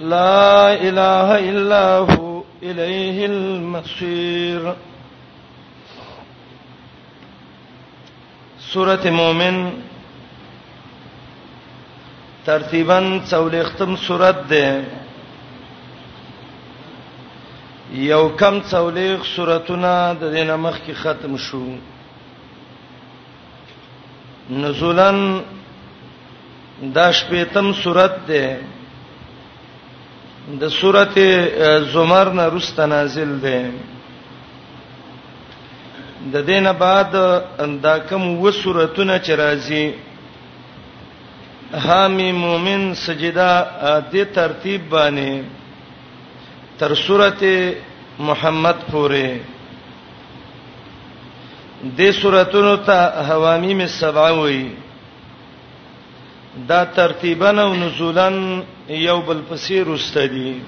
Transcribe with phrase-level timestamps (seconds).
[0.00, 4.74] لا اله الا هو اليه المصير
[8.72, 9.72] سوره مومن
[12.46, 12.98] ترتیبا
[13.30, 14.84] څولېختم سورته ده
[17.92, 21.62] یو کم څولېخ سوراتونه د دینه مخ کې ختم شو
[24.50, 25.38] نزولن
[26.82, 28.44] دا شپېتم سورته ده
[30.60, 31.28] د سورته
[31.92, 33.70] زمر نه رست نازل ده
[36.32, 37.12] د دینه بعد
[37.82, 39.84] دا کوم و سورته چې راځي
[41.86, 43.50] حامی مومن سجدا
[44.12, 45.42] د ترتیب باندې
[46.78, 47.76] تر سورته
[48.18, 49.38] محمد پورې
[51.98, 54.66] د سورته نو ته حوامی می سبا وایي
[56.68, 58.28] دا ترتیبا او نزولا
[58.88, 60.60] یو بل پسیر واستدي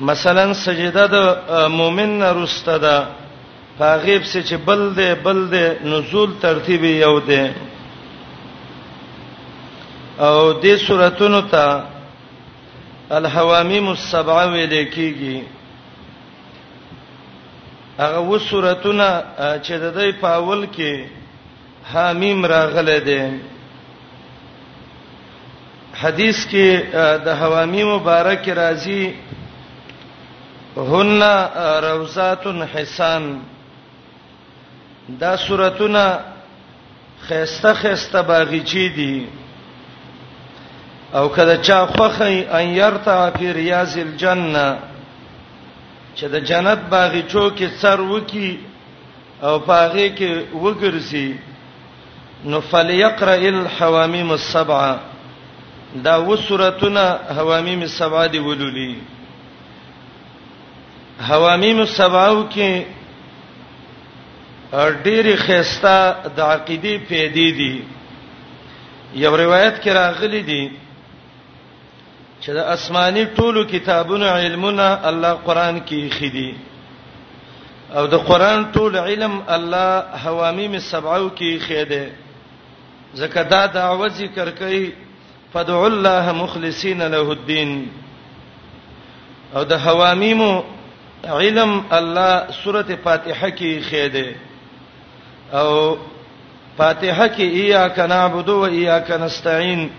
[0.00, 1.14] مثلا سجده د
[1.70, 2.98] مؤمن رستدا
[3.78, 7.40] فغیب سے چې بل دے بل دے نزول ترتیب یو دے
[10.18, 11.82] او دې سوراتونو ته
[13.18, 15.42] الحوامیم السبعه ویل کېږي
[17.98, 21.06] هغه و سوراتونه چې د دې په اول کې
[21.92, 23.40] حامیم راغله ده
[26.00, 26.66] حدیث کې
[27.24, 29.14] د حوامی مبارک راځي
[30.76, 31.22] هن
[31.82, 33.40] روزات حسان
[35.20, 36.18] دا سورتونه
[37.28, 39.26] خيسته خيسته باغچی دي
[41.14, 44.78] او کله چا خوخی ان يرتع فی ریاض الجنه
[46.16, 48.58] چې د جنت باغچو کې سر وکی
[49.42, 51.28] او پاغه کې وګرځي
[52.44, 55.00] نو فليقرأ الحواميم السبعه
[55.96, 58.96] دا وسورتنا حواميم السبعه دی ولولي
[61.20, 62.82] حواميم السبعه کې
[65.04, 67.84] ډېری خيستا د عقيدي پیدې دي
[69.14, 70.70] یو روایت کې راغلي دي
[72.42, 76.54] چې د اسماني ټولو کتابونو علمونه الله قران کې خېدي
[77.96, 82.23] او د قران ټول علم الله حواميم السبعه کې خېده
[83.14, 84.92] زکه دا دعوه ذکر کوي
[85.52, 87.90] فدعوا الله مخلصین له الدين
[89.56, 90.62] او د حوامیمو
[91.24, 94.34] علم الله سوره فاتحه کې خېده
[95.52, 95.96] او
[96.78, 99.90] فاتحه کې اياک نعبد و اياک نستعين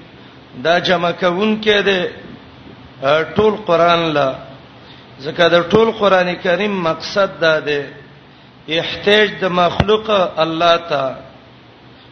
[0.64, 2.10] دا جمع کون کېده
[3.36, 4.34] ټول قران لا
[5.20, 7.86] زکه د ټول قران کریم مقصد دا ده
[8.70, 10.10] احتیاج د مخلوق
[10.40, 11.25] الله ته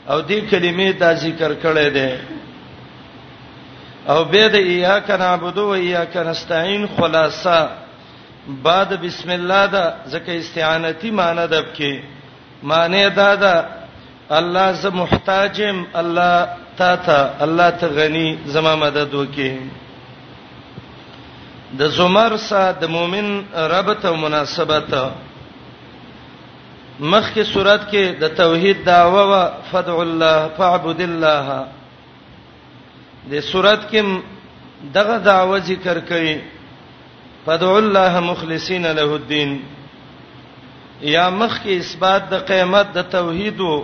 [0.09, 2.11] او دې کلمې دا ذکر کړې ده
[4.09, 7.59] او به د ایاک نعبدو و ایاک نستعين خلاصہ
[8.67, 11.93] بعد بسم الله دا زکه استعانتی معنی دب کې
[12.63, 13.65] معنی دا دا
[14.31, 16.47] الله ز محتاجم الله
[16.77, 19.51] تا تا الله ته غنی زما مدد وکي
[21.79, 24.93] د زمر سره د مؤمن ربط او مناسبت
[26.99, 31.65] مخکې صورت کې د توحید داوا و فدع الله فعبد الله
[33.31, 34.21] د صورت کې
[34.93, 36.37] دغه داوا ذکر کړي
[37.45, 39.61] فدع الله مخلصین له الدين
[41.01, 43.83] یا مخکې اثبات د قیامت د توحید او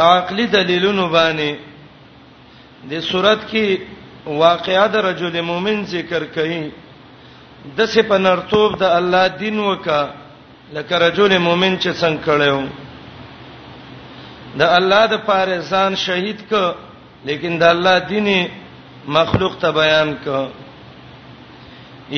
[0.00, 1.56] عقلی دلیلونو باندې
[2.90, 3.78] د صورت کې
[4.26, 6.70] واقعا د رجل مؤمن ذکر کړي
[7.76, 10.23] د سپنرتوب د الله دین وکړه
[10.72, 12.64] لکه رجل مؤمن چې څنګه کړو
[14.58, 16.52] د الله د پاره ځان شهید ک
[17.24, 18.48] لیکن د الله دین
[19.16, 20.26] مخلوق ته بیان ک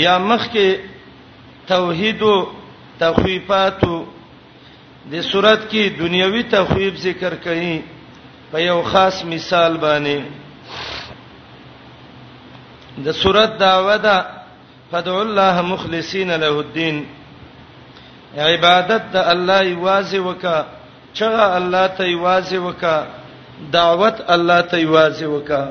[0.03, 0.77] یا مخ کې
[1.67, 2.47] توحید او
[3.01, 4.07] تخویفات د
[5.23, 7.81] صورت کې دنیوي تخویف ذکر کړي
[8.51, 10.23] په یو خاص مثال باندې
[13.05, 14.27] د صورت داوا ده
[14.91, 17.07] فدع الله مخلصین له الدين
[18.37, 20.59] عبادت د الله یوازې وکا
[21.19, 22.97] چغه الله ته یوازې وکا
[23.73, 25.63] دعوت الله ته یوازې وکا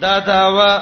[0.00, 0.72] دا داوا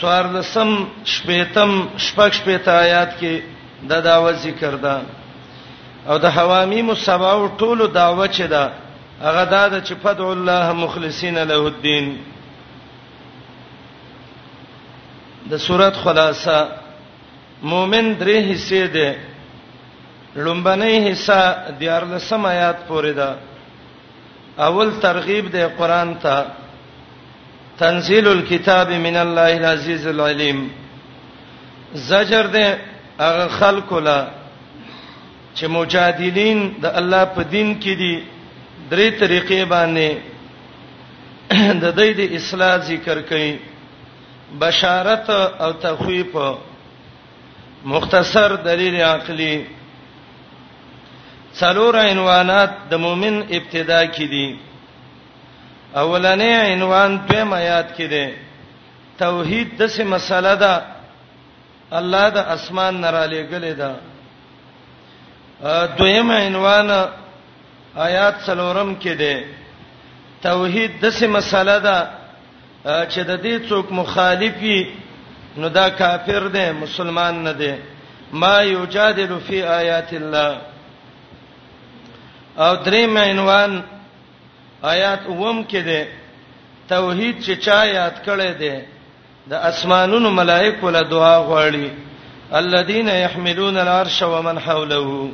[0.00, 0.70] څوار لسم
[1.04, 1.72] شپیتم
[2.06, 3.34] شپږ شپیت آیات کې
[3.88, 4.96] دا داوا ذکر ده
[6.08, 8.70] او د حوامی مصبا او ټولو داوا چې ده
[9.22, 12.16] هغه دا ده چې فدع الله مخلصین له الدين
[15.50, 16.58] د سورۃ خلاصہ
[17.70, 19.10] مؤمن درې حصے دي
[20.44, 21.40] لومبنی حصہ
[21.80, 23.36] د 14 آیات پورې ده
[24.66, 26.46] اول ترغیب دی قران ته
[27.78, 30.60] تنزيل الكتاب من الله العزيز العليم
[32.10, 32.66] زجر دی
[33.20, 34.18] هغه خلکو لا
[35.54, 38.22] چې مجادلین د الله په دین کې دي
[38.90, 40.16] درې طریقې باندې
[41.84, 43.56] د دې د اصلاح ذکر کړي
[44.60, 46.36] بشارت او تخویف
[47.92, 49.64] مختصر دلیل عقلی
[51.60, 54.58] څلور عنوانات د مؤمن ابتدا کې دي
[55.92, 58.34] اولنې عنوان په میات کې ده
[59.18, 60.82] توحید د څه مسله ده
[62.00, 63.90] الله د اسمان نه را لېګلې ده
[65.98, 66.90] دویم عنوان
[67.96, 69.44] آیات څلورم کې ده
[70.48, 71.98] توحید د څه مسله ده
[73.12, 74.82] چې د دې څوک مخالفي
[75.58, 77.72] نو دا کافر دی مسلمان نه دی
[78.42, 80.52] ما یجادل فی آیات الله
[82.62, 83.72] او دریم عنوان
[84.94, 86.02] آیات اوم کې دی
[86.88, 88.74] توحید چې چا یاد کړي دی
[89.50, 91.88] د اسمانونو ملائکه له دعا غواړي
[92.52, 95.30] الذين يحملون العرش ومن حوله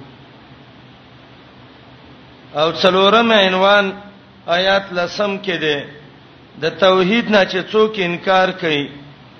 [2.56, 3.90] او څلورم عنوان
[4.48, 5.84] آیات لسم کې دی
[6.62, 8.88] د توحید نه چې څوک انکار کوي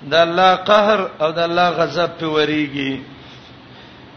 [0.09, 2.91] د الله قهر او د الله غضب په وریږي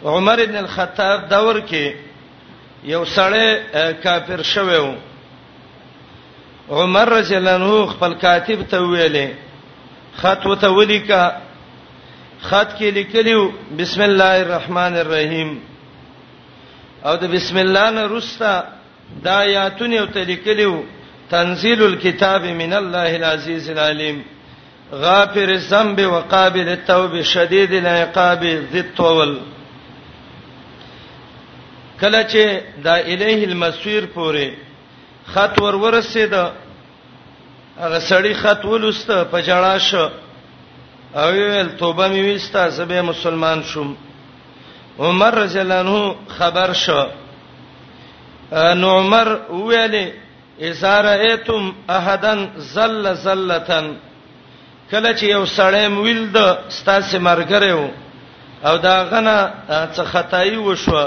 [0.04, 1.86] عمر ابن الخطاب دور کې
[2.84, 3.48] یو سړی
[4.04, 4.94] کافر شوو
[6.70, 9.28] عمر رضی الله عنه خپل کاتب ته ویلې
[10.20, 11.22] خط وته ولیکا
[12.42, 15.60] خط کې لیکلیو بسم الله الرحمن الرحیم
[17.04, 18.54] او د بسم الله نه رستا
[19.24, 20.76] دا آیاتونه وته لیکلیو
[21.30, 24.24] تنزيل الكتاب من الله العزيز العليم
[24.94, 29.38] غافر الذنب وقابل التوب شدید العقاب ذی الطول
[32.00, 34.50] کله چې دا الیه المسیر پورې
[35.34, 40.08] خط ور ورسید هغه سړی خط ولسته په جړا شو
[41.14, 43.96] او ویل توبه می وستا زبې مسلمان شوم
[44.98, 47.04] عمر رضی الله عنه خبر شو
[48.52, 50.12] نو عمر ویلې
[50.62, 54.00] اذا رايتم احدن زل زلتن زل
[54.90, 56.40] کله چې یو سړی مویل د
[56.78, 57.88] ستاسو مرګره و
[58.68, 59.36] او دا غنه
[59.94, 61.04] څه خدای وشو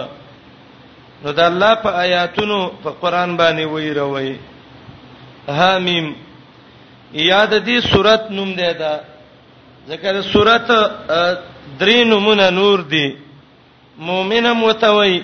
[1.24, 4.36] نو د الله په آیاتونو په قران باندې ویروي
[5.58, 6.08] حامیم
[7.14, 8.98] یاد دې صورت نوم دی دا
[9.90, 10.68] ذکر صورت
[11.80, 13.08] درې نمونه نور دی
[13.98, 15.24] مؤمنه متوي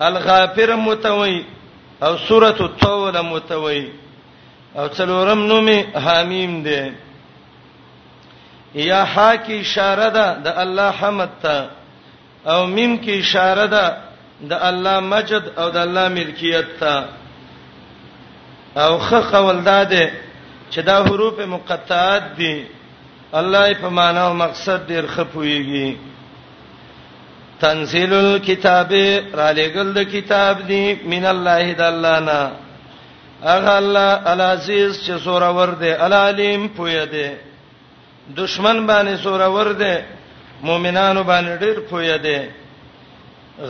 [0.00, 1.44] الغافر متوي
[2.02, 3.84] او سورۃ التوبه متوي
[4.78, 6.80] او څلورم نومه حامیم دی
[8.74, 11.64] یا ح کی اشاره ده د الله حمد ته
[12.46, 13.96] او میم کی اشاره ده
[14.48, 17.04] د الله مجد او د الله ملکیت ته
[18.76, 20.10] او خ قول داده
[20.70, 22.64] چې دا حروف مقطعات دي
[23.34, 25.96] الله په معنا او مقصد ډیر خپويږي
[27.60, 28.92] تنزيل الكتاب
[29.36, 32.50] را لګل د کتاب دی من الله د الله نه
[33.42, 37.30] اغه الله العزيز چې سورور دی العليم پوي دی
[38.36, 39.94] دشمن باندې سور ور دے
[40.68, 42.36] مؤمنانو باندې ډیر پوی دے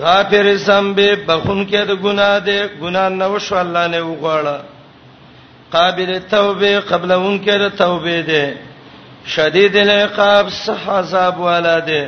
[0.02, 4.58] غافر سم به بخون کې د ګناه دے ګناه نه وشو الله نه وغواړه
[5.72, 8.44] قابل توبه قبل اون کې د توبه دے
[9.34, 12.02] شدید العقاب صح عذاب والا دے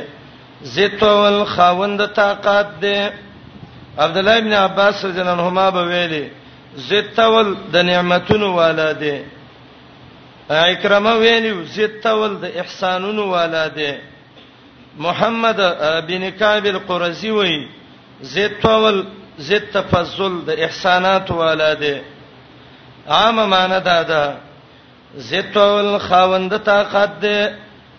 [0.73, 2.97] زتول خوند طاقت دے
[3.97, 6.27] عبد الله ابن عباس رضی الله عنهما به ویلي
[6.87, 9.15] زتول د نعمتونو والا دے
[10.49, 13.91] اکرمه ویلی زید تول د احسانونو والا دی
[15.05, 15.57] محمد
[16.07, 17.57] بن کعب القرزی وی
[18.33, 19.03] زید تول
[19.47, 21.93] زید تفضل د احسانات والا دی
[23.07, 24.35] عام معنی دا ده
[25.15, 27.39] زید تول خوند طاقت دی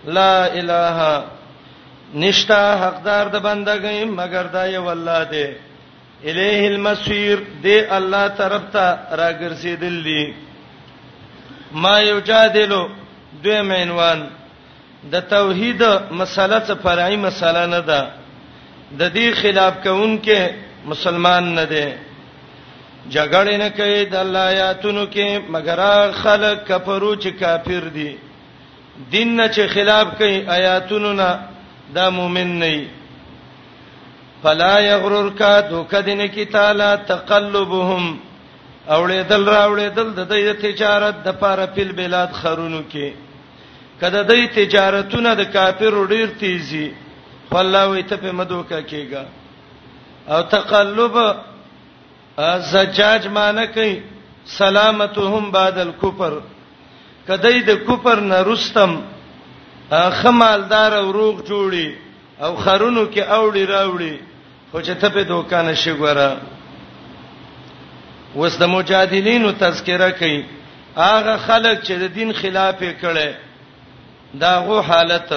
[0.06, 1.24] لا اله
[2.14, 5.46] نشتا حقدار د بندګۍ مگر دا یو الله دی
[6.24, 10.34] الیه المسیر دی الله طرف ته راګرځیدل دی
[11.72, 12.86] ما یو جادلو
[13.44, 14.20] دوی مینوان
[15.12, 15.82] د توحید
[16.18, 18.00] مسله څه فرعي مسله نه ده
[19.00, 20.38] د دې خلاف کوونکې
[20.90, 21.86] مسلمان نه دی
[23.14, 25.80] جګړه نه کوي د الله آیاتونو کې مگر
[26.22, 28.16] خلک کفرو چې کافر دي
[29.12, 31.38] دین نه چې خلاف کوي آیاتونو نه
[31.94, 32.88] دا مؤمن نه وي
[34.42, 38.18] فلا یغررک دوک دین کی تعالی تقلبهم
[38.94, 43.08] اوړې دل راوړې دل د دې تجارت د پاره په بلاد خرونو کې
[44.00, 46.86] کله د دې تجارتونه د کافر ډیر تیزي
[47.50, 49.24] والله وي ته په مدوکا کېګا
[50.34, 51.14] او تقلب
[52.72, 53.92] زجاج معنی کوي
[54.58, 56.32] سلامتهم بعد الكفر
[57.28, 58.92] کدی د کفر نه رستم
[60.20, 61.88] خمالدار او روغ جوړي
[62.44, 64.14] او خرونو کې اوړي راوړي
[64.70, 66.30] خو چې ته په دوکانه شي ګوره
[68.40, 70.40] وس د مجادلینو تذکره کوي
[70.96, 73.30] هغه خلک چې د دین خلاف کړي
[74.42, 75.30] دا غو حالت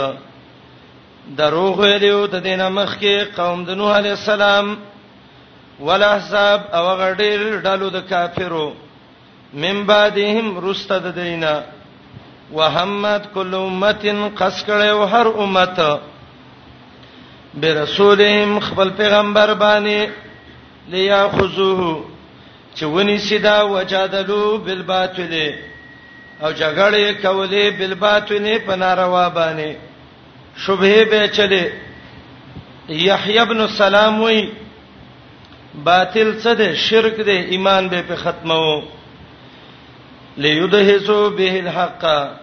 [1.40, 4.66] دروغ ویلو د دینه مخ کې قوم د نوح علی السلام
[5.90, 8.68] ولا حساب او غډیر ډالو د کافرو
[9.66, 11.56] من بعدهم رست د دینا
[12.52, 14.04] وهمت کل امه
[14.38, 15.80] قص کړي او هر امه
[17.62, 20.00] برسولهم خپل پیغمبر باندې
[20.96, 21.92] لیا خذوه
[22.80, 25.34] چې ونی سیدا وجادلو بالباطل
[26.44, 29.72] او جګړې کولې بالباطل په ناروا باندې
[30.58, 31.64] شبهه به چلے
[33.06, 34.40] یحیی ابن سلام وای
[35.90, 38.62] باطل څه ده شرک ده ایمان به په ختمو
[40.46, 42.40] لیدهسو به الحق د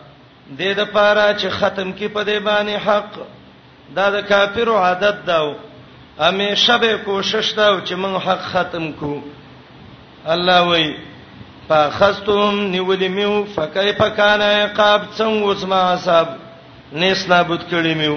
[0.58, 3.10] دې لپاره چې ختم کې په دې باندې حق
[4.00, 5.42] دا د کافرو عادت دا
[6.20, 9.20] همیشه به کوشش دا چې موږ حق ختم کوو
[10.35, 10.92] الله وای
[11.68, 16.26] فخستم نیولې میو فکیف کان عقاب څنګه وسما حساب
[17.00, 18.16] نس نابود کړی میو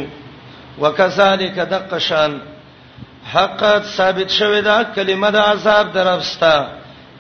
[0.82, 2.32] وکذالک دقشان
[3.34, 3.62] حق
[3.98, 6.56] ثابت شوه دا کلمه د عذاب درفستا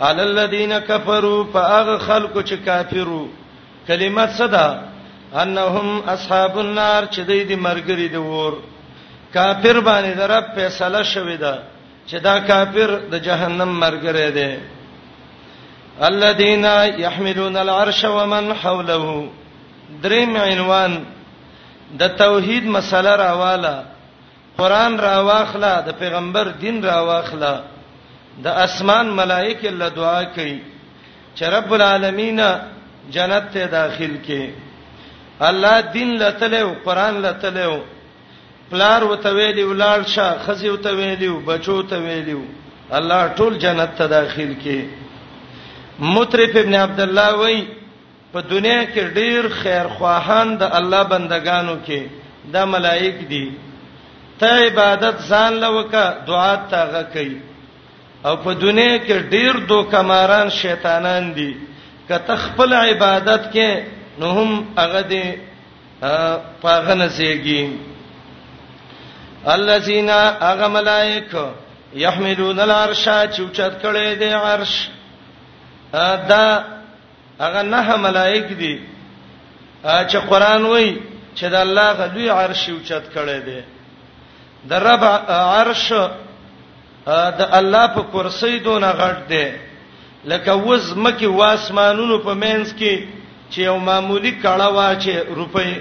[0.06, 3.22] علی الذین کفروا فاغ خلق چې کافرو
[3.88, 4.70] کلمه صدا
[5.42, 8.54] انهم اصحاب النار چې دوی د مرګري د ور
[9.38, 11.56] کافر باندې درپ فیصله شوه دا
[12.10, 14.52] چې دا کافر د جهنم مرګره دی
[16.08, 16.66] الذين
[17.06, 19.28] يحملون العرش ومن حوله
[20.04, 20.92] دریم عنوان
[22.00, 23.76] د توحید مسله راواله
[24.60, 27.54] قران راواخله د پیغمبر دین راواخله
[28.46, 30.60] د اسمان ملائکه الله دعا کوي
[31.36, 32.40] چې رب العالمین
[33.16, 34.50] جنت ته داخل کړي
[35.50, 37.80] الله دین لته قرآن لته
[38.72, 42.38] پلار وته ویلی ولال شاه خزی وته ویلی بچو وته ویلی
[42.98, 45.09] الله ټول جنت ته داخل کړي
[46.02, 47.64] مطرف ابن عبد الله وای
[48.34, 52.02] په دنیا کې ډیر خیر خواهان د الله بندگانو کې
[52.54, 53.44] د ملائک دي
[54.44, 57.30] ته عبادت ځان لوکا دعا ته غکې
[58.26, 61.54] او په دنیا کې ډیر دوکماران شیطانان دي
[62.10, 63.82] کته خپل عبادت کې
[64.20, 65.24] نو هم هغه دي
[66.62, 67.70] پاغنه سیږي
[69.56, 71.36] الذين اغملائک
[72.04, 73.04] یحملون العرش
[73.36, 74.74] چوچت کړي دي عرش
[75.94, 76.64] دا
[77.40, 78.82] هغه نه ملائک دي
[79.84, 80.98] چې قران وایي
[81.36, 83.62] چې د الله غلوی عرش اوچت کړي دي
[84.70, 85.04] د رب
[85.58, 85.94] عرش
[87.08, 89.46] د الله په کرسۍ دونه غټ دی
[90.26, 93.08] لکه وز مکی واسمانونو په مینس کې
[93.52, 95.74] چې یو معمولی کړه واچه روپۍ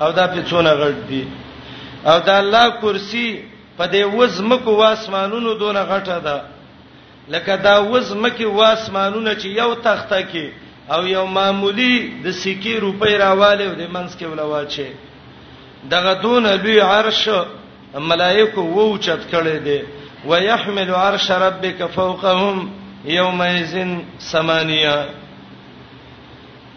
[0.00, 1.28] او دا په څونه غټ دی
[2.06, 3.44] او د الله کرسي
[3.78, 6.42] په دې وز مکو واسمانونو دونه غټه ده
[7.30, 10.44] لکه دا وزمکه واسمانونه چې یو تخته کې
[10.96, 11.92] او یو معمولی
[12.24, 14.88] د سکی روپۍ راواله او د منس کې ولواچه
[15.94, 17.28] دغه دون لوی عرش
[17.94, 19.82] ملائکه ووچت کړي دي
[20.26, 22.70] ويحمل عرش ربك فوقهم
[23.04, 23.86] يومئذ
[24.20, 24.96] ثمانيه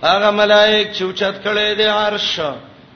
[0.03, 2.41] هغه ملائک چې وچت کړي دي عرش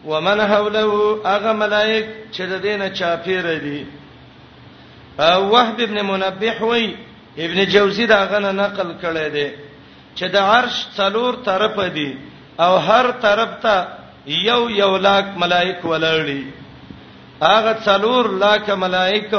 [0.05, 3.85] ومن حوله هغه ملائک چې د دینه چاپیره دي
[5.19, 6.93] وهب ابن منبح وایي
[7.43, 9.47] ابن جوزی دا غنه نقل کړی دی
[10.17, 12.11] چې د عرش څلور طرف دی
[12.63, 13.87] او هر طرف ته
[14.47, 16.41] یو یو لاک ملائک ولړی
[17.41, 19.33] هغه څلور لاک ملائک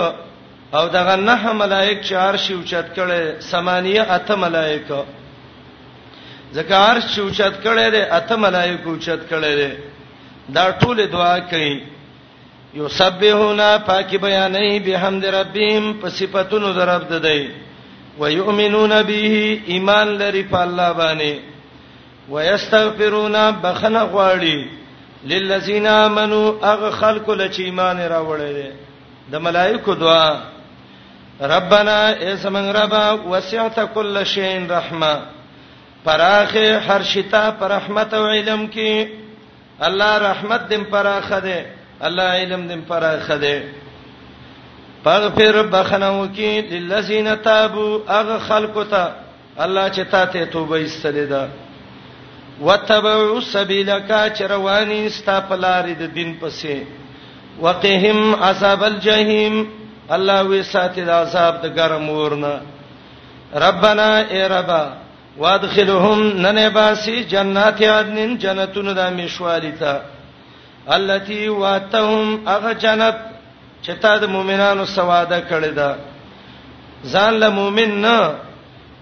[0.75, 4.89] او دغه نه ملائک چې عرش اوچت کړي سمانیه اته ملائک
[6.55, 9.73] ځکه عرش اوچت کړي دي اته ملائک اوچت کړي دي
[10.57, 11.77] دا ټول دعا کوي
[12.75, 17.47] یسبحونا پاکي بیانې بهمد ربهم په صفاتونو درب ددای
[18.19, 21.35] ويؤمنون به ایمان لري په الله باندې
[22.31, 24.69] ويستغفرون بخنه غواړي
[25.25, 28.59] للذین آمنوا اغه خلق لچ ایمان راوړل
[29.33, 30.37] د ملائکو دعا
[31.41, 31.99] ربنا
[32.33, 35.17] اسمن ربا وسعت كل شيء رحمه
[36.05, 39.09] پراخه هر شتا پر رحمت او علم کې
[39.87, 41.65] الله رحمت دم پراخه ده
[42.03, 43.73] الله علم دم پراخه ده
[45.07, 49.13] فغفر بخنو کی للذین تابوا اغه خلقو ته
[49.67, 51.49] الله چې تا ته توبه ایستلې ده
[52.69, 56.77] وتبعوا سبیلک چې رواني ستا په لارې د دین پسې
[57.61, 59.61] وقهم عذاب الجحیم
[60.19, 62.53] الله وی ساتي د عذاب د ګرم ورنه
[63.67, 64.81] ربنا ای ربا
[65.39, 69.97] وادخلهم ننباسی جنات عدن جنتون د مشوالیتا
[71.01, 73.17] التي واتهم اغه جنت
[73.87, 75.91] چې تا د مؤمنانو سواده کړی دا
[77.13, 78.35] ځان له مؤمن نه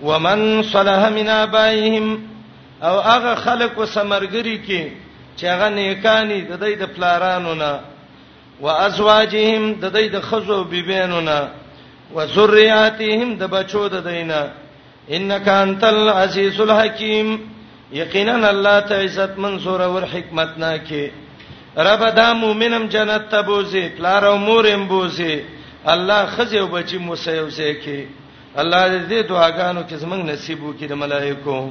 [0.09, 2.07] ومن صلح من ابائهم
[2.89, 4.83] او هغه خلق وسمرګری کې
[5.39, 7.73] چې هغه نیکانی د دې د پلارانو نه
[8.61, 11.41] وازواجهم د دې د خزو بیبینو نه
[12.17, 14.47] وذریاتهم د بچو د دینه
[15.17, 17.37] انک انت العزیز الحکیم
[18.01, 21.05] یقینا الله تعزت منصور او حکمتنا کې
[21.79, 25.41] رب دا مؤمنم جنت ته بوزي پلار او مورم بوزي
[25.89, 28.07] الله خزه او بچي موسیو سه کې
[28.61, 31.71] الله دې دعاګانو کې زمنګ نصیب وکړي د ملائکو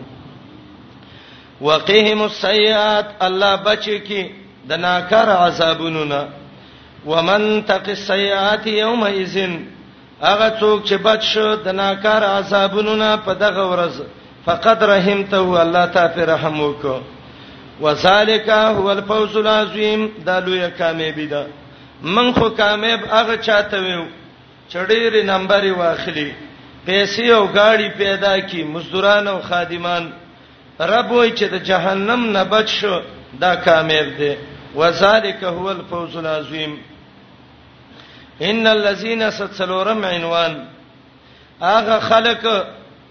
[1.61, 4.29] وقهم السيئات الله بچي کې
[4.69, 6.27] د ناکر عذابونو نه
[7.05, 9.37] ومن تق السيئات يومئذ
[10.21, 13.93] هغه څوک چې بچ شو د ناکر عذابونو نه په دغه ورځ
[14.45, 17.01] فقط رحمته الله تعالی رحم وکړي
[17.81, 21.45] وذالک هو الفوز العظیم دا لوی کامیابی ده
[22.01, 24.03] من خو کامیاب هغه چاته ویو
[24.69, 26.33] چډېری نمبر واخلي
[26.87, 30.11] پیسې او گاڑی پیدا کی مزدوران او خادمان
[30.79, 33.01] رب وای چې د جهنم نه بچ شو
[33.41, 34.35] دا کامیاب دي
[34.75, 36.77] وذالک هو الفوز العظیم
[38.41, 40.67] ان الذين ستسلورم عنوان
[41.61, 42.63] هغه خلق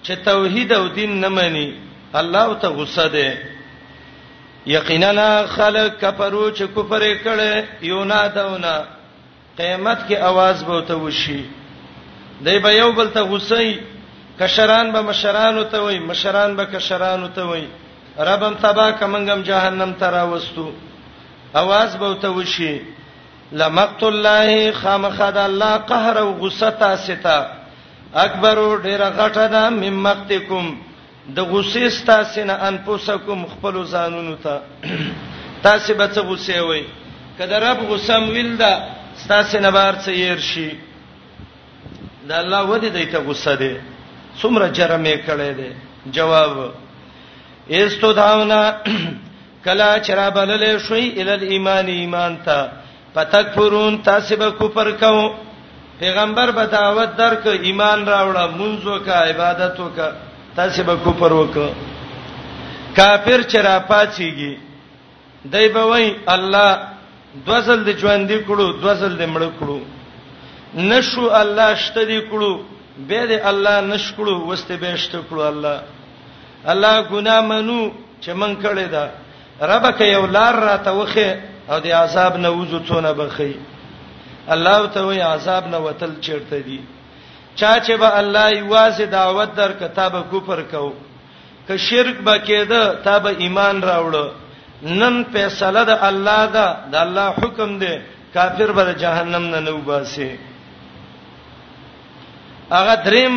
[0.05, 1.75] چې توحید او دین نه مني
[2.15, 3.52] الله ته غصه ده
[4.67, 8.75] یقینا خلق کفرو چې کفر کړي یونادونا
[9.57, 11.43] قیامت کې आवाज به ته وشي
[12.47, 13.79] دای به یو بل ته غوسی
[14.41, 17.67] کشران به مشران ته وای مشران به کشران ته وای
[18.19, 20.73] ربم تبا کمنګم جهنم ترا وستو
[21.55, 22.81] आवाज به ته وشي
[23.53, 27.39] لمقت الله خامخد الله قهر او غصه تاستا
[28.15, 30.75] اکبر ډیره غټه ده مم مقتکم
[31.37, 34.55] د غصې ستاسو نه انفسکم خپل ځانونو ته
[35.65, 36.83] تاسو به څه غصې وای
[37.39, 38.73] کله رب غصم ویل دا
[39.23, 40.71] ستاسو نه بار څه ير شي
[42.29, 43.75] دا الله ودی دیته غصه دی
[44.41, 45.71] څومره جرم یې کړی دی
[46.17, 46.51] جواب
[47.69, 48.63] ایستو داونا
[49.65, 52.71] کلا چرابللې شوي ال ایمان ایمان ته
[53.15, 55.25] پتکفرون تاسو به کفر کوو
[56.01, 61.71] پیغمبر به دعوت درک ایمان راوړه منځو کا عبادت وکړه تاسو به کفر وکړه
[62.97, 64.59] کافر چې را پاتېږي
[65.53, 66.79] دای به وای الله
[67.47, 69.79] دوزل د ژوند دی کړو دوزل د مړ کړو
[70.93, 72.53] نشو الله شته دی کړو
[73.09, 75.81] به دې الله نش کړو وسته به شته کړو الله
[76.65, 77.81] الله ګنا منو
[78.23, 79.07] چې من کړی دا
[79.73, 81.39] رب که یو لار را ته وخه
[81.69, 83.55] او د عذاب نه وځو څونه بخي
[84.49, 86.81] الله ته وای عذاب نه وتل چیرته دی
[87.59, 90.93] چا چې به الله یوازې دعوت در کتابه کوپر کو
[91.69, 94.15] که شرک بکېده تابه ایمان راوړ
[94.83, 97.95] نن فیصله د الله ده د الله حکم دی
[98.35, 100.31] کافر به جهنم نه نو باسي
[102.77, 103.35] هغه دریم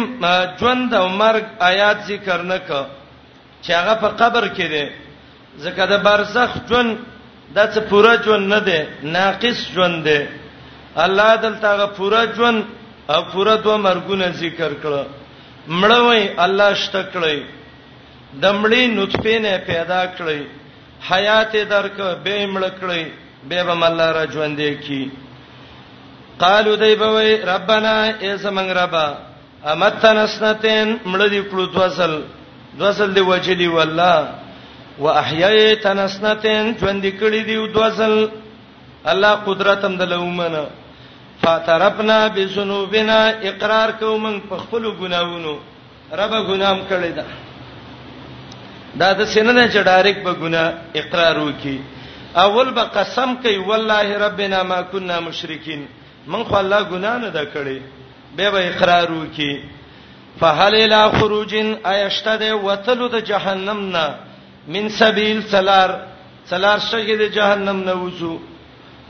[0.59, 2.69] ژوند او مرګ آیات ذکر نه ک
[3.63, 4.85] چې هغه په قبر کې دی
[5.63, 6.91] ځکه د برزخ ژوند
[7.55, 8.79] د څه پوره ژوند نه دی
[9.13, 10.19] ناقص ژوند دی
[11.03, 12.59] الله دلته هغه پوره ژوند
[13.13, 15.03] افورت و مرګونه ذکر کړه
[15.79, 17.45] مړوي الله شته کړی
[18.43, 20.47] دمړي نطفه نه پیدا کړی
[21.09, 23.03] حیات درک به مړ کړی
[23.49, 25.11] به به الله را ژوندې کی
[26.39, 29.07] قالو دایبوي ربانا ایسمنګ ربا
[29.73, 32.15] امتنا سنتين مړ دی کړو دوسل
[32.79, 34.27] دوسل دی وجلی والله
[34.99, 38.25] واحییتنا سنتين ژوند کړی دی دوسل
[39.13, 40.65] الله قدرت هم دلومنه
[41.45, 43.17] فاعترفنا بذنوبنا
[43.49, 45.53] اقرار کوم په خپل ګناوونو
[46.21, 47.23] رب ګنام کړی دا
[49.01, 50.63] دا د سیننه چې ډایرک په ګنا
[51.01, 51.75] اقرار وکي
[52.45, 55.85] اول به قسم کوي والله ربنا ما كنا مشرکین
[56.27, 57.79] من خو الله ګنا نه دا کړی
[58.35, 59.53] به به اقرار وکي
[60.41, 61.53] فهل الى خروج
[61.91, 64.05] ايشتد وتلو د جهنم نه
[64.67, 65.89] من سبيل سلار
[66.53, 68.33] سلار شګه د جهنم نه وځو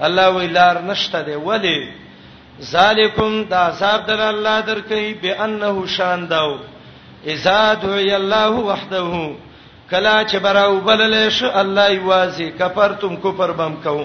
[0.08, 1.80] الله ویلار نشته دی ولی
[2.64, 6.58] ذالکم دا عذاب در الله درکې بانه شان داو
[7.26, 9.30] اذا دعي الله وحده
[9.92, 14.04] کلا چې براو بللې شو الله یوازي کفرتم کفر بم کو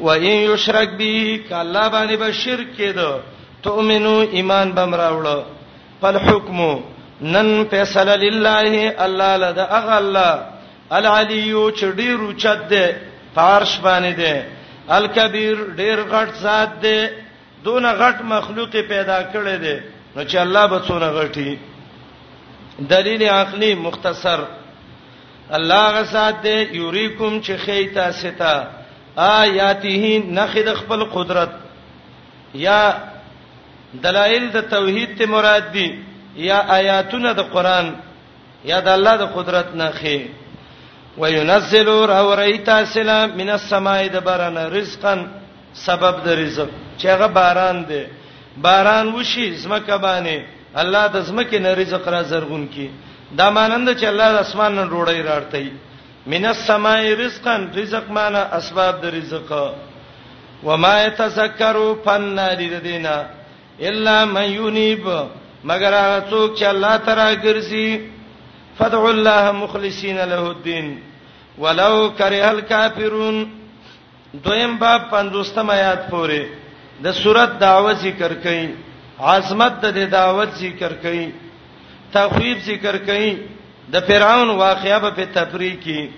[0.00, 3.20] و ان یشرک به کلا باندې به شرک کېدو
[3.62, 5.42] تؤمنو ایمان بم راوړو
[6.00, 6.60] فل حکم
[7.22, 10.30] نن فیصله لله الله لدا اغلا
[10.90, 12.96] العلیو چې ډیرو چد ده
[13.34, 14.46] فارش باندې ده
[14.88, 17.08] الکبیر ډیر غټ ذات ده
[17.64, 19.76] دون غټ مخلوق پیدا کړي دي
[20.16, 21.56] نو چې الله به څونه غټي
[22.92, 24.40] دلیل عقلی مختصر
[25.58, 28.54] الله غسات دی یوریکم چې خیتا ستا
[29.28, 31.50] آیاته نخد خپل قدرت
[32.64, 32.80] یا
[34.06, 35.88] دلایل د توحید ته مراد دي
[36.48, 37.94] یا آیاتونه د قران
[38.70, 40.20] یا د الله د قدرت نخې
[41.18, 45.14] وينزل اور اوریتا سلام من السماء دبرنا رزقا
[45.84, 48.02] سبب د رزق چې هغه باران دی
[48.64, 50.36] باران وشي زمکه باندې
[50.82, 52.86] الله د زمکه نه رزق را زرغون کی
[53.38, 55.66] دا مانند چې الله د اسمان نه ډوړی راړتای
[56.32, 59.50] من السماء رزقا رزق معنا اسباب د رزق
[60.66, 63.16] وما يتذكروا فنادر دي دینا
[63.80, 65.04] الا من ينيب
[65.64, 67.88] مگر هغه څوک چې الله تعالی ګرځي
[68.78, 70.86] فدعوا الله مخلصین له الدين
[71.58, 73.36] ولو كره الكافرون
[74.32, 76.46] دویم باب 50م آیات پورې
[77.02, 78.66] د صورت دعوت ذکر کړي
[79.30, 81.26] عظمت د دعوت ذکر کړي
[82.16, 83.38] تخویب ذکر کړي
[83.92, 86.08] د فرعون واقعیا په تفریق کې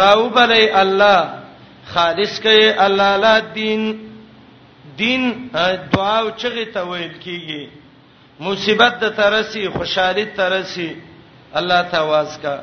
[0.00, 1.18] راوب علی الله
[1.92, 3.82] خالص کړي الله لا دین
[4.98, 5.22] دین
[5.96, 7.68] دعا او چغه تویل کیږي
[8.46, 10.88] مصیبت د ترسي خوشحالي ترسي
[11.58, 12.56] الله تعالی واس کا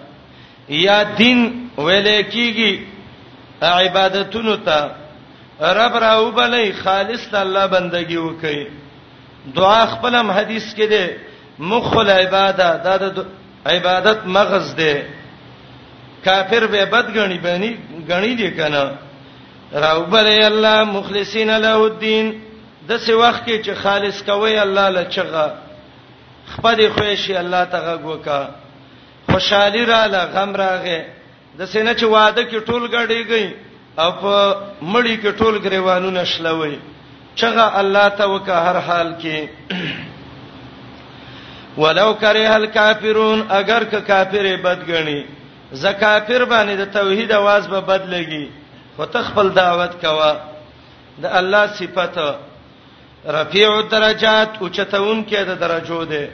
[0.69, 1.39] یا دین
[1.77, 2.73] ویلې کیږي
[3.65, 4.87] عبادتونو ته
[5.61, 8.67] رب راو بلې خالص الله بندگی وکي
[9.55, 11.17] دعا خپلم حدیث کې ده
[11.59, 13.25] مخل عبادت دا د
[13.65, 15.05] عبادت مغز ده
[16.25, 17.77] کافر به بدګنی بنی
[18.09, 18.91] غنی دي کنه
[19.73, 22.41] راو بلې الله مخلصین له الدين
[22.89, 25.53] د څه وخت کې چې خالص کوي الله له چغه
[26.53, 28.49] خپل خوښي الله ته غوکا
[29.31, 31.22] خوشحالي را لغم راغې
[31.57, 33.45] د سینې چې واده کې ټول غړیږي
[34.07, 34.21] اپ
[34.93, 36.75] مړی کې ټول غریوانونه شلوي
[37.41, 39.37] چغه الله ته وکه هر حال کې
[41.83, 45.21] ولو کرے الکافرون اگر که کافر بدګنی
[45.83, 48.49] ز کافر باندې د توحید आवाज به بدلږي
[48.99, 50.31] وتخفل دعوت کوا
[51.21, 52.19] د الله صفت
[53.37, 56.25] رفیع الدرجات او چتون کې د درجو ده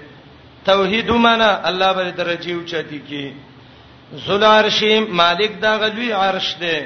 [0.71, 3.25] توحید معنا الله به درجه او چتی کې
[4.15, 4.83] ذل عرش
[5.21, 6.77] مالک دا غلوی عرش دی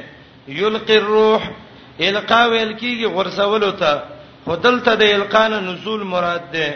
[0.48, 1.42] یلقی الروح
[2.00, 4.02] القا ویل کیږي غرسول ته
[4.46, 6.74] خدلته د القان نزول مراد ده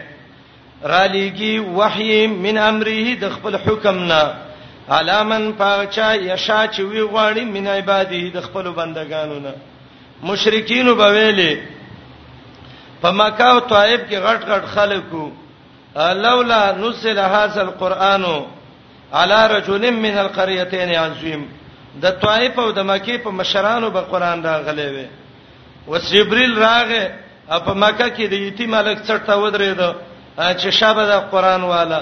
[0.83, 4.33] را لېږي وحی من امره د خپل حکم نه
[4.89, 9.53] علامن پاچا یشا چې وی غواړي من عباده د خپل بندگانو نه
[10.23, 11.57] مشرکین وبویلې
[13.01, 15.31] په مکه او طائف کې غټ غټ خلکو
[16.25, 18.25] لولا نزل هاذا القرآن
[19.13, 21.41] علی رجل من القريتين عظیم
[22.01, 25.05] د طائف او د مکی په مشرانو به قران راغلی وي
[25.87, 27.03] و جبريل راغه
[27.65, 29.81] په مکه کې د یتیم ملک څټه ودرېد
[30.59, 32.01] چې شابه د قران والا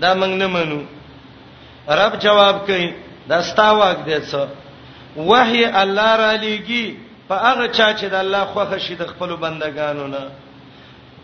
[0.00, 0.80] دا موږ نه منو
[1.88, 2.92] رب جواب کوي
[3.28, 4.48] دا ستا واک دی څه
[5.16, 6.94] وحي الله را لېږي
[7.28, 10.22] په هغه چا چې د الله خوخه شي د خپل بندگانو نه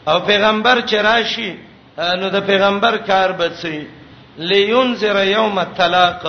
[0.09, 1.57] او پیغمبر چې راشي
[1.99, 3.81] نو د پیغمبر کار بچي
[4.39, 6.27] لينذر يوم الطلاق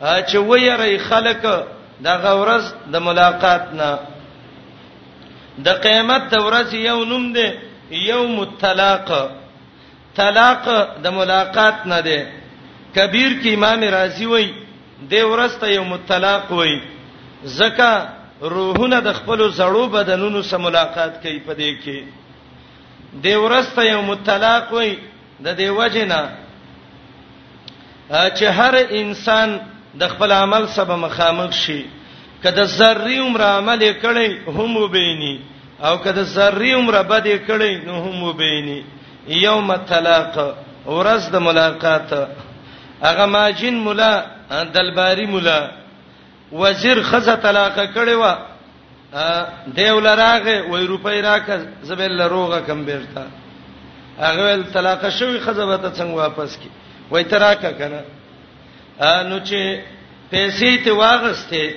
[0.00, 1.42] چې ويري خلک
[2.04, 3.90] د غورز د ملاقات نه
[5.66, 7.46] د قیامت د ورځ یو نوم دی
[8.10, 9.08] یوم الطلاق
[10.16, 10.64] طلاق
[11.04, 12.20] د ملاقات نه دی
[12.94, 14.46] کبیر کې امام رازی وای
[15.10, 16.72] د ورځ ته یوم الطلاق وای
[17.42, 17.92] زکه
[18.42, 21.98] روحونه د خپل زړو بدنونو سره ملاقات کوي په دې کې
[23.26, 24.96] د ورځ ته یوم الطلاق وای
[25.44, 26.20] د دې وجنه
[28.10, 29.58] چې هر انسان
[29.98, 31.82] د خپل عمل سبب مخامخ شي
[32.42, 35.32] کله ذری عمر عمل کړي هم وبیني
[35.88, 38.80] او کله ذری عمر بد کړي نو هم وبیني
[39.42, 40.34] یوم طلاق
[40.86, 42.14] ورځ د ملاقات
[43.02, 44.12] هغه ماجن مولا
[44.76, 45.60] دلباری مولا
[46.52, 48.36] وزیر خزه طلاق کړي و
[49.76, 53.26] دیول راغه وای روپۍ راکه زبل لروغه کم بیرته
[54.18, 56.68] هغه طلاق شوی خزه به ته څنګه واپس کی
[57.10, 58.02] وای تراکه کنه
[59.22, 59.78] نو چې
[60.30, 61.74] پیسې ته واغسته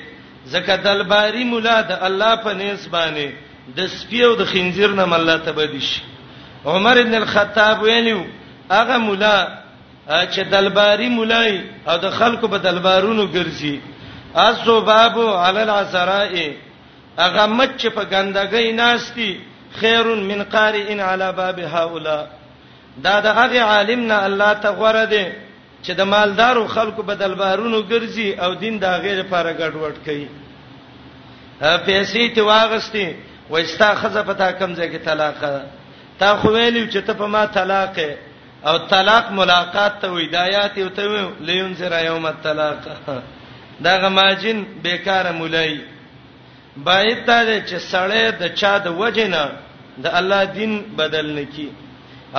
[0.53, 3.27] زکه دلباری مولا د الله په نسبانه
[3.77, 5.91] د سپیو د خنزیر نه مله ته بدیش
[6.73, 8.19] عمر ابن الخطاب ویلو
[8.71, 9.37] هغه مولا
[10.05, 13.79] چې دلباری مولای او د خلکو په دلبارونو ګرځي
[14.43, 16.53] الذباب علی العذراء
[17.19, 19.33] هغه مچ په ګندګۍ ناشتي
[19.79, 22.23] خیر من قارئ علی باب هؤلاء
[23.01, 25.25] دا د هغه عالم نه الله ته غوړه دي
[25.85, 30.27] چې د مالدارو خلکو بدل بارونو ګرځي او دین دا غیر لپاره ګډوډ کوي
[31.87, 33.05] پیسې ته واغستې
[33.49, 35.41] وستا خزه په تا کمزه کې طلاق
[36.19, 37.95] تا خو ویلو چې ته په ما طلاق
[38.67, 41.03] او طلاق ملاقات ته ودایات او ته
[41.41, 42.79] لیون سره یوم الطلاق
[43.83, 45.79] دا غماجن بیکاره مولای
[46.77, 49.49] باید ته چې سړی د چا د وجنه
[50.03, 51.69] د الله دین بدل نکي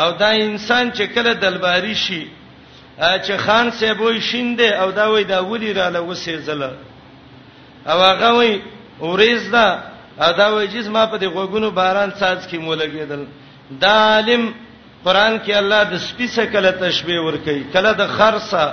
[0.01, 2.23] او دا انسان چې کله دلباری شي
[3.25, 6.71] چې خان صاحب وي شینده او دا وای دا ولي را لوسه زله
[7.87, 8.53] او هغه وای
[9.05, 9.69] اوریز دا
[10.39, 13.23] دا وای چې ما په دې غوګونو باران ساز کې مولګېدل
[13.81, 14.45] دا عالم
[15.05, 18.67] قران کې الله د سپیڅه کله تشبيه ور کوي کله د خرصه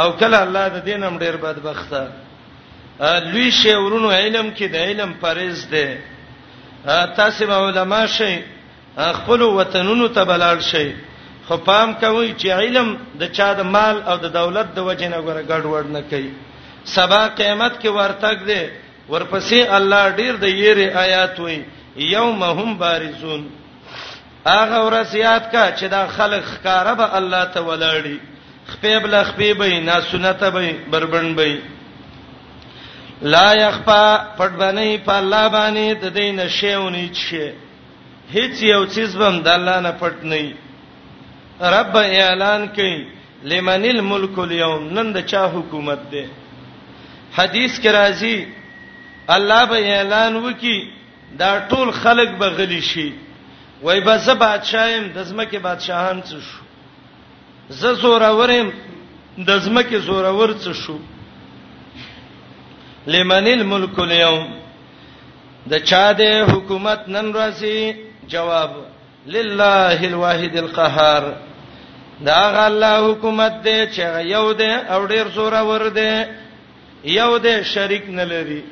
[0.00, 2.02] او کله الله د دینم ډیر بدبخته
[3.32, 5.86] لوی شی ورونو علم کې د علم پرېز ده
[7.16, 8.34] تاسو علما شئ
[8.96, 10.90] خپل وطنونو ته بلال شي
[11.48, 15.18] خو پام کوي چې علم د چا د مال او د دولت د وجې نه
[15.18, 16.30] غره ګډوډ نه کوي
[16.96, 18.62] سبا قیامت کې ورتګ دی
[19.12, 21.64] ورپسې الله ډیر د یېره آیات وایي
[22.14, 23.42] یوم هم بارزون
[24.46, 28.16] اغه ورسیات کا چې دا خلق خکاره به الله ته ولاړی
[28.76, 31.58] خپيب لا خپيبې نه سنت به بربند به
[33.36, 37.44] لا يخفى پټ باندې په الله باندې د دین شیونی چی
[38.34, 40.52] هیڅ یو چیز بم د الله نه پټ نه وي
[41.76, 42.98] رب اعلان کوي
[43.50, 46.24] لمن الملک اليوم نن د چا حکومت ده
[47.38, 48.38] حدیث کې راځي
[49.36, 50.78] الله به اعلان وکي
[51.42, 53.08] دا ټول خلک به غلي شي
[53.82, 56.60] وای به زه بادشاہم د زمکه بادشاہان څه شو
[57.80, 58.68] زه زورورم
[59.50, 60.98] د زمکه زورور څه شو
[63.16, 64.44] لمن الملک اليوم
[65.74, 67.80] د چا د حکومت نن راځي
[68.28, 68.70] جواب
[69.26, 71.34] لله الواحد القهار
[72.20, 76.26] دا غ الله حکومت دې چې یو دې او ډیر زوره ور دې
[77.04, 78.62] یو دې شریک نه لري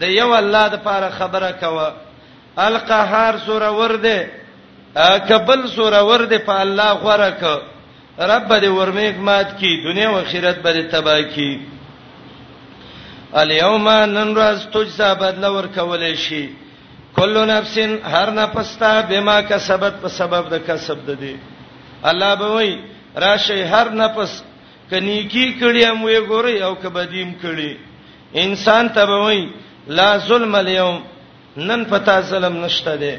[0.00, 1.92] د یو الله د پاره خبره کوه
[2.58, 4.26] القهار زوره ور دې
[5.28, 7.56] کبل زوره ور دې په الله غره کو
[8.18, 11.60] رب دې ورمیک مات کی دنیا او آخرت بر تبا کی
[13.34, 16.46] الیوم نن راز تجزا بدل ور کولې شي
[17.18, 17.76] کلو نفس
[18.14, 21.34] هر نفس ته بما کسبت په سبب د کسب ده دي
[22.10, 22.70] الله به وای
[23.26, 24.32] راشي هر نفس
[24.90, 27.72] کنيکی کړي هم وي ګوري او کبدیم کړي
[28.44, 29.40] انسان ته به وای
[30.00, 30.98] لا ظلم اليوم
[31.70, 33.14] نن پتا ظلم نشته ده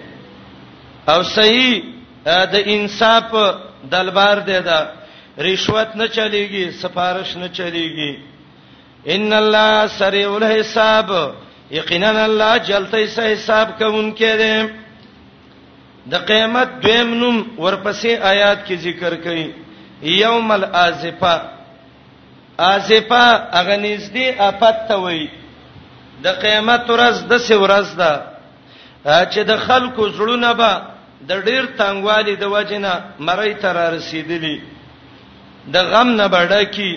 [1.15, 1.73] او صحیح
[2.53, 3.31] د انصاف
[3.95, 4.77] دلبار دی دا
[5.49, 8.11] رشوت نه چلیږي سفارش نه چلیږي
[9.17, 11.09] ان الله سریع الحساب
[11.71, 14.69] یقینا الله جلته سه حساب کوونکې دی
[16.11, 19.51] د قیامت دویم نوم ورپسې آیات کې ذکر کړي
[20.01, 21.41] یوم الازفه
[22.59, 25.27] ازفه هغه نږدې آفت ته وایي
[26.23, 28.11] د قیامت ورځ د سه ورځ ده
[29.31, 30.81] چې د خلکو زړونه به
[31.29, 34.55] د ډیر تنګوالي د وجنه مړی تر رسیدلی
[35.73, 36.91] د غم نه بڑکی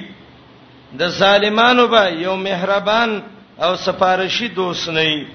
[0.98, 3.20] د ظالمانو به یو مهربان
[3.60, 5.26] او سفارشي دوست نه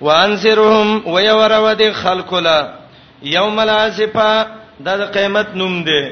[0.00, 2.70] وانذرهم ويورود خلقلا
[3.22, 4.46] يوم العازفه
[4.84, 6.02] دا د قیامت نوم دی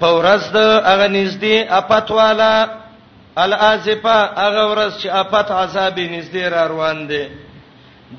[0.00, 0.56] پورز د
[0.92, 2.68] اغه نږدې اپات والا
[3.38, 7.28] العازفه اغه ورځ چې اپات عذاب نږدې را روان دی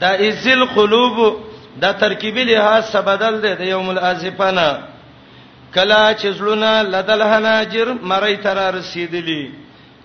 [0.02, 1.38] دا ازل قلوب
[1.82, 4.80] دا ترکیبی لحاظ څه بدل دی د یوم العازفه نه
[5.76, 9.52] کلا چې زلونه لدل حناجر مړی تر رسیدلی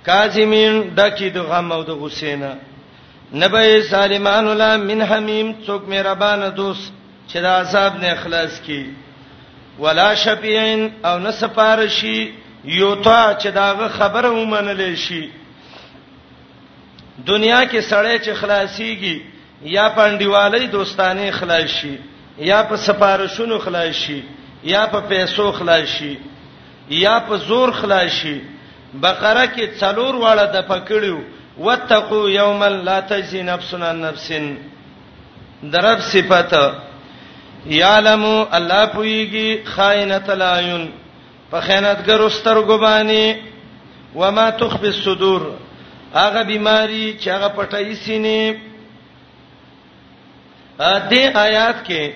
[0.08, 2.52] کاظمین دکی د غم او د حسینا
[3.42, 6.92] نبی سالمان الله من حمیم څوک مهربان دوست
[7.30, 8.82] چې د عذاب نه اخلاص کی
[9.78, 12.18] ولا شفیعن او نه سفارشی
[12.76, 15.24] یوتا چې داغه خبره ومنل شي
[17.26, 19.16] دنیا کې سړی چې خلاصيږي
[19.76, 21.96] یا پاندیوالۍ دوستانه خلاص شي
[22.46, 24.20] یا په سفارشونو خلاص شي
[24.72, 26.16] یا په پیسو خلاص شي
[27.04, 28.34] یا په زور خلاص شي
[29.02, 31.18] بقره کې څلور واړه د پکړیو
[31.66, 34.28] وتقو یوما لا تجزی نفس عن نفس
[35.62, 36.62] درب صفته
[37.78, 38.24] یعلم
[38.58, 40.84] الله پویږي خائنۃ العیون
[41.50, 43.36] په خیانتګرو سترګو باندې
[44.20, 45.46] وما تخفي الصدور
[46.14, 48.54] هغه بیماری چې هغه پټای سینې
[50.78, 52.12] ا دې آیات کې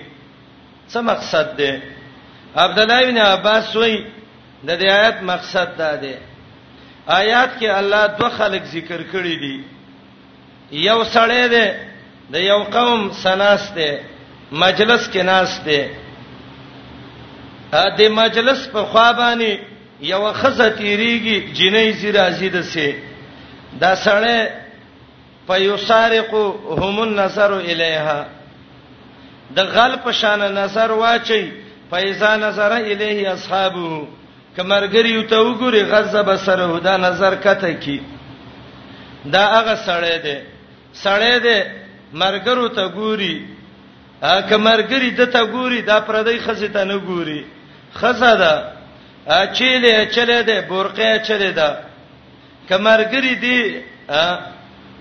[0.91, 1.81] څه مقصد ده
[2.63, 3.97] عبد الله بن عباس وایي
[4.63, 6.15] د دې آیات مقصد دا ده
[7.07, 9.63] آیات کې الله دوه خلک ذکر کړی دي
[10.71, 11.65] یو سړی دی
[12.33, 13.91] د یو قوم سناس دی
[14.51, 15.81] مجلس کې ناس دی
[17.73, 19.59] ا دې مجلس په خوا باندې
[20.01, 22.95] یو خزه تیریږي جنې زیرا زید سي
[23.81, 24.47] دا سړی
[25.47, 28.25] په یسارقو هم النظر الیها
[29.55, 31.51] د غل په شان نظر واچي
[31.89, 34.05] فایزا نظر الیه اصحابو
[34.57, 37.97] کمرګری یو ته وګوري غضب سره ودا نظر کته کی
[39.33, 40.37] دا هغه سړی دی
[41.03, 41.57] سړی دی
[42.21, 43.35] مرګرو ته ګوري
[44.23, 47.39] ا کمرګری د ته ګوري دا پردی خزه ته نه ګوري
[47.99, 48.53] خزه ده
[49.27, 51.69] ا چیلې چلې ده بورقه چلې ده
[52.69, 53.61] کمرګری دی
[54.09, 54.39] ا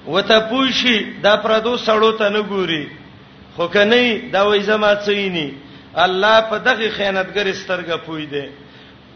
[0.07, 2.85] وته پوښي دا پردو سړو ته نه ګوري
[3.57, 5.53] خو کني دا وې زما څېنی
[5.95, 8.47] الله په دغه خیانتګر سترګه پوي دی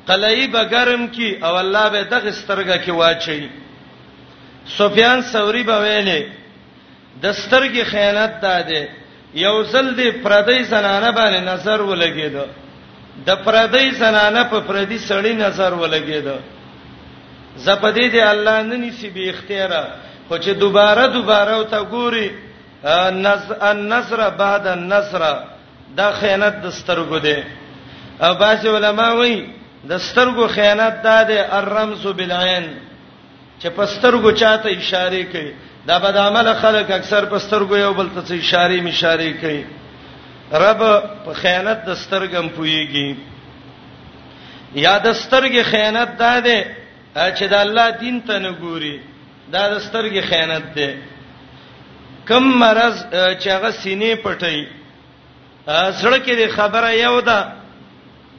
[0.07, 3.49] قلعی به ګرم کی او الله به دغه سترګه کې واچي
[4.79, 6.23] سفیان ثوری به ویلې
[7.23, 8.85] د سترګې خیانت داده
[9.35, 12.37] یو ځل دې پردی زنانه باندې نظر ولګید
[13.27, 16.29] د پردی زنانه په پردی سړی نظر ولګید
[17.57, 19.71] زپدې دې الله نه نیسی به اختیار
[20.29, 22.31] خو چې دوباره دوباره او تا ګوري
[23.63, 25.23] النصر بعد النصر
[25.97, 27.45] دا خیانت د سترګو دې
[28.21, 29.47] اباس علماء وایي
[29.89, 32.67] د سترګو خیانت ده الرمز بالعين
[33.59, 35.51] چې پسترګو چاته اشاره کوي
[35.89, 39.63] دا بد عمل خلک اکثر پسترګو یو بل ته اشاره می اشاره کوي
[40.63, 40.83] رب
[41.25, 43.11] په خیانت د سترګم پويږي
[44.85, 46.59] یا د سترګې خیانت ده ده
[47.37, 48.97] چې د الله دین ته نه ګوري
[49.53, 50.89] دا د سترګې خیانت ده
[52.33, 54.61] کم مرز چې هغه سینې پټي
[55.93, 57.39] سړک کې خبره یو ده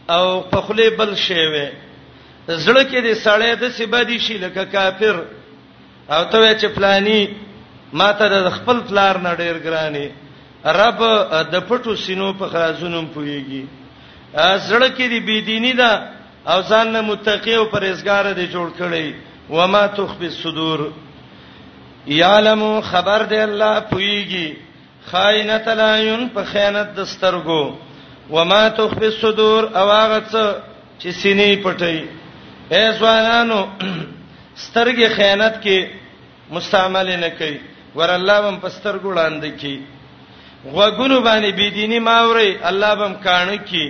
[0.09, 1.67] او پخله بل شی وي
[2.47, 5.15] زړه کې د سړې د سبادي شي لکه کافر
[6.09, 7.21] او ته چې پلاني
[8.01, 10.07] ماته د خپل پلار نه ډیر ګراني
[10.79, 10.97] رب
[11.53, 13.67] د پټو سینو په خازونم پويږي
[14.67, 15.93] زړه کې دی بيديني دا
[16.47, 19.13] او ځان نه متقي او پرهیزګار دي جوړ کړي
[19.49, 20.79] و ما تخفي الصدور
[22.19, 24.53] یعلم خبر دی الله پويږي
[25.11, 27.63] خائنۃ لا یون په خیانت دسترګو
[28.29, 30.43] وما تخفي الصدور او هغه څه
[31.01, 31.97] چې سینې پټي
[32.75, 33.59] اے ځوانانو
[34.55, 35.89] سترګې خیانت کې
[36.55, 37.57] مستعمل نه کوي
[37.95, 39.75] ور الله هم پستر ګوړاند کی
[40.65, 43.85] غوګونو باندې بيديني ماوري الله هم کانه کی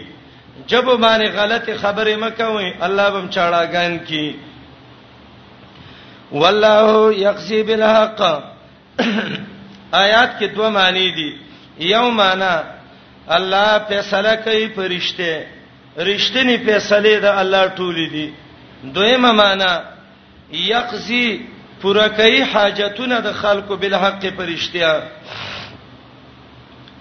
[0.68, 4.36] جب باندې غلطی خبره مکوي الله هم چاړاګان کی
[6.32, 8.22] والله یقسی بالحق
[9.94, 11.30] آیات کې دوه معنی دي
[11.92, 12.56] یوم انا
[13.30, 15.46] الله فیصله کوي فرشته
[16.12, 18.30] رښتینی فیصله ده الله ټول دي
[18.96, 19.72] دویمه معنا
[20.52, 21.28] یقضی
[21.82, 25.02] پوره کوي حاجتونه د خلکو بل حق فرشتیا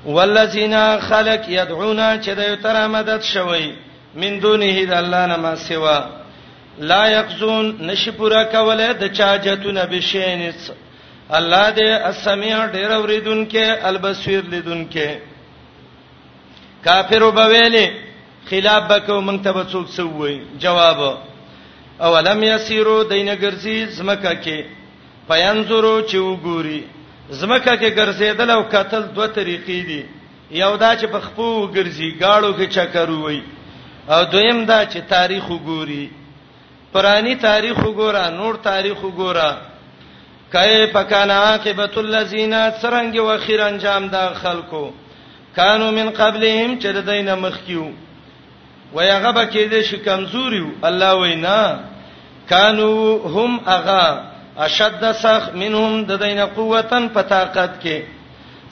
[0.07, 3.73] والذین خلق يدعون چې د یو تر مدد شوی
[4.15, 5.99] من دونه د الله نه ما سوا
[6.79, 10.71] لا یقزون نشی پوره کوله د چاجتونه بشینس
[11.39, 15.11] الله دې السمیع ډیر اوریدونکې البصیر لیدونکې
[16.85, 17.87] کافر وبویلې
[18.51, 20.99] خلاف بکو مونږ ته بڅوک سوې جواب
[22.09, 24.59] اولم یسیرو دینګرزی زمکه کې
[25.29, 26.81] پینزورو چې وګوري
[27.43, 30.03] زمکه کې ګرځیدل او قتل دوه طریقې دي
[30.63, 33.41] یو دا چې په خپو ګرځي گاړو کې چکر وای
[34.09, 36.05] او دویم دا چې تاریخ وګوري
[36.93, 39.51] پرانی تاریخ وګوره نور تاریخ وګوره
[40.57, 44.85] کای پکانا عاقبت الذین سرنګ و خیر انجام دا خلکو
[45.57, 47.91] کانو من قبلهم چې د دینه مخکیو
[48.95, 51.79] ويغب کې دې شي کمزوري الله وینا
[52.51, 54.05] کانو هم اغا
[54.67, 57.99] اشد سخ منهم د دینه قوتن په طاقت کې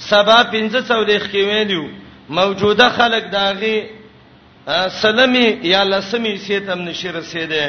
[0.08, 1.84] سبا 1540 کې ویلو
[2.28, 3.78] موجوده خلک داغي
[5.02, 7.68] سلمی یا لسمی سیتم نشي رسیدې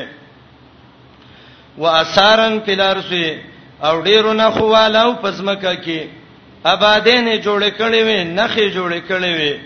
[1.77, 3.27] واسارن فلارسه
[3.83, 6.22] او ډیرونه خواله او پزمکه کې
[6.63, 9.59] آبادین جوړ کړي وي نخي جوړ کړي وي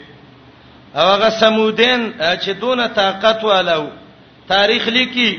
[0.96, 3.90] هغه سمودین چې دونه طاقت والو
[4.52, 5.30] تاریخ لیکي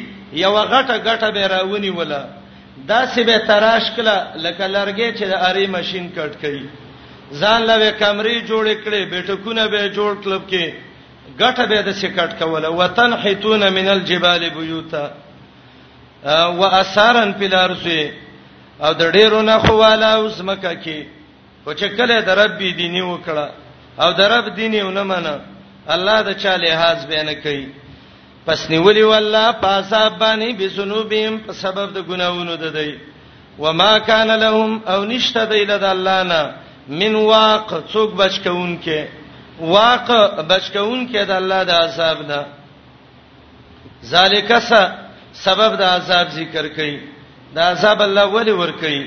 [0.43, 2.23] یو غټه غټه به راونی ولا
[2.89, 6.69] دا سی به تراش کله لکه لرګي چې د اری ماشين کټ کړي
[7.41, 10.73] ځان له کمرې جوړ کړي بیٹکونه به جوړ کلب کې
[11.41, 15.09] غټه به د سکټ کوله وطن حیتون من الجبال بیوتا
[16.61, 17.87] واثارن فی الارض
[18.85, 21.18] او د ډیرو نه خواله اوس مکه کې
[21.69, 23.47] خو چې کله د رب دیني وکړه
[24.03, 25.35] او د رب دیني ونه منه
[25.95, 27.67] الله د چا لحاظ به نه کوي
[28.47, 32.91] پس نیولی والله پاساب باندې بسنوبهم په سبب د ګناوونو د دی
[33.59, 36.41] وما کان لهم او نشته د اله د الله نه
[37.01, 39.01] من واق څوک بچکون کې
[39.75, 40.07] واق
[40.53, 42.41] بچکون کې د الله د عذاب نه
[44.15, 44.53] ذالک
[45.47, 46.99] سبب د عذاب ذکر کړي
[47.55, 49.05] دا عذاب الله ولی ور کوي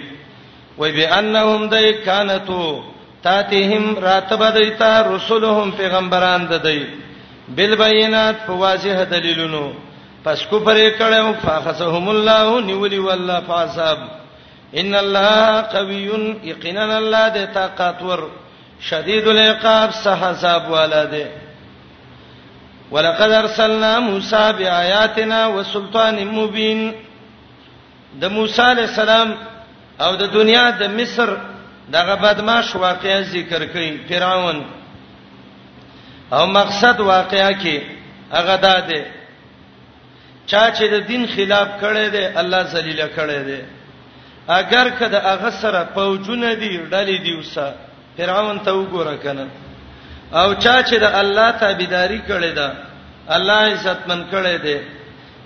[0.77, 2.79] و بانهم دایکانتو
[3.23, 6.85] تاتهم راتب دیتا رسولهم پیغمبران ددی
[7.57, 9.71] بالبینات فواضح دلیلونو
[10.25, 13.97] پس کو پرې کړو فاخسهم الله نیولی والله فاصاب
[14.73, 16.09] ان الله قوی
[16.43, 18.21] یقینا الله د طاقت ور
[18.81, 21.27] شدید العقاب صحاب والده
[22.91, 26.91] ولقد ارسلنا موسی بیااتنا وسلطان مبین
[28.21, 29.29] د موسی علی السلام
[29.99, 31.29] او د دنیا د مصر
[31.95, 34.63] دغه بدمعش واقعې ذکر کړي فرعون
[36.35, 37.77] او مقصد واقعیا کې
[38.31, 39.05] هغه ده
[40.45, 43.59] چا چې د دین خلاف کړي دي الله ذلیل کړي دي
[44.47, 47.73] اگر کده هغه سره پوجونه دي ډلې دي وسه
[48.17, 49.47] فرعون ته وګوره کنه
[50.33, 52.73] او چا چې د الله تابعداري کړي ده
[53.35, 54.79] الله عزتمن کړي دي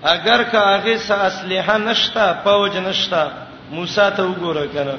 [0.02, 4.96] اگر که هغه سره اسلحه نشتا پوج نشتا موسی ته وګوره کنه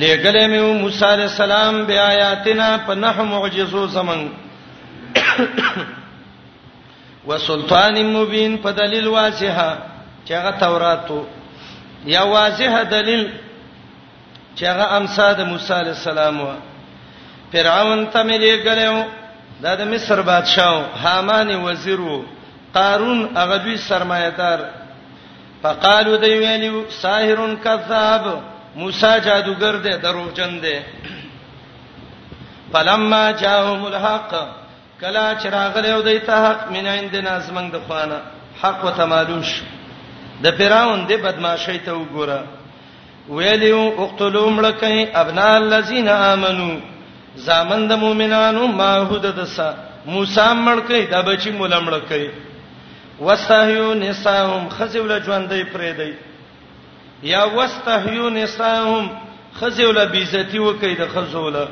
[0.00, 4.30] لګلې مې موسی عليه السلام بیا آیاتنا په نحو معجزو زمنګ
[7.26, 9.78] وسلطان مبین په دلیل واضحه
[10.26, 11.26] چې هغه توراتو
[12.04, 13.28] یا واضحه دلیل
[14.56, 16.48] چې هغه امسا د موسی عليه السلام و
[17.52, 19.04] فرعون ته مې لګلې
[19.62, 22.22] دا د مصر بادشاہ هامان وزیر وو
[22.74, 24.58] قارون هغه دوی سرمایدار
[25.62, 28.24] فقالو دی ویلو ساحر کذاب
[28.80, 30.76] موسی جادوگر دی دروغجن دی
[32.72, 34.30] فلما جاءهم الحق
[35.00, 38.18] کلا چراغله او دیت حق من عندنا زمنګ د خوانه
[38.62, 39.64] حق وته معلوم شو
[40.44, 42.38] د فراون د بدمعشی ته وګوره
[43.28, 46.74] ویلو اقتلوا ملکای ابنا الذين امنوا
[47.46, 49.70] زامن د مؤمنانو ما هود دسا
[50.06, 52.28] موسی ملکای د بچی مولا ملکای
[53.20, 56.14] واستحيو نساهم خزیول ژوندې پرې دی
[57.30, 59.08] یا واستحيو نساهم
[59.60, 61.66] خزیول بیزتی وکي د خزوله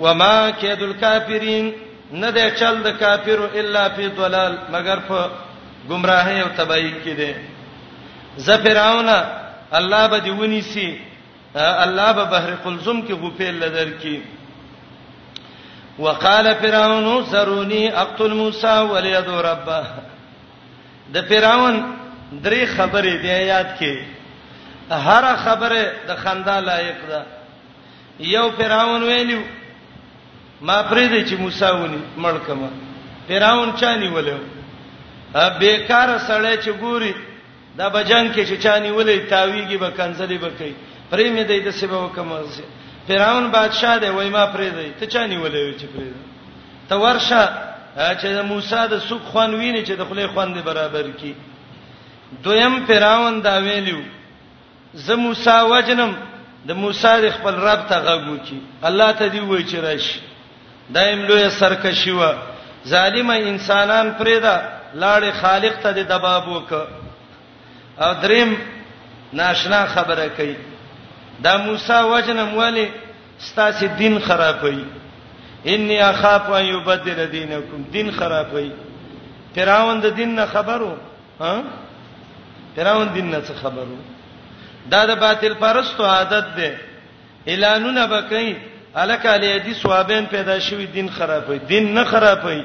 [0.00, 1.70] وما کید الکافرین
[2.12, 5.30] نه ده چل د کافرو الا فی ضلال مگر په
[5.90, 7.40] گمراهی او تباہی کې ده
[8.48, 9.18] زفراونا
[9.78, 10.90] الله به دی ونی سي
[11.56, 14.16] الله به بحر قلزم کې غوپه لدر کې
[15.98, 19.82] وقال فرعون زروني اقتل موسى وليدعو ربه
[21.14, 21.74] د پیراون
[22.44, 23.94] درې خبرې دی یاد کې
[25.06, 27.20] هر خبره د خندا لایق ده
[28.36, 29.40] یو پیراون ویلو
[30.60, 32.68] ما پرې دی چې موسی ونی مړکمه
[33.28, 34.38] پیراون چانی ولو
[35.34, 37.14] ا بیکار سړی چې ګوري
[37.78, 40.74] دا بجنګ کې چې چانی ولې تاویږي به کنځلې به کوي
[41.10, 42.28] پرې مې دی د سبا وکم
[43.08, 46.22] پیراون بادشاہ دی وای ما پرې دی ته چانی ولې چې پرې دی
[46.88, 51.32] ته ورشه چې موسی د سوق خوان ویني چې د خله خوان دی برابر کی
[52.44, 54.00] دویم فراون دا ویلو
[54.94, 56.14] زه موسی وجنم
[56.66, 60.20] د موسی د خپل رب ته غوږو چی الله ته دی وای چې راشي
[60.90, 62.20] دایم لوی سرکشی و
[62.86, 64.56] ظالم انسانان پرېدا
[64.94, 66.72] لاړ خالق ته د دباب وک
[68.00, 68.56] او دریم
[69.32, 70.56] ناشنا خبره کوي
[71.42, 72.88] دا موسی وجنم ولی
[73.38, 74.84] ستاسو دین خرابوي
[75.66, 78.70] انی اخاف ان یبدل دینکم دین خرابوي
[79.54, 80.94] فراون د دین نه خبرو
[81.40, 81.62] ها
[82.76, 83.96] فراون دین نه څه خبرو
[84.90, 86.80] دا د باطل پرستو عادت ده
[87.46, 88.54] اعلانونه بکای
[88.94, 92.62] الک علی دی ثوابین پیدا شوی دین خرابوي دین نه خرابوي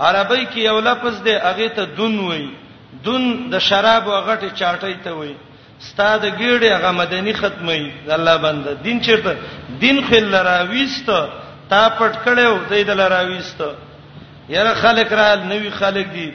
[0.00, 2.48] عربی کې یو لفظ ده هغه ته دون وای
[3.04, 5.34] دون د شراب او غټه چاټی ته وای
[5.78, 9.36] ستاد ګیړې هغه مدني ختمي الله بنده دین چیرته
[9.80, 11.10] دین خل راويست
[11.70, 13.62] تا پټ کړو دې دل راويست
[14.48, 16.30] یره خلق را نوې خلق دي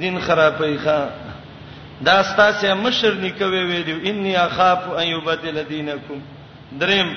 [0.00, 1.00] دین خرابې ښا
[2.06, 6.18] دا ستاسو مشر نکوي وی دی انی اخاف ان یبدل دینکم
[6.80, 7.14] دریم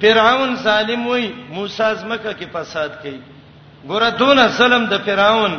[0.00, 3.20] فرعون ظالم وای موسی ازمکه کې فساد کړي
[3.88, 5.58] ګوره دون ظلم د فرعون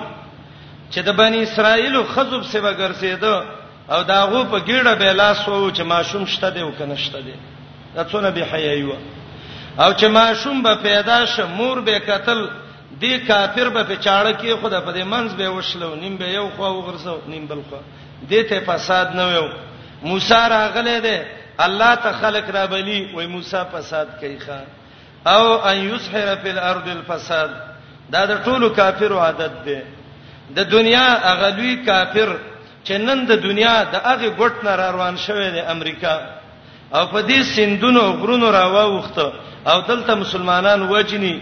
[0.91, 3.35] چې د بنی اسرائیل خذوب سی وګرځیدو
[3.89, 7.33] او داغو په ګیړه به لاس وو چې ماشوم شته دی او کنه شته دی
[7.95, 8.91] دا څونه به حیا یو
[9.79, 12.47] او چې ماشوم به پیدا شه مور به قتل
[12.99, 16.49] دی کافر به په چاړه کې خدا په دې منځ به وشلو نیم به یو
[16.55, 17.75] خو وغرسو نیم بل خو
[18.29, 19.49] دې ته فساد نه ویو
[20.03, 21.25] موسی راغله ده
[21.59, 24.65] الله ته خلق را بلی وای موسی فساد کوي خان
[25.35, 27.49] او ان یسحر فی الارض الفساد
[28.11, 29.83] دا د ټولو کافرو عادت ده
[30.55, 32.29] د دنیا اغلوی کافر
[32.85, 36.19] چې نن د دنیا د هغه ګټ نه روان شوی دی امریکا
[36.95, 39.25] او په دې سندونو غرونو راووخته
[39.71, 41.35] او دلته مسلمانان وجني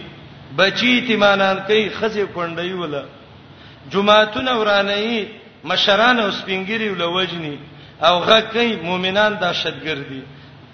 [0.57, 3.03] بچی تیمانان کوي خزه کونډي ولا
[3.91, 5.27] جمعهتون ورانه
[5.65, 7.59] مشران او سپینګری ولا وجني
[8.01, 10.21] او غږ کوي مؤمنان دهشتګر دي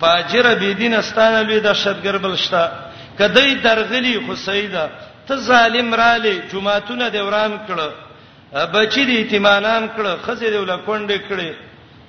[0.01, 2.71] فاجر بی دین استانه لوی دهشتګر بلشتا
[3.19, 4.89] کدی درغلی حسیدا
[5.27, 11.19] ته ظالم را لې جمعهتون دوران کړه بچی دې تیمانان کړه خزه دی ولا کونډي
[11.30, 11.53] کړه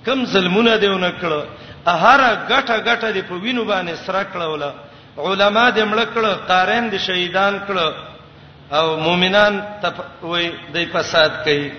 [0.07, 1.41] کم ظلمونه دیونه کړه
[1.87, 4.63] هر غټه غټه دی په وینو باندې سره کړول
[5.19, 7.95] علما دې مړ کړه قارین دې شهیدان کړه
[8.71, 11.73] او مؤمنان ته وای د فساد کوي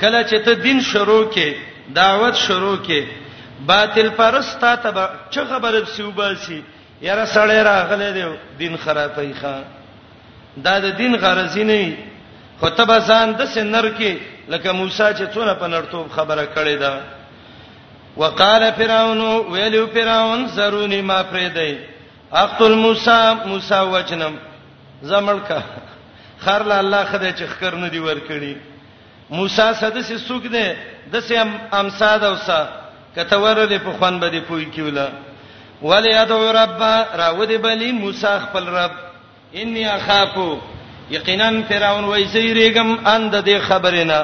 [0.00, 1.54] کله چې ته دین شروع کې
[1.92, 3.04] دعوت شروع کې
[3.66, 6.62] باطل پرستا ته چې خبره سیوباسي
[7.02, 8.24] یاره سړی راغله دی
[8.58, 9.54] دین خرابای ښا
[10.56, 11.94] دا د دین غرضی نه
[12.60, 14.14] خطبه ځان د سنر کې
[14.48, 17.00] لکه موسی چې څونه په نړتوب خبره کړې ده
[18.16, 19.20] وقال فرعون
[19.52, 21.76] ویلو فرعون زرونی ما پریدای
[22.32, 24.34] اقتل موسی موسی وجنم
[25.02, 25.60] زمړکا
[26.40, 28.54] خر له الله خدای چې خکر نه دی ور کړی
[29.30, 30.76] موسی سده سي سوق ده
[31.12, 32.66] د سه امساد اوسا
[33.16, 35.08] کته ورلې په خوان باندې پوي کیولا
[35.82, 36.82] ولی ادعو رب
[37.20, 38.92] راودی بلی موسی خپل رب
[39.54, 40.48] انی اخافو
[41.10, 44.22] یقینا فرعون وای زیریګم اند دې خبرینا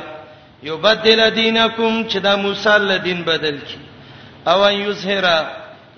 [0.62, 3.78] یبدل دینکم چې دا موسی له دین بدل کی
[4.50, 5.38] او ان یظهرا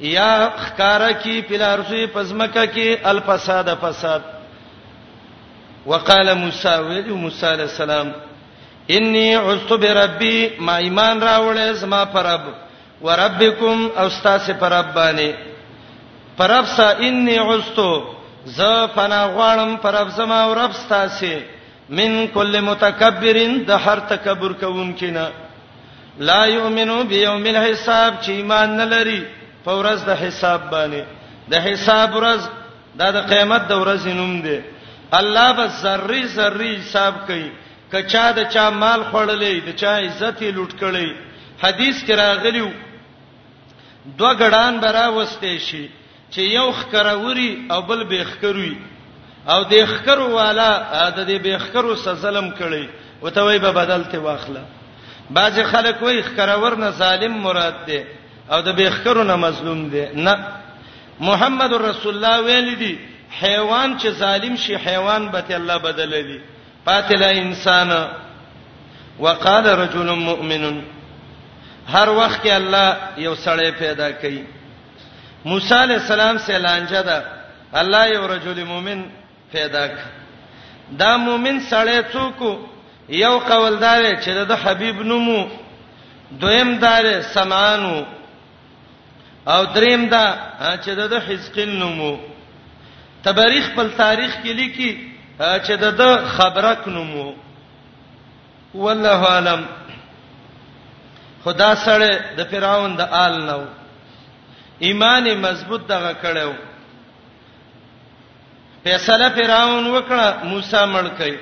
[0.01, 4.21] یا خکارا کی پلارسی پزمکه کی الفساد فساد
[5.87, 8.09] وقال موسی ویلی موسی علیہ السلام
[8.97, 12.41] انی عذت بربی ما ایمان راوړې زما پرب
[13.03, 15.33] وربکم او استاس پرب باندې
[16.39, 17.81] پرب سا انی عذت
[18.57, 18.61] ز
[18.95, 21.43] فنا غوانم پرب زما او رب استاسه
[21.89, 25.29] من کل متکبرین د هر تکبر کوونکی نه
[26.29, 29.25] لا یؤمنو بیوم الحساب چې ایمان نه لري
[29.65, 31.03] په ورځ د حساب باندې
[31.55, 32.43] د حساب ورځ
[33.01, 34.61] دا د قیامت د ورځې نوم دی
[35.19, 37.49] الله به ذری ذری حساب کوي
[37.93, 41.09] کچا د چا مال خړلې د چا عزت یې لوټ کړې
[41.65, 42.71] حدیث کې راغلیو
[44.21, 45.85] دوه غړان برا وسته شي
[46.31, 48.75] چې یو خکروري او بل به خکروي
[49.49, 50.71] او د خکرو والا
[51.17, 52.89] د دې بخکرو سره ظلم کړي
[53.23, 54.63] او ته وای به بدلته واخله
[55.31, 58.05] بعض خلک وای خکرور نه ظالم مراد ده
[58.53, 60.39] او د بخکرو نه مظلوم ده نه
[61.21, 62.99] محمد رسول الله ویل دي
[63.41, 66.41] حیوان چې ظالم شي حیوان به الله بدللی
[66.87, 67.91] قاتل انسان
[69.19, 70.83] وقال رجل مؤمن
[71.93, 74.43] هر وخت کې الله یو سړی پیدا کړي
[75.45, 77.25] موسی علی السلام سه لانجه ده
[77.75, 79.05] الله یو رجل مؤمن
[79.55, 79.99] پیدا ک
[81.01, 82.39] دا مومن سړی څوک
[83.25, 85.39] یو قوالدار چې د حبیب نومو
[86.43, 87.95] دویم دار سمانو
[89.53, 90.25] او دریم دا
[90.85, 92.13] چې د حزقین نومو
[93.29, 94.91] تبریخ په تاریخ کې لیکي
[95.39, 97.27] چې د خبرک نومو
[98.75, 99.67] والله علم
[101.47, 103.61] خدا سره د فراون د آل نو
[104.89, 106.53] ایمان مضبوط دغه کړو
[108.85, 111.37] فیصله فرعون وکړه موسی مړ کړي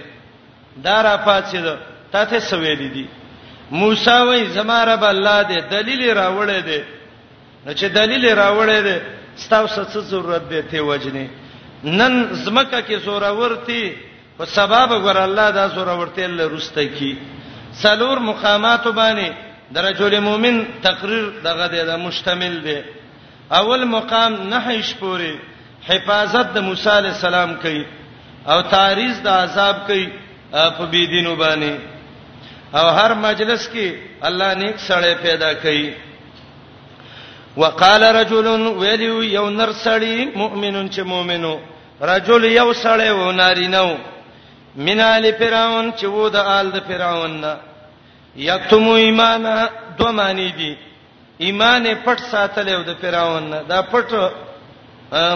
[0.85, 1.67] دا را پاتید
[2.13, 3.05] تا ته سویل دي
[3.71, 6.81] موسی وای زماره به الله دې دلیل راوړې دې
[7.67, 8.99] نو چې دلیل راوړې دې
[9.45, 11.27] ستاسو څه ضرورت دې ته وجنې
[11.83, 12.13] نن
[12.45, 13.97] زمکه کې زوراورتي
[14.39, 17.15] په سبب ګور الله دا زوراورتي له رسته کی
[17.83, 19.31] سلور مقامات باندې
[19.75, 22.79] درجه المؤمن تقریر دغه د مشتمل دی
[23.59, 25.35] اول مقام نهیش پوری
[25.89, 27.83] حفاظت د موسی علی السلام کوي
[28.53, 30.07] او تعریض د عذاب کوي
[30.77, 31.75] په بی دینو باندې
[32.79, 33.87] او هر مجلس کې
[34.29, 35.93] الله نیک سړی پیدا کوي
[37.57, 38.47] وقال رجل
[38.83, 41.53] ویلو یو نر سړی مؤمنون چې مؤمنو
[42.13, 43.91] رجل یو سړی و نارینو
[44.87, 47.57] من آل فرعون چې وو د آل د فرعون نه
[48.45, 49.51] یتم ایمان
[49.99, 50.73] دوه معنی دي
[51.49, 54.33] ایمان پټ ساتل یو د فرعون نه دا پټ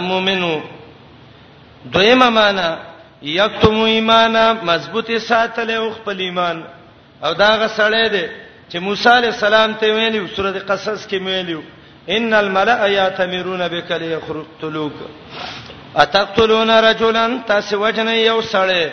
[0.09, 0.53] مؤمنو
[1.93, 2.69] دویمه معنا
[3.21, 4.35] یکتم ایمان
[4.69, 6.57] مضبوطی ساتل او خپل ایمان
[7.25, 8.25] او دا غسړې ده
[8.71, 11.61] چې موسی علی السلام ته ویلو سورۃ قصص کې ویلو
[12.15, 14.95] ان الملأ یاتمرون بک لیخرجتلوک
[15.95, 18.85] اتقتلون رجلا تسوجن یو سړی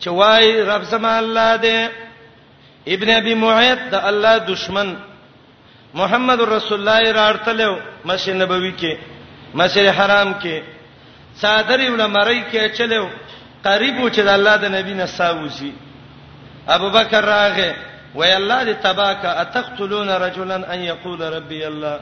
[0.00, 1.90] چې وای رب سما الله دې
[2.94, 4.96] ابن ابي معيط د الله دشمن
[5.94, 8.96] محمد رسول الله راړتلو مسجد نبوي کې
[9.54, 10.60] مسجد حرام کې
[11.40, 13.08] صادری علماء کې چلو
[13.62, 15.70] قریب چې د الله د نبی نه ساوسی
[16.66, 17.74] ابو بکر راغه
[18.14, 22.00] وای الله دې تباک اتقتلون رجلا ان یقول ربي الله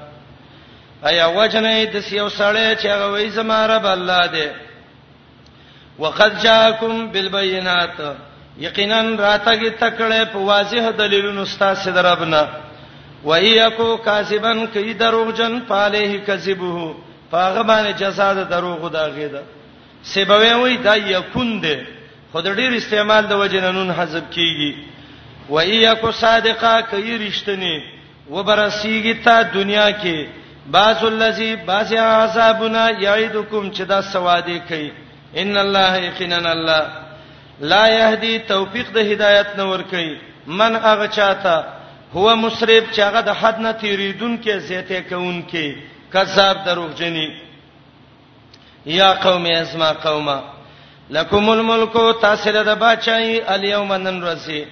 [1.07, 4.49] ایا وجنه د سیو سړی چې هغه وای زما رب الله دې
[5.99, 8.01] وقد جاءکم بالبينات
[8.59, 12.49] یقینا راتګی تکړه په واضح دلیلونو ستاسو دربنه
[13.24, 16.94] وایکو کاذبن کای دروغجن پاله کذبوه
[17.30, 19.42] پاغه باندې جزاء د دروغ دا غیدا
[20.12, 21.74] سبوی وای دا یکون دی
[22.32, 24.74] خود ډیر استعمال د وجننون حذف کیږي
[25.50, 27.74] و ایاکو صادقه کوي رښتینی
[28.30, 30.26] وبرسیږي ته دنیا کې
[30.76, 34.90] باس الذی باس عذابنا یعیدکم چې دا سواده کوي
[35.42, 36.86] ان الله یقینا الله
[37.72, 40.16] لا یهدی توفیق د هدایت نور کوي
[40.46, 41.64] من هغه چاته
[42.14, 45.76] هو مسرب چې هغه د حد نه تیریدون کې زیته کوون کې
[46.12, 47.28] کذاب دروغجنی
[48.86, 50.40] یا قوم اسما قومه
[51.11, 54.64] لکم الملک تاسره د بچای الیوم نن رسی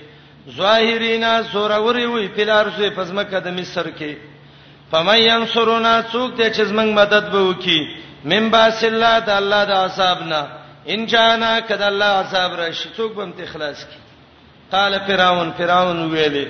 [0.56, 4.14] ظاهرینا زوروري وی پلار سوی پزمکه د مصر کې
[4.90, 7.88] فمن ينصرنا څوک ته چې زمنګ مدد به وکي
[8.24, 10.46] من باس الله د الله د عذابنا
[10.88, 13.98] ان جانا کد الله عذاب راشي څوک به امتخلاص کی
[14.70, 16.46] قال فرعون فرعون ویلې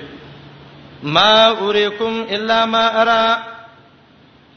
[1.03, 3.54] ما اوريكم الا ما ارى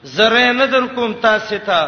[0.03, 1.81] زره نه در کوم تاسو ته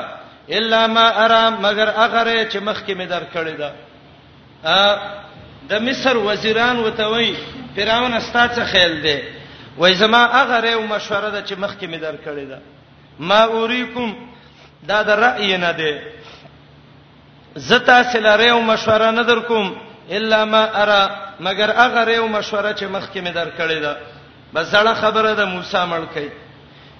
[0.48, 3.70] الا ما ارى مگر اغره چې مخکې مې در کړی دا
[5.68, 7.36] د مصر وزیران وته وای
[7.76, 9.18] فراون استاد څه خیال دی
[9.78, 12.58] وای زما اغره او مشوره ده چې مخکې مې در کړی دا
[13.18, 14.14] ما اوریکم
[14.88, 15.98] دا د رأی نه دی
[17.56, 19.76] زتا سلاره او مشوره نه در کوم
[20.10, 21.02] الا ما ارى
[21.40, 23.96] مگر اغره او مشوره چې مخکې مې در کړی دا
[24.54, 26.28] بس زړه خبره ده موسی مړ کئ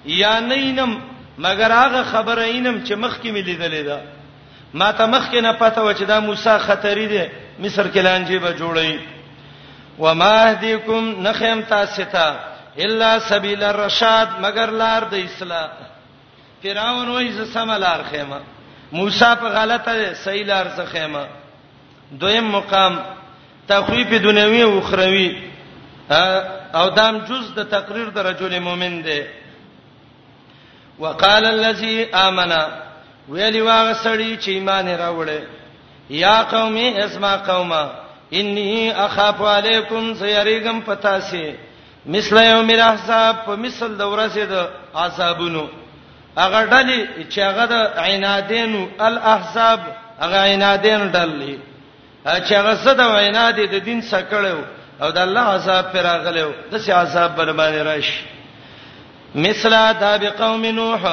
[0.05, 0.97] یا نینم
[1.37, 4.01] مگر هغه خبره اینم چې مخکې مې لیدلې ده
[4.73, 7.23] ما ته مخکې نه پته و چې دا موسی خطرې دي
[7.59, 8.99] مصر کې لانجه به جوړي
[9.99, 12.35] و ما اهدیکم نخیم تاسو ته
[12.77, 15.67] الا سبیل الرشاد مگر لار د اصلاح
[16.63, 18.39] فراون وایي ز سملار خیمه
[18.91, 21.27] موسی په غلطه صحیح لار ز خیمه
[22.19, 22.99] دویم مقام
[23.67, 25.37] تخویف دنیوي او اخروی
[26.73, 29.21] او دام جز د تقریر د رجل مؤمن دی
[30.99, 32.51] وقال الذي امن
[33.29, 35.43] ویلی واغ سړی چې ایمان راوړل
[36.09, 37.83] یا قومي اسما قوما
[38.39, 41.51] انی اخاف علیکم سیریګم پتا سی
[42.05, 45.67] مثل یوم الاحزاب په مثل د ورځې د عذابونو
[46.37, 47.73] هغه ډلې چې هغه د
[48.05, 49.79] عینادین الاحزاب
[50.19, 51.55] هغه عینادین ډلې
[52.39, 54.57] چې هغه څه د عینادې د دین څخه کړو
[55.01, 58.21] او د الله عذاب پر راغلو د څه عذاب بر باندې راشي
[59.35, 61.09] مثل داب قوم نوح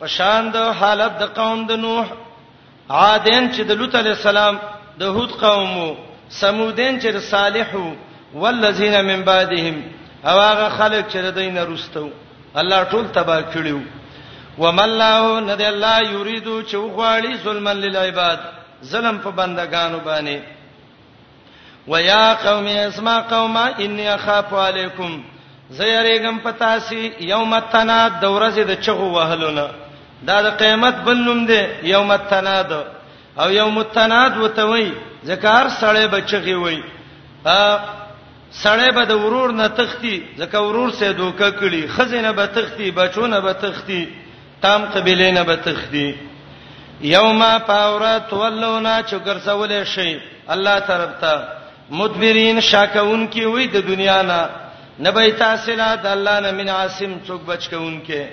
[0.00, 2.04] پشان د حالت د قوم د نوح
[3.00, 4.58] عادین چې د لوط علی السلام
[5.02, 5.96] د هود قوم
[6.38, 7.70] سمودین چې د صالح
[8.34, 9.80] ولذین من بعدهم
[10.24, 12.08] او هغه خلک چې د دین رستو
[12.62, 13.80] الله ټول تبا کړیو
[14.58, 18.38] وملله ند الله یرید چې غواړي ظلم للعباد
[18.92, 20.40] ظلم په بندگانو باندې
[21.88, 25.20] ويا قوم اسمع قوما اني اخاف عليكم
[25.78, 27.02] زيریګم پتاسي
[27.32, 29.66] یوم تناد د ورځې د چغو وهلونه
[30.28, 31.60] دا د قیامت بل نوم دی
[31.94, 32.70] یوم تناد
[33.42, 34.88] او یوم تناد وتوي
[35.30, 36.78] ذکر سړی بچغي وي
[37.58, 37.60] ا
[38.64, 43.40] سړی به د ورور نه تختی ځکه ورور سه دوکه کړي خزینه به تختی بچونه
[43.44, 44.02] به تختی
[44.62, 46.08] تام قبیله نه به تختی
[47.16, 50.18] یوما پاورت ولونا چګر سولې شي
[50.56, 51.34] الله ترپتا
[51.98, 54.40] مدبرین شاکون کی وې د دنیا نه
[54.98, 58.28] نبی تاسو لا د الله نه من عاصم څوک بچکون کې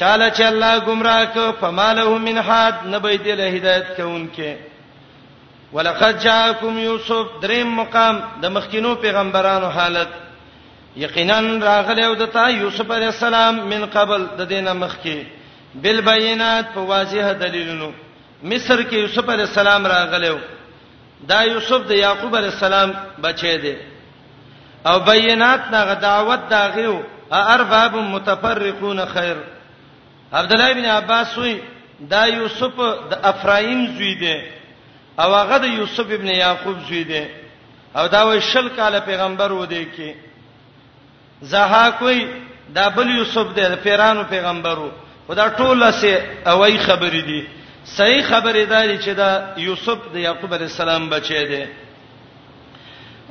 [0.00, 4.54] چاله چې الله گمراه کو فماله من حد نبی دې له هدایت کون کې
[5.76, 10.08] ولقد جاءكم يوسف دریم مقام د مخکینو پیغمبرانو حالت
[11.04, 11.38] یقینا
[11.68, 15.22] راغله او دتا یوسف علی السلام من قبل د دینه مخکی
[15.86, 17.90] بالبينات په واضح دلیلونو
[18.52, 20.38] مصر کې یوسف علی السلام راغله
[21.32, 22.92] دا یوسف د یعقوب علی السلام
[23.22, 23.74] بچی دی
[24.86, 27.00] او بینات دا دعوت دا غيو
[27.32, 29.36] ارباب متفرقون خیر
[30.32, 31.60] عبد الله ابن عباس وی
[32.10, 32.76] دا یوسف
[33.10, 34.42] د افرایم زوی دی
[35.18, 37.26] او هغه د یوسف ابن یعقوب زوی دی
[37.96, 40.14] او دا وی شل کاله پیغمبر و دی کی
[41.40, 42.26] زها کوئی
[42.74, 44.90] دا بل یوسف دی د پیرانو پیغمبرو
[45.28, 46.14] خدا ټوله سي
[46.46, 47.46] اوای خبرې دي
[47.84, 51.64] صحیح خبره ده چې دا یوسف د یعقوب علی السلام بچی دی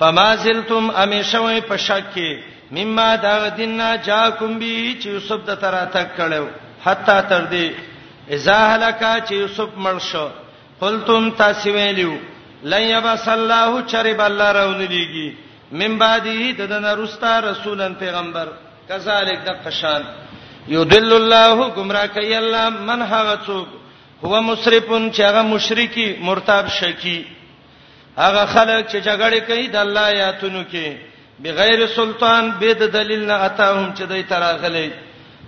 [0.04, 2.32] فما زلتم امیشوي په شک کې
[2.78, 4.70] مما دا دیننا جاکم بی
[5.02, 6.48] چې یوسف د ترا تک کړو
[6.86, 7.72] حتا تر دې
[8.38, 10.26] اذا هلکا چې یوسف مړ شو
[10.82, 12.12] قلتم تاسو ویلو
[12.74, 15.34] لن یبس الله چرب الله راون دیږي
[15.82, 16.28] من بعد
[16.58, 18.48] ددن رستا رسولن پیغمبر
[18.90, 20.04] کذالک د قشان
[20.74, 23.68] یذل الله گمراه کوي الله من هغه څوک
[24.26, 27.22] هو مسرفون چې هغه مشرکی مرتاب شکی
[28.22, 30.88] هغه خلک چې جګړه کوي د الله آیاتونو کې
[31.44, 34.90] بغیر سلطان به د دلیل نه اتاهم چې دوی تراغلي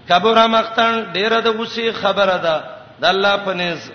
[0.09, 2.55] کبره مختن ډیره د غوسی خبره ده
[3.01, 3.91] د الله پنيز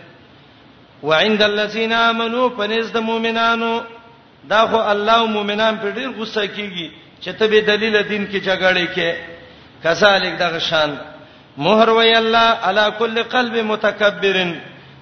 [1.02, 3.80] وعند الذين امنوا پنيز د مؤمنانو
[4.50, 6.90] دا خو الله او مؤمنان په ډیر غوسه کیږي
[7.22, 9.14] چې ته به دلیل دین کې جګړه کې
[9.82, 10.90] کذالک دغه شان
[11.56, 14.52] مہر وی الله علی کل قلب متکبرن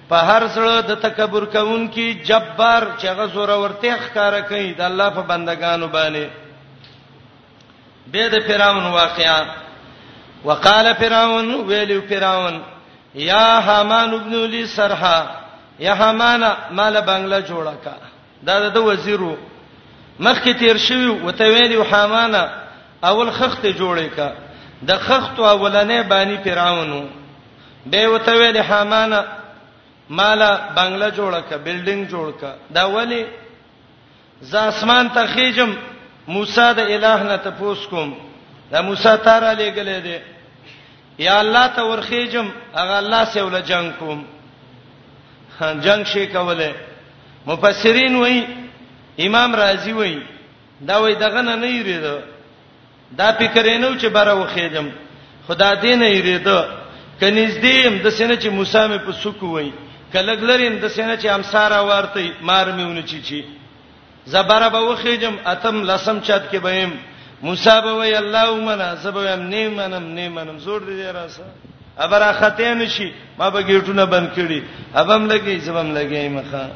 [0.09, 5.21] په هر څړه د تکبر کوونکی جبار چې غزور ورته ښکارا کوي د الله په
[5.31, 6.27] بندگانو باندې
[8.13, 9.39] به د فرعون واقعا
[10.45, 12.61] وقال فرعون ویل فرعون
[13.15, 15.31] یا حمان ابن لی سرها
[15.79, 17.93] یا حمان مال بنگله جوړه کا
[18.47, 19.37] دا د وزیرو
[20.25, 22.35] مخکې تیر شوی وته ویل حمان
[23.09, 24.31] اول خخت جوړه کا
[24.89, 27.09] د خخت اولنې باندې فرعون
[27.85, 29.13] به وته ویل حمان
[30.09, 33.23] مالا بنگله جوړه کا بلډینګ جوړ کا دا ولی
[34.41, 35.71] ز اسمان ته خېجم
[36.33, 38.13] موسی د الٰه نه تپوس کوم
[38.71, 40.17] دا موسی تاره لګلې دي
[41.25, 44.23] یا الله ته ورخېجم هغه الله سه ول جنگ کوم
[45.85, 46.71] جنگ شي کوله
[47.45, 48.39] مفسرین وای
[49.25, 50.17] امام رازی وای
[50.87, 52.17] دا وای دغه نه نه یریدو
[53.17, 54.85] دا فکر نه چې بره وخېجم
[55.47, 56.59] خدا دې نه یریدو
[57.21, 59.71] کنيز دې د سینې چې موسی مې په سکو وای
[60.13, 63.41] کلګ لرین د سینه چې امسار ورته مار میونه چی چی
[64.33, 66.91] زبره به وخیجم اتم لسم چات کې بهم
[67.41, 71.43] موسی به وی الله ومنه سبب نه منم نه منم زور دې راسه
[72.05, 74.61] ابر خطه نشي ما به گیټونه بند کړي
[74.95, 76.69] ابم لګي زبم لګي مخه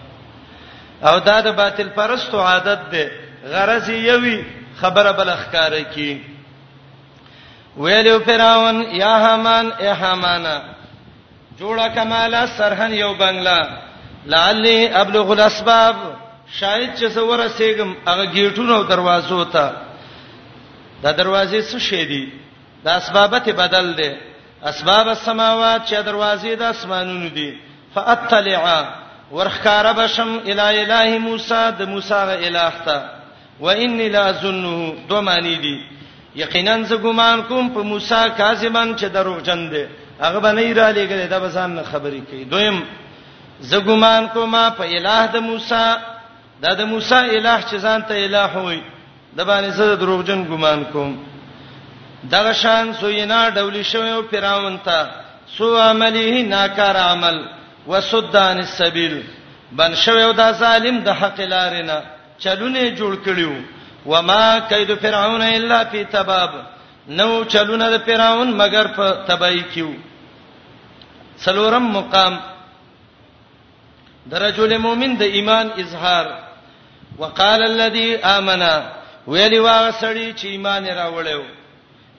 [1.03, 3.11] او دا د باطل پرستو عادت ده
[3.47, 4.43] غرض یوي
[4.81, 6.21] خبره بل اخکاره کی
[7.77, 10.57] ویلو فرعون یا حمان ای حمانا
[11.59, 13.59] جوړه کماله سرحن یو بنگلا
[14.33, 15.95] لعلی ابلغ الاسباب
[16.59, 19.65] شاید چې زوره سیګم هغه گیټونو دروازو ته
[21.03, 22.31] دا دروازې څه شې دي
[22.85, 24.09] دا اسبابته بدل دي
[24.71, 27.49] اسباب السماوات چې دروازې د اسمانونو دي
[27.93, 28.89] فاطلع
[29.31, 33.01] ورخاره بشم الی الہ موسی د موسی غ الہ ته
[33.59, 35.75] و انی لا ظنه دو معنی دي
[36.43, 39.85] یقینا زه ګمان کوم په موسی کاذبان چې دروغجن دي
[40.21, 42.83] هغه باندې را لګل دا بسان خبرې کوي دویم
[43.61, 45.85] زګومان کوما په الٰه د موسی
[46.61, 48.81] دا د موسی الٰه چې ځان ته الٰه وي
[49.37, 51.19] د باندې زه دروغجن ګمان کوم
[52.23, 55.09] دغه شان سوینا ډولی شوی او فراون ته
[55.57, 57.37] سو عمله ناکار عمل
[57.87, 59.21] وسدان السبیل
[59.71, 62.01] بن شوی او دا ظالم د حق لارینه
[62.39, 63.53] چلونه جوړ کړیو
[64.05, 66.51] وما کید فرعون الا فی تباب
[67.17, 69.89] نو چلونه د پیراون مگر په تبای کیو
[71.45, 72.35] سلورم مقام
[74.31, 76.25] درجل مومن د ایمان اظهار
[77.19, 78.75] وقال الذي امنا
[79.27, 81.43] ویلی وا سړی چې ایمان راوړیو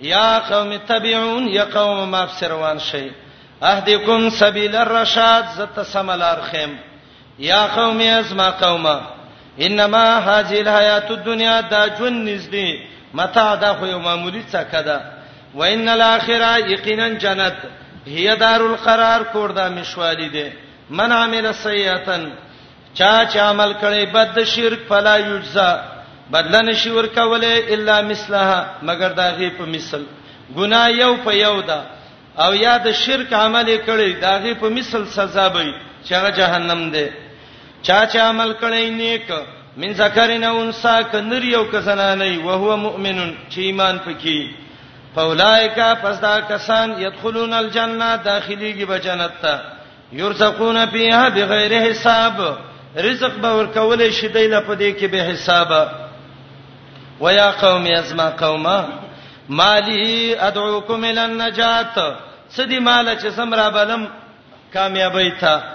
[0.00, 3.08] یا قوم تبعون یا قوم ما فسروان شي
[3.62, 6.72] اهدیکم سبیل الرشاد زت سملار خیم
[7.38, 9.00] یا قوم ازما قومه
[9.58, 14.96] انما هذه الحیات الدنیا دا جون نزدې متا دا خو یو معمولی څکه ده
[15.58, 17.58] وان الاخره یقینا جنت
[18.16, 20.52] هي دار القرار کور دا مشوالی ده
[20.90, 22.24] من عمل سیئاتن
[22.98, 25.70] چا چا عمل کړي بد شرک فلا یجزا
[26.32, 30.02] بدلن شي ور کوله الا مثلها مگر دا غي په مثل
[30.56, 31.82] ګنا یو په یو ده
[32.38, 36.88] او یا د شرک عمل کړي دا غي په مثل سزا به چې هغه جهنم
[36.90, 37.12] ده
[37.82, 39.26] چا چا عمل کړي نیک
[39.76, 43.18] من ذکرنا انسا کنری یو کسنا نه او هو مؤمن
[43.50, 44.50] چې ایمان پکې
[45.14, 49.58] فاولائک پس دا کسان يدخلون الجنه داخليږي به جنت ته
[50.12, 52.58] يرزقون فيها بغیر حساب
[52.96, 55.88] رزق به ورکول شي دیله په دې کې به حساب
[57.20, 58.86] ويا قوم ازما قوما
[59.48, 61.98] مالی ادعوکم الى النجات
[62.50, 64.06] سدی مال چې سمرا بلم
[64.74, 65.73] کامیابی ته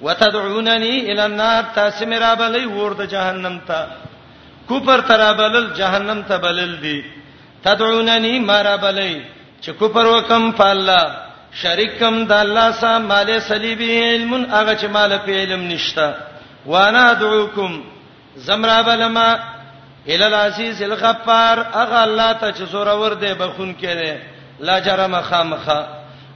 [0.00, 3.86] وتدعونني الى النار تاسو مې را بلې ورته جهنم ته
[4.68, 7.04] کوپر ترا بلل جهنم ته بلل دي
[7.64, 9.22] تدعونني ما را بلې
[9.62, 11.00] چې کوپر وکم پالا
[11.62, 16.12] شریکم د الله سره مال صلیبی علم هغه چې مال په علم نشتا
[16.66, 17.80] وانا ادعوکم
[18.36, 19.32] زمرا بلما
[20.08, 24.12] ال العزیز الغفار هغه الله ته چې زور ور دی بخون کړي
[24.60, 25.86] لا جرم خامخه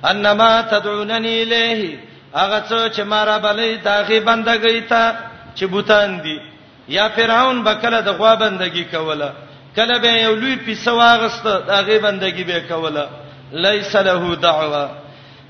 [0.05, 5.13] انما تدعونني الیه هغه څو چې مارا بلې داغي بندګی ته
[5.55, 6.39] چې بوتان دي
[6.89, 9.33] یا فرعون بکله د غوا بندګی کوله
[9.77, 13.09] کله به یو لوی پیسه واغسته داغي بندګی به کوله
[13.53, 14.89] لیس له دعوا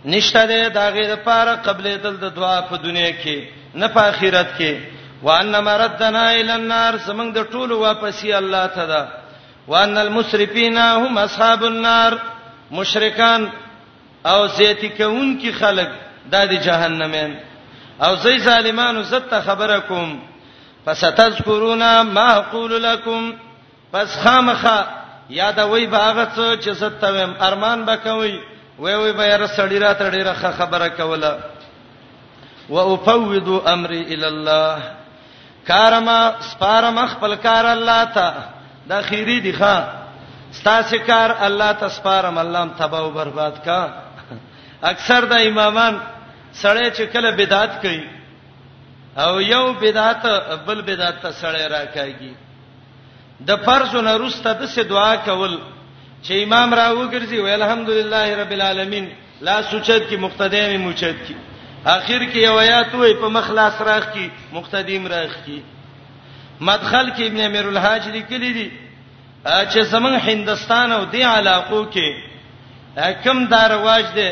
[0.04, 3.42] نشته ده داغي د پاره قبلې دل د دعا په دنیا کې
[3.74, 4.74] نه په آخرت کې
[5.22, 9.08] وان مردنا ال النار سمنګ د ټولو واپسی الله ته ده
[9.68, 12.12] وان المسرفین هم اصحاب النار
[12.70, 13.48] مشرکان
[14.26, 15.88] او زیتی کون کی خلک
[16.30, 17.34] دا دی جهنمین
[18.02, 20.18] او زې ظالمانو زت خبره کوم
[20.86, 23.32] فستذکرون ما اقول لكم
[23.92, 24.86] پس خامخه
[25.30, 28.40] یاد وای باغه څه چې ستویم ارمان بکوي
[28.78, 31.36] وای وای به را سړی را تړي خبره کوله
[32.68, 34.76] وافوض امري الى الله
[35.68, 38.32] کارما سپارم خپل کار الله ته
[38.90, 39.82] د خيري دي ښا
[40.52, 43.86] ستاسو کار الله ته سپارم الله تباہ او برباد کا
[44.92, 46.00] اکثر د امامان
[46.62, 48.08] سړی چې کله بدعت کوي
[49.24, 50.26] او یو بدعت
[50.66, 52.34] بل بدعت ته سړی راکاږي
[53.50, 55.54] د فرضونو وروسته د څه دعا کول
[56.22, 59.08] چې امام راو ګرځي وی الحمدلله رب العالمین
[59.50, 61.34] لا سوچت کی مقتدی می موچت کی
[61.86, 65.60] اخر کې یو آیات وای په مخلاص راخ کی مقتدیم راخ کی
[66.60, 68.66] مدخل کې ابن امیر الحاج لیکلی دي
[69.44, 74.28] چې زمون هندستان او دی علاقو کې حکم دار واج دي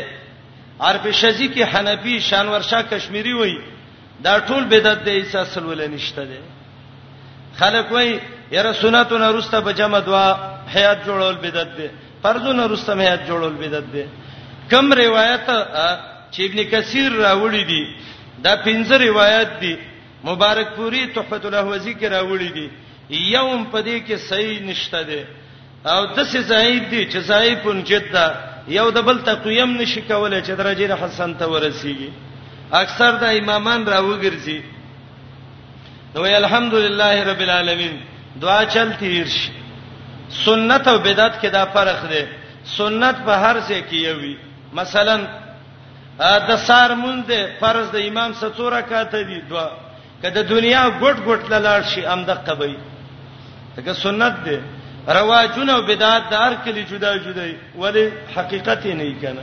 [0.79, 3.55] عرب شزی کې حنفي شانورشاه کشمیری وای
[4.23, 6.39] دا ټول بدعت دی هیڅ اصل ول نشته دی
[7.59, 8.19] خلک وای
[8.51, 10.25] یره سنتونه رسته به جمع دوا
[10.75, 11.87] حیات جوړول بدعت دی
[12.23, 14.03] فرضونه رسته حیات جوړول بدعت دی
[14.71, 15.47] کم روایت
[16.31, 17.95] چې ابن کثیر راوړي دي
[18.43, 19.75] دا پنځه روایت دي
[20.23, 22.69] مبارک پوری تحفۃ الاحوزی کې راوړي دي
[23.33, 25.27] یوم پدې کې صحیح نشته ده
[25.91, 28.27] او د څه زائد دي چې زائفون جدا
[28.75, 32.09] یو د بل تقویم نشي کولای چې درجه حسن ته ورسیږي
[32.81, 34.59] اکثر د امامان راوګرځي
[36.15, 37.95] نو الحمدلله رب العالمین
[38.43, 39.51] دعا چلتی ورشي
[40.43, 42.23] سنت او بدعت کې دا فرق دی
[42.77, 44.35] سنت په هر څه کې یوي
[44.79, 45.15] مثلا
[46.49, 47.19] د سار مونږ
[47.59, 49.69] فرض د امام ستوره کاته دي دوا
[50.21, 52.73] کله دنیا ګټ ګټ لاله شي امده قبې
[53.77, 54.57] دغه سنت دی
[55.15, 58.05] رواجونه او بدعات د هر کلی جدا جدا دي ولی
[58.35, 59.41] حقیقت نه کنا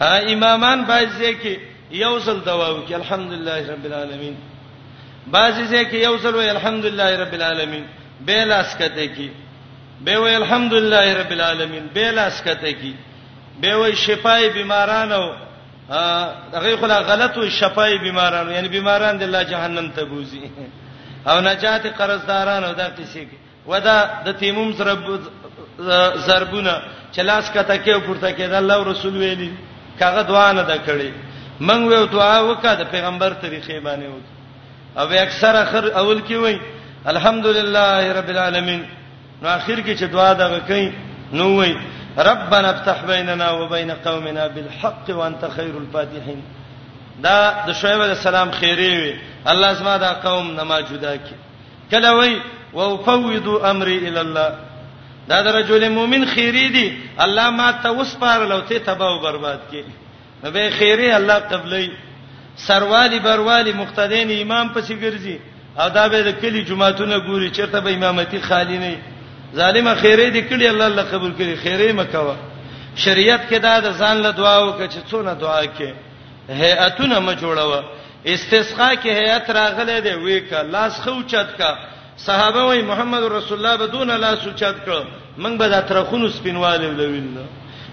[0.00, 1.58] ا امامان باځي کې
[1.90, 4.36] یو ځل دواو کې الحمدلله رب العالمین
[5.32, 7.84] باځي کې یو ځل وی الحمدلله رب العالمین
[8.26, 9.28] به لاس کته کې
[10.04, 12.92] به وی الحمدلله رب العالمین به لاس کته کې
[13.60, 15.34] به وی شفای بیمارانو
[16.52, 20.42] هغه خلا غلط وي شفای بیمارانو یعنی بیماران د الله جهنم ته بوزي
[21.30, 24.94] او نجات قرضدارانو دا قصې کې ودا د تیموم سره
[26.26, 26.74] ضربونه
[27.18, 29.50] چلاس کته کې پورته کې د الله رسول ویلي
[30.00, 31.10] کاغه دعا نه ده کړې
[31.68, 36.60] منګ وې دعا وکړه د پیغمبر طریقې باندې وکړه او اکثر اخر اول کې وای
[37.12, 38.82] الحمدلله رب العالمین
[39.42, 40.92] نو اخر کې چې دعا دغه کوي
[41.38, 41.74] نو وای
[42.26, 46.42] ربنا افتح بيننا وبين قومنا بالحق وانت خير الفاتحين
[47.24, 47.36] دا
[47.66, 49.12] د شعیب علی السلام خیری وی
[49.52, 51.34] الله زما دا قوم نما جدا کی
[51.90, 52.36] کله وای
[52.74, 54.50] وافوض امري الى الله
[55.28, 56.86] دا درجل مؤمن خیری دی
[57.24, 59.82] الله ما ته وسپار لوته تباہ او برباد کی
[60.42, 61.86] نو به خیری الله قبلې
[62.66, 65.38] سروالی بروالی مقتدین امام پسې ګرځي
[65.80, 68.96] او دا به د کلی جمعهتونه ګوري چیرته به امامتی خالی نه
[69.54, 72.34] ظالم خیری دی کړي الله الله قبول کړي خیری مکوا
[72.96, 75.92] شریعت کې دا د ځان له دعا وکړي چې څونه دعا کې
[76.48, 77.84] هيئتونه ما جوړوه
[78.26, 81.74] استسقا کې هيئت راغله دی وې کا لاس خو چت کا
[82.16, 85.02] صحابه وای محمد رسول الله بدون لا سوچات کړ
[85.38, 87.36] موږ به د ترخونو سپینواله ولوین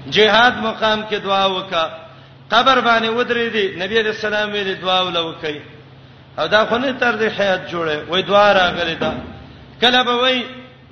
[0.09, 1.89] جهاد مقام کې دعا وکا
[2.51, 5.61] قبر باندې ودرې دي نبی علیہ السلام یې دعا ولوکای
[6.39, 9.13] او دا خو نه تر دې حیات جوړه وای دعا راغلی دا
[9.81, 10.43] کله به وای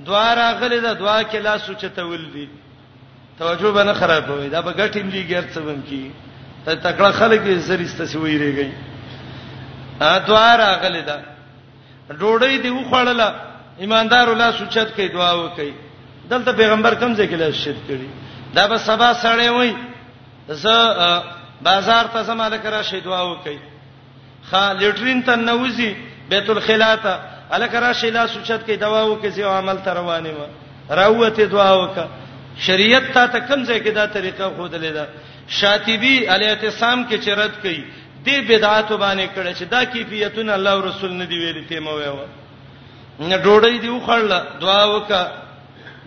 [0.05, 2.49] دعا راغلی دا دعا کې لا سوچته ولدي
[3.39, 6.11] توجه به نه خرابوي دا به ګټیم دي ګرڅ بم کی
[6.65, 8.71] ته تکړه خلک یې سریسته سی ویریږي
[10.01, 11.17] ا دعا راغلی دا
[12.19, 13.29] ډوړې دی وخړله
[13.83, 15.71] ایماندار الله سوچت کوي دعا وکي
[16.29, 18.09] دلته پیغمبر کم ځای کې له شت کړي
[18.55, 19.71] دا به سبا سړې وای
[20.47, 20.77] زه
[21.67, 23.57] بازار ته زما د کرا شي دعا وکي
[24.49, 25.93] خا لیټرین ته نوځي
[26.29, 27.13] بیت الخلا ته
[27.57, 30.47] الکرا شي لا سوچت کوي دعا وکي زه عمل ته روانه ما
[31.01, 32.05] راوته دعا وکا
[32.65, 35.07] شریعت ته کم ځای کې دا طریقه خودلې ده
[35.47, 37.83] شاطبی علی اعتصام کې چرت کوي
[38.29, 41.91] دې بدعات باندې کړه چې دا کیفیتونه الله او رسول نه دی ویلي ته مو
[41.99, 42.15] ویو
[43.19, 45.21] نه ډوړې دی وخړل دعا وکا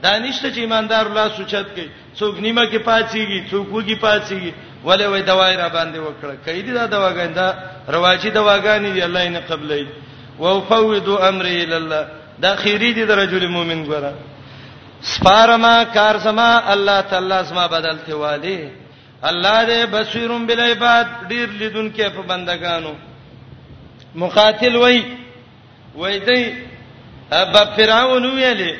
[0.03, 4.53] دانشته چې ایماندار الله سوچت کوي څوک نیمه کې پاتېږي څوک وګي پاتېږي
[4.87, 7.55] ولې وې دواې را باندې وکړه کړي دي دا دواګان دا
[7.95, 9.87] رواجی دواګان دي الله یې قبلې
[10.39, 12.07] وفوض امري الى الله
[12.45, 14.13] دا خيري دي درجل مؤمن ګره
[15.03, 18.82] سپارما کار سما الله تعالی سما بدلته والي
[19.31, 22.93] الله دې بصیرم بالعباد ډیر لیدونکو په بندگانو
[24.23, 24.99] مقاتل وای
[25.95, 26.57] وای دې
[27.41, 28.77] اب فرعون ویلې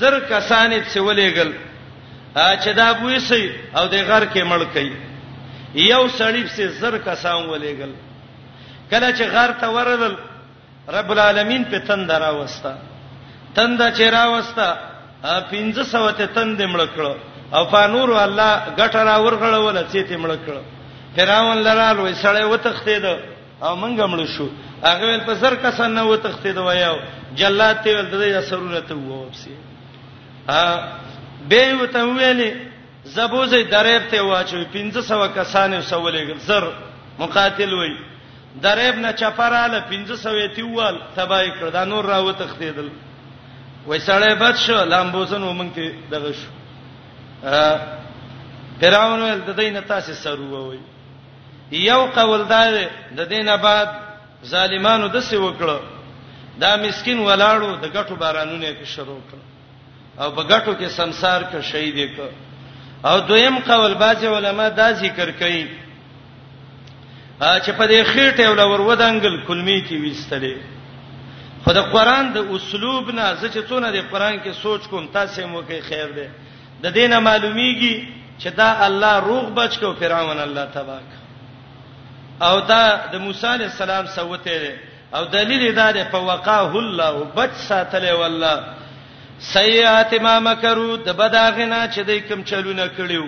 [0.00, 1.52] زر کسانې څه ولېګل
[2.34, 4.96] چې دا بوې سي او د غر کې مړ کړي
[5.92, 7.92] یو سړی څه زر کسان ولېګل
[8.90, 10.14] کله چې غر ته ورغل
[10.96, 12.74] رب العالمین په تند راوستا
[13.54, 14.68] تند چې راوستا
[15.34, 17.14] 1500 ته تند مړ کړو
[17.56, 20.56] او فانور الله غټ را ورغړول چې ته مړ کړ
[21.16, 23.04] فراون لرال وې سړی وتختید
[23.64, 24.48] او منګه مړ شو
[24.84, 26.96] هغه په سر کسان نه وتختید وایو
[27.38, 29.52] جلات ول د سرونه ته ووبسي
[30.60, 30.60] ا
[31.50, 32.50] به وته ویلې
[33.14, 36.64] زبوزې دریب ته واچو 1500 کسان وسولې زر
[37.18, 37.92] مقاتل وې
[38.64, 42.88] دریب نه چپراله 1500 تیوال تبای کړ دا نور راو تختیدل
[43.86, 46.48] وې سړی بد شو لامبوزن ومنته دغه شو
[48.80, 50.78] فرعون ول د دینه تاسو سرو وای
[51.82, 52.62] یو قول دا
[53.18, 53.88] د دینه بعد
[54.52, 55.78] ظالمانو د څه وکړو
[56.62, 59.38] دا مسكين ولاړو د غټو بارانونه کې شروع کړ
[60.22, 62.28] او بغټو کې سمسار کې شهید کړ
[63.08, 65.64] او دویم قول باج علماء دا ذکر کوي
[67.40, 70.56] چې په دې خېټه ول ورودانګل کلمی کې وستلې
[71.64, 75.80] خدای قران د اسلوب نه ځکه څونه د قران کې سوچ کوم تاسو مو کې
[75.88, 76.28] خیر ده
[76.82, 77.96] د دینه معلومیږي
[78.40, 81.10] چې دا الله روغ بچ کو فرعون الله تبارک
[82.46, 84.78] او دا د موسی علی السلام سوته
[85.16, 88.56] او دلیل دا ده په وقاه الله بچ ساتله والله
[89.56, 93.26] سیئات ما مکرو د بداغنا چې دای کوم چلونه کړیو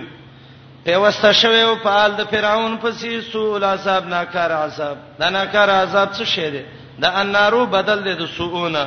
[0.84, 5.70] په واسطه شوه او په حال د فرعون پسې سوء عذاب ناکار عذاب دا ناکار
[5.70, 6.62] عذاب څه شه ده
[7.02, 8.86] د انارو بدل ده د سوءونه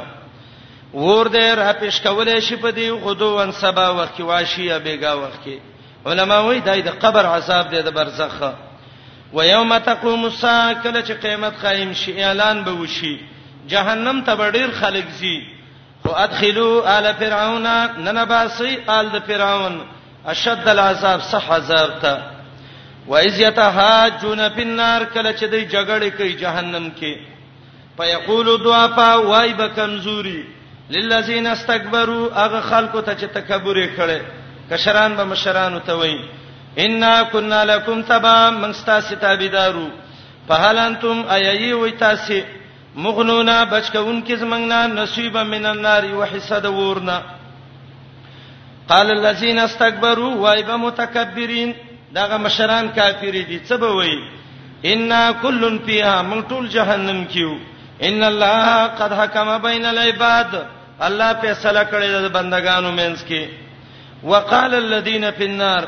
[0.94, 5.14] ور دې را پېښ کولې شي په دې غدو ان سبا وخت کې واشیا بیگا
[5.16, 5.60] وخت کې
[6.06, 8.44] علما وایي دای د قبر عذاب دی د برزخ
[9.34, 13.20] و یوم تقوم الساعه کله چې قیامت قائم شي اعلان به وشي
[13.68, 15.40] جهنم ته ډیر خلک زی
[16.06, 17.68] خو ادخلوا آل فرعون
[18.04, 19.84] ننباسي آل د فرعون
[20.28, 22.18] اشد العذاب صح عذاب ته
[23.08, 27.18] و اذ یتهاجون فی النار کله چې دوی جګړه کوي جهنم کې
[27.98, 30.57] پيقول دعاء وای به کمزوري
[30.92, 34.20] للذین استكبروا هغه خلکو ته چې تکبر کړي
[34.70, 36.20] کشران به مشران ته وایي
[36.78, 39.88] ان كنا لكم تبا من استاسی تابیدارو
[40.50, 42.42] فهلنتم ایئی وی تاسی
[42.96, 47.22] مغنونا بچکون کز مننا نصیبا من النار وحصد ورنا
[48.90, 51.76] قال الذين استكبروا وایب متکبرین
[52.14, 54.24] داغه مشران کافری دي څه به وایي
[54.86, 57.58] ان کلن فیها من طول جهنم کیو
[58.02, 63.46] ان الله قد حکم بین العباد الله فیصله کړی د بندگانو مینس کې
[64.24, 65.88] وقال الذين في النار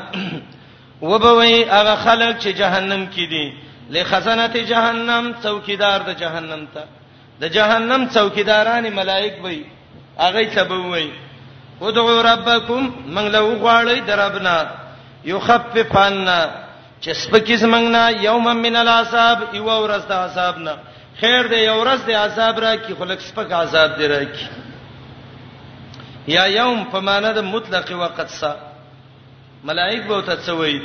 [1.02, 3.52] وبوي هغه خلک چې جهنم کې دي
[3.96, 6.84] لخزنه جهنم څوکیدار د جهنم ته
[7.40, 9.64] د جهنم څوکیداران ملائک وي
[10.18, 11.10] هغه تبوي
[11.80, 14.56] ودعوا ربکم من لو غواړی دربنا
[15.24, 16.46] یخفف عنا
[17.02, 20.74] چې سپکې زمنګنا یوم من العذاب یو ورځ د عذابنا
[21.20, 24.46] خیر دې یو ورځ د عذاب را کی خلک سپک عذاب دی را کی
[26.36, 28.52] یا یوم په معنا د مطلق وقت سا
[29.68, 30.80] ملائک به ته څوي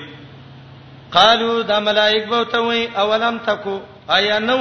[1.17, 3.79] قالو دا ملائک به ته وي اولم تکو
[4.17, 4.57] آیا نو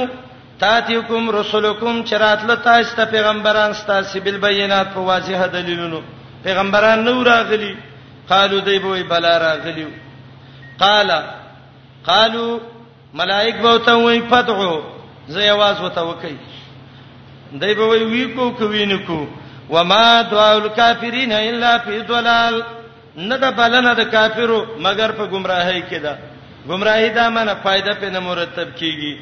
[0.59, 6.01] تاتیکم رسولکم چراتله تاسو ته پیغمبران ستاسو بل بینات په واضح دلیلونو
[6.43, 7.75] پیغمبران نو راغلي
[8.29, 9.87] قالو دی به بلا راغلیو
[10.79, 11.11] قال
[12.05, 12.59] قالو
[13.13, 14.81] ملائک به ته وي فتحو
[15.29, 16.35] زې आवाज وته وکي
[17.61, 19.25] دی به وی کو کوي نکو
[19.69, 22.61] وما دعاء الکافرین الا فی ضلال
[23.29, 26.13] نه د بلنه د کافرو مگر په گمراهی کې ده
[26.69, 29.17] گمراهی دا معنی فائدہ په نه مرتب کیږي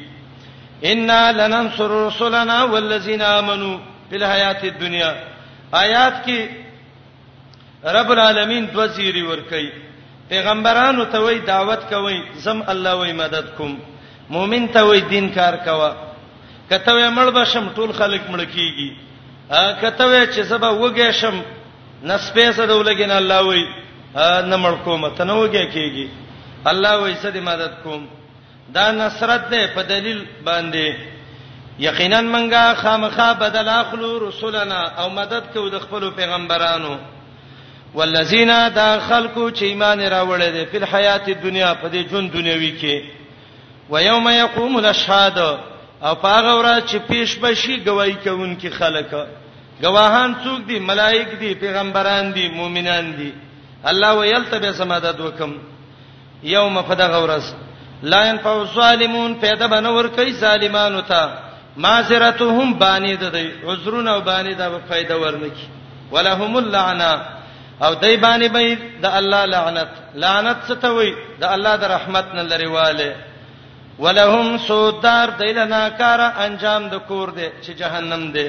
[0.90, 3.76] ان لننصر رسلنا والذین آمنوا
[4.10, 5.12] فی الحیات الدنیا
[5.82, 6.38] آیات کې
[7.96, 9.70] رب العالمین دو زیری ور کوي
[10.28, 13.74] پیغمبرانو ته وی دعوت کوي زم الله وی مدد کوم
[14.36, 15.90] مؤمن ته وی دین کار کوا
[16.70, 19.03] کته وی مړ بشم ټول خلک مړ کیږي
[19.50, 21.42] ا کته چې سبا وګې شم
[22.02, 23.64] نس پیسې دولګین الله وای
[24.50, 26.08] نه مړ کوم ته نو وګې کیږي
[26.66, 28.06] الله وای سدي مدد کوم
[28.68, 30.94] دا نصرت ده په دلیل باندې
[31.78, 36.96] یقینا منګه خامخا بدل اخلو رسولنا او مدد کوي د خپل پیغمبرانو
[37.94, 43.04] والذین دا خلقو چې ایمان راوړل دي په حیات دنیا په دې جون دنیوي کې
[43.90, 45.38] ويوم يقوم الاشهاد
[46.02, 49.10] او پاغه ورځ چې پیش بشي گواہی کوونکې خلک
[49.82, 53.32] گواهان څوک دي ملائک دي پیغمبران دي مؤمنان دي
[53.90, 55.52] الله ويلتبه سمادت وکم
[56.44, 57.54] یوم فدغ ورس
[58.02, 61.30] لا ينفع الظالمون پیدا بنور کوي ظالمانو ته
[61.76, 65.68] معذرتهم بانی د دې عذرونه او بانی دا به فائدہ ورنکي
[66.12, 67.22] ولهم اللعنه
[67.82, 72.24] او دای بانی به د الله لعنت لعنت څه ته وای د الله د رحمت
[72.34, 73.16] نه لريواله
[74.02, 78.48] ولهم سودار دیلنا کار انجام د کور دی چې جهنم دی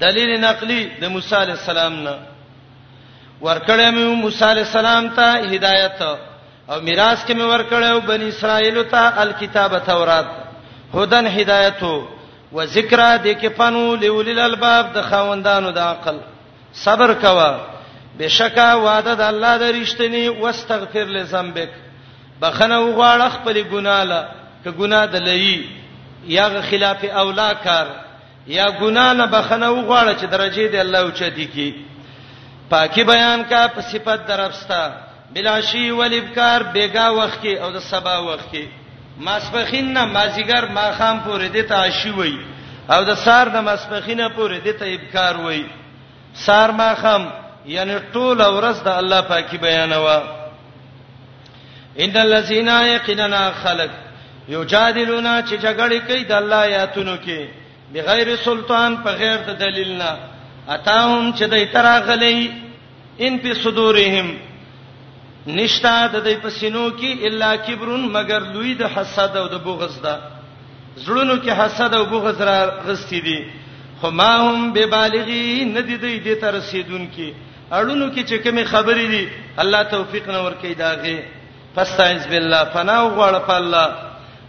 [0.00, 2.14] دلیل نقلی د موسی علی السلام نه
[3.40, 6.00] ورکړې مې موسی علی السلام ته هدایت
[6.70, 10.26] او میراث کې مې ورکړې بنی اسرائیل ته الکتاب تورات
[10.94, 16.18] هدن هدایت او ذکر د کې پنو لولل الباب د خوندانو د عقل
[16.82, 17.52] صبر کوا
[18.18, 21.70] بشکا وعده د الله د رښتینی واستغفر لذنبک
[22.42, 24.20] بخنه وغواړه خپل ګناه له
[24.64, 25.64] ک ګناه دلې
[26.36, 27.86] یا خلاف اولا کار
[28.46, 31.70] یا ګناه نه بخنه وغواړه چې درجه دې الله او چدي کی
[32.70, 34.82] پاکي بیان کا په صفت درپستا
[35.34, 38.64] بلا شی ولبکار بیگا وخت کې او د سبا وخت کې
[39.20, 42.36] ماسپخین نه مازیګر ماخام پورې دې ته عشی وای
[42.90, 45.64] او د سار د ماسپخینه پورې دې ته ابکار وای
[46.34, 47.30] سار ماخام
[47.66, 50.43] یعنی ټول ورځ د الله پاکي بیانوا
[52.00, 53.90] ان الذين يقيننا خلق
[54.48, 57.48] یجادلون چې جګړه کوي د الله آیاتونو کې
[57.94, 60.16] بغیر سلطان په غیر د دلیل نه
[60.68, 62.50] اتاهم چې د اترا غلې
[63.20, 64.34] ان په صدورهم
[65.46, 70.18] نشتا د دې پسینو کې الا کبرون مگر لوی د حسد او د بغض ده
[71.06, 73.38] زړونو کې حسد او بغض را غستی دي
[74.00, 77.32] خو ما هم ببالغی ندی دې دې تر رسیدون کې
[77.72, 79.28] اړونو کې چې کومه خبرې دي
[79.58, 81.18] الله توفیق نور کوي داغه
[81.74, 83.88] فاستعذ بالله فنا وغړ په الله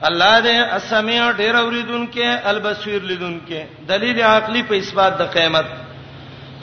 [0.10, 3.62] الله دې اسمع ډېر اوریدونکې البصیر لیدونکې
[3.92, 5.66] دلیل عقلی په اثبات د قیامت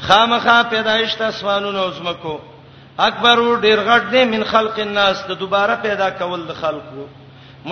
[0.07, 2.37] خامخا پیدایشت اسمانونو او زمکو
[3.09, 7.07] اکبر ډېر غټ دې من خلق الناس ته دوباره پیدا کول د خلقو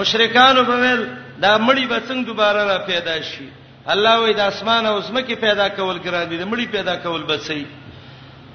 [0.01, 1.03] مشرکان په ویل
[1.39, 3.49] دا مړی به څنګه دوباره را پیدا شي
[3.95, 7.65] الله وې د اسمان او زمکه پیدا کول ګران دي د مړی پیدا کول بسې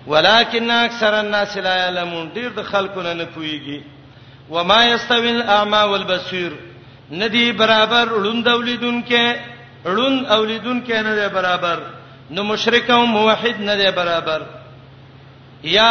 [0.08, 3.80] ولکن اکثر الناس لا علمون ډېر د خلقونه نه پويږي
[4.50, 6.52] وما یستوی الاعمى والبصیر
[7.12, 9.36] ندی برابر ړوند اولیدونکې
[9.86, 11.80] ړوند اولیدونکې نه دی برابر
[12.30, 14.42] نو مشرک او موحد نه دی برابر
[15.64, 15.90] یا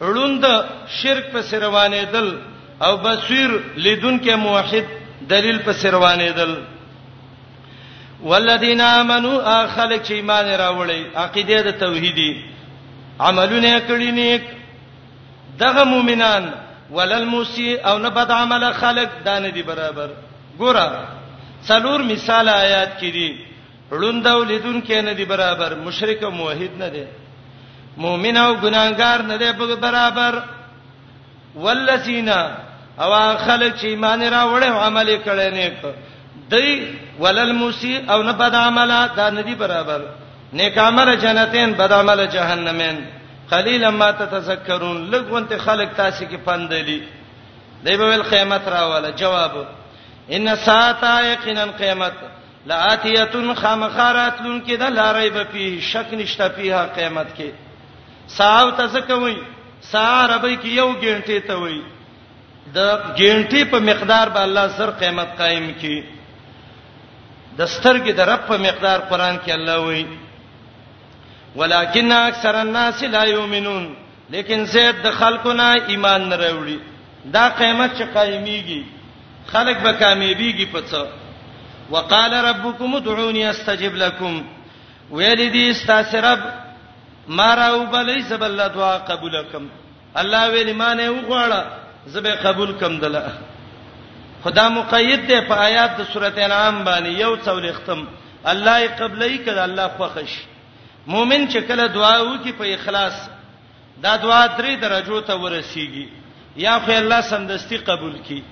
[0.00, 0.44] ړوند
[1.02, 2.34] شرک په سروانه دل
[2.82, 4.84] او بصیر لیدونکې موحد
[5.30, 6.54] دلیل په سروانه دل
[8.22, 12.32] والذین آمنوا اخلق چې ایمان راوړي عقیده د توحیدی
[13.20, 14.42] عملونه کړی نیک
[15.58, 16.52] دغه مؤمنان
[16.90, 20.10] ولل موسی او نه بد عمل خلق دا نه دی برابر
[20.58, 20.88] ګوره
[21.68, 23.40] څلور مثال آیات کې دي
[23.92, 27.04] ړوند او لیدون کې نه دی برابر مشرک او موحد نه دی
[27.96, 30.42] مؤمن او ګناګار نه دی برابر
[31.56, 32.28] ولذین
[32.98, 33.10] او
[33.46, 35.74] خلک چې ایمان راوړې او عمل کړي نیک
[36.50, 40.00] دی ولل موسی او نه بد عمل دا نه دی برابر
[40.52, 42.98] نیک عمل جنتین بد عمل جهنمین
[43.56, 46.98] قليلا ما تتذكرون لګونته خلق تاسو کې پندلی
[47.86, 49.52] دیبه ول قیامت راواله جواب
[50.38, 52.12] ان ساعه یقینا قیامت
[52.70, 57.48] لاتیه خامخاراتلون کې دا لارې به پی شک نشته پیه قیامت کې
[58.36, 59.36] ساو تزکوي
[59.80, 61.80] ساعه ربي کې یو ګنټه ته وي
[62.74, 66.02] د ګنټې په مقدار به الله سر قیامت قائم کړي
[67.58, 70.06] د سترګې د رب په مقدار قران کې الله وایي
[71.56, 73.92] ولکن اکثر الناس لا یؤمنون
[74.34, 76.78] لیکن زید د خلکو نه ایمان نه راوړي
[77.34, 78.82] دا قیامت چې قائميږي
[79.52, 81.06] خلک به کامیابیږي په څه
[81.90, 84.42] وقال ربکم ادعوني استجب لكم
[85.10, 86.40] ویلدی استاسرب
[87.40, 89.66] ما راو بلی زبل دعا قبولکم
[90.22, 91.62] الله ویل ایمان یې وغواړه
[92.14, 93.32] زبې قبول کم دله
[94.44, 98.04] خدا مقید دی په آیات د سورته انعام باندې یو څولې ختم
[98.44, 100.42] الله یې قبلې کړه الله خوښ شي
[101.06, 103.12] مؤمن چې کله دعا وکي په اخلاص
[104.02, 106.06] دا دعا درې درجو ته ورسیږي
[106.66, 108.42] یا خو الله سندستی قبول کړي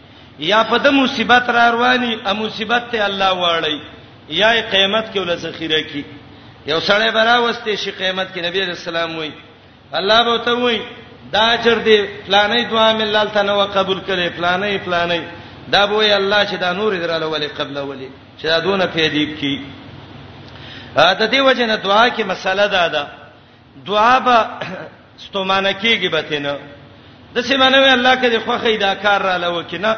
[0.51, 3.81] یا په د مصیبت را رواني ا مصیبت ته الله واړی
[4.41, 6.03] یا قیامت کې ول ذخیره کی
[6.67, 9.33] یو سړی برا وسته شي قیامت کې نبی رسول الله وای
[10.01, 10.81] الله به ته وای
[11.33, 15.21] دا چر دی فلانې دعا ملال ته نو قبول کړي فلانې فلانې
[15.75, 18.09] دا به وای الله چې دا نور دراله ولې قبل ولې
[18.39, 19.55] چې دا دونه پیدا کی
[21.21, 23.07] د دې وجه نه دعا کې مسله ده دا
[23.87, 24.39] دعا به
[25.25, 26.57] ستومانه کېږي به تنه
[27.35, 29.97] د سیمانه الله کې خوخه دا کار را لو کنه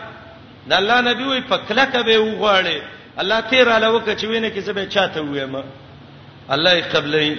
[0.68, 2.78] د الله نبی وي پکله کبه وغواړي
[3.18, 5.56] الله تیر را لو کې وینه کې زبې چاته ویم
[6.50, 7.36] الله یې قبلې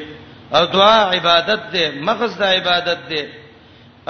[0.56, 3.24] او دعا عبادت ده مغز د عبادت ده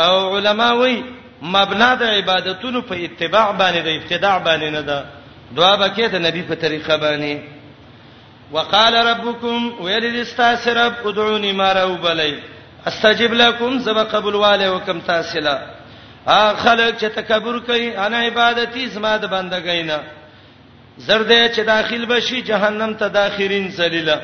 [0.03, 1.03] او علما وي
[1.41, 5.05] مبنا د عبادتونو په اتباع باندې د ابتداع باندې نه ده
[5.55, 7.54] دعا به کې د نبی په طریقه باندې
[8.51, 12.39] وقال ربكم ويرد استاسرب ادعوني ما راو بلای
[12.87, 15.55] استجب لكم زب قبول والے وکم تاسلا
[16.27, 19.99] ا خلق چې تکبر کوي انا عبادتي زما د بندګینا
[20.97, 24.17] زرده چې داخل بشي جهنم ته داخرین ذلیلا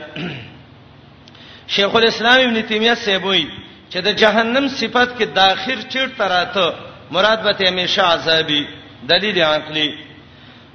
[1.75, 3.47] شیخ الاسلام ابن تیمیه سیبوی
[3.91, 6.73] چې د جهنم صفت کې داخر چیر تراته
[7.11, 8.67] مراد به همیشه عذابی
[9.09, 9.97] دلیل عقلی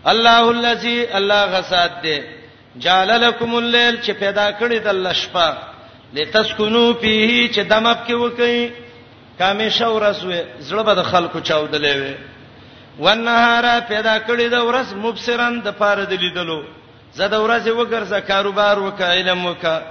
[0.07, 2.36] الله الذی الله غسات ده
[2.79, 5.51] جعل لكم الليل چې پیدا کړی د لشپا
[6.15, 8.71] لتسكنوا فيه چې دمب کې وکي
[9.39, 10.41] کامې شو رسوي
[10.71, 12.15] زړه به د خلکو چاودلې وي
[13.01, 16.61] ونهارا پیدا کړی د ورځ مبصرن د پاره د لیدلو
[17.15, 19.83] زه د ورځې وګرځه کاروبار وکړه علم وکړه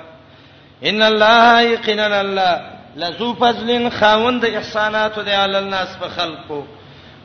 [0.90, 2.62] ان الله یقینا الله
[3.04, 6.64] لذو فضل خاوند احسانات دی علی الناس په خلقو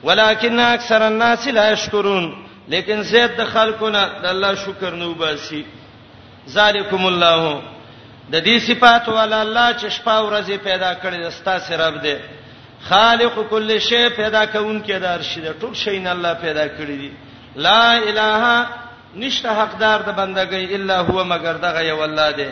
[0.04, 2.32] ولکن اکثر الناس لا یشکرون
[2.72, 5.60] لیکن زید د خلکو نه د الله شکر نه وباسي
[6.56, 7.42] ذالکم الله
[8.34, 12.14] د دې صفات ول الله چې شپه او ورځ پیدا کړی د ستا سراب دی
[12.88, 17.10] خالق کل شی پیدا کونکي د ارشد ټول شی نه الله پیدا کړی دی
[17.66, 18.52] لا اله
[19.22, 22.48] نشته حقدار د بندګۍ الا هو مگر دغه یو الله دی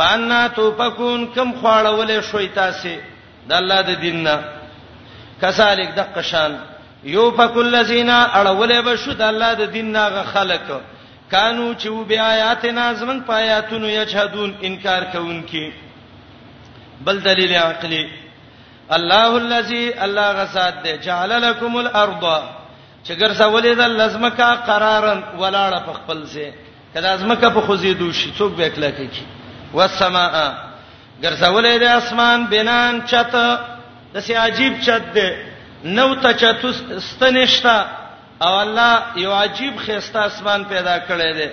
[0.00, 2.96] پانا تو پکون کم خواړولې شوي تاسو
[3.52, 4.36] د الله د دین نه
[5.42, 6.58] کذالک د قشان
[7.04, 10.80] یوفک الذین اړولې به شو د الله د دین ناغه خلق
[11.30, 15.70] کانو چې و بیا آیاتنا زمن پایاتونو یشهدون انکار کوونکې
[17.04, 18.08] بل دلیل عقلی
[18.90, 22.24] الله الذی الله غسات دی جعل لكم الارض
[23.04, 26.50] چې ګرځولې د لزمکا قرارن ولاړه په خپل سي
[26.94, 29.08] کله لزمکا په خوځې دوشي څوک به اکلا کوي
[29.74, 30.54] والسماء
[31.22, 33.32] ګرځولې د اسمان بنان چت
[34.14, 35.28] د سي عجیب چت دی
[35.84, 37.86] نو تچتوس ستنشتا
[38.42, 41.48] او الله یو عجیب خيستا اسمان پیدا کړی دی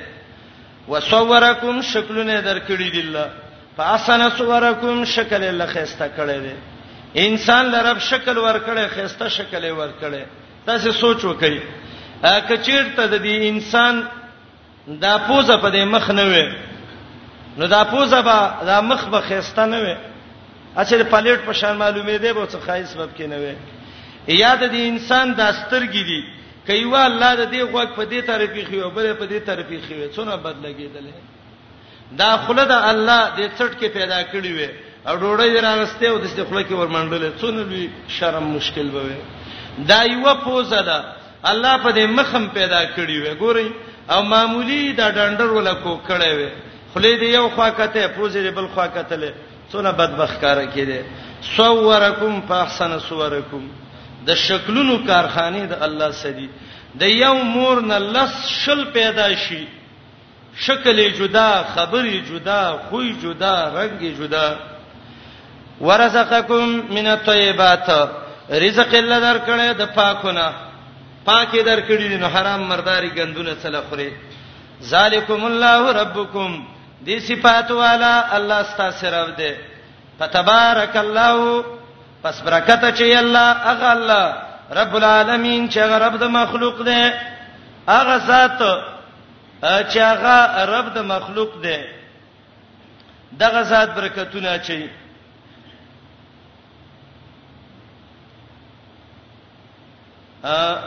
[0.89, 3.27] وسورکم شکلونه درکړي دی الله
[3.77, 6.53] فاسن سورکم شکل الله خيستا کړی دی
[7.27, 10.25] انسان لرب شکل ورکړي خيستا شکل ورکړي
[10.65, 11.61] تاسو سوچ وکړئ
[12.49, 14.03] کچیرته د دې انسان
[14.87, 16.53] دا پوزه په دې مخ نه وي
[17.57, 19.95] نو دا پوزه به دا مخ به خيستا نه وي
[20.75, 23.53] اچھا پلیټ په شان معلومې دی به څه خایس باب کې نه وي
[24.27, 26.19] یاد دي انسان د سترګې دي
[26.67, 30.35] کایوا الله د دې غوږ په دې طرفې خو بل په دې طرفې خو څونه
[30.35, 31.07] بد لګیدل
[32.11, 34.69] دا خله د الله د څټ کې پیدا کړی وي
[35.07, 37.87] او ډوړې راغسته او د دې خله کې ورمنډل څونه لوی
[38.17, 39.17] شرم مشکل بوي
[39.89, 40.97] دا یو پوزه ده
[41.51, 43.67] الله په دې مخم پیدا کړی وي ګورئ
[44.11, 46.49] او معمولی دا ډنډر ولا کو کړی وي
[46.93, 49.31] خله دې یو خوا کته پوزې بل خوا کتلې
[49.71, 50.99] څونه بدبخت کار کړي
[51.57, 53.67] صورکم فاحسن صورکم
[54.27, 56.47] د شکلونو کارخانه د الله سدي
[57.01, 59.63] د یو مور نه لس شل پیدا شي
[60.67, 64.47] شکل جدا خبري جدا خوې جدا رنگ جدا
[65.87, 67.89] ورزقکم من الطيبات
[68.65, 70.45] رزق الله درکړې د پاکونه
[71.27, 74.09] پاکي درکړې نو حرام مرداري غندونه سره خوري
[74.91, 76.57] ذالکم الله ربکم
[77.05, 79.53] دې صفات والا الله ستاسو رب دې
[80.19, 81.65] فتبارک الله
[82.25, 84.25] پس برکت چې الله هغه الله
[84.79, 87.11] رب العالمین چې هغه رب د مخلوق دی
[87.89, 88.59] هغه ذات
[89.89, 90.37] چې هغه
[90.75, 91.77] رب د مخلوق دی
[93.41, 94.81] دغه ذات برکتونه چي
[100.43, 100.77] ا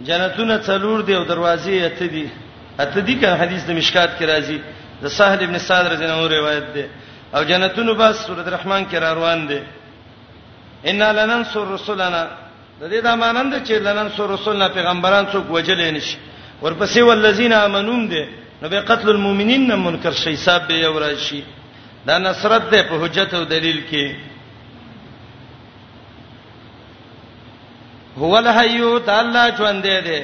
[0.00, 2.30] جنتونه څلور دی او دروازې اته دي
[2.80, 4.58] اته دي که حدیث د مشکات کې راځي
[5.02, 6.84] د سهل ابن سعد رضی الله عنه روایت ده
[7.36, 9.60] او جنتونو بس سورۃ الرحمن کې را روان دي
[10.90, 12.22] ان لننصر رسلنا
[12.80, 16.16] د دې د مانند چې لننصر رسلنا پیغمبران څوک وجل نشي
[16.62, 18.24] ورپسې ولذین امنون دي
[18.62, 21.42] نو به قتل المؤمنین نه منکر شي صاحب به یو راشي
[22.06, 24.06] دا نصرت ده په حجت او دلیل کې
[28.20, 30.18] هو الحیو تعالی ژوند دی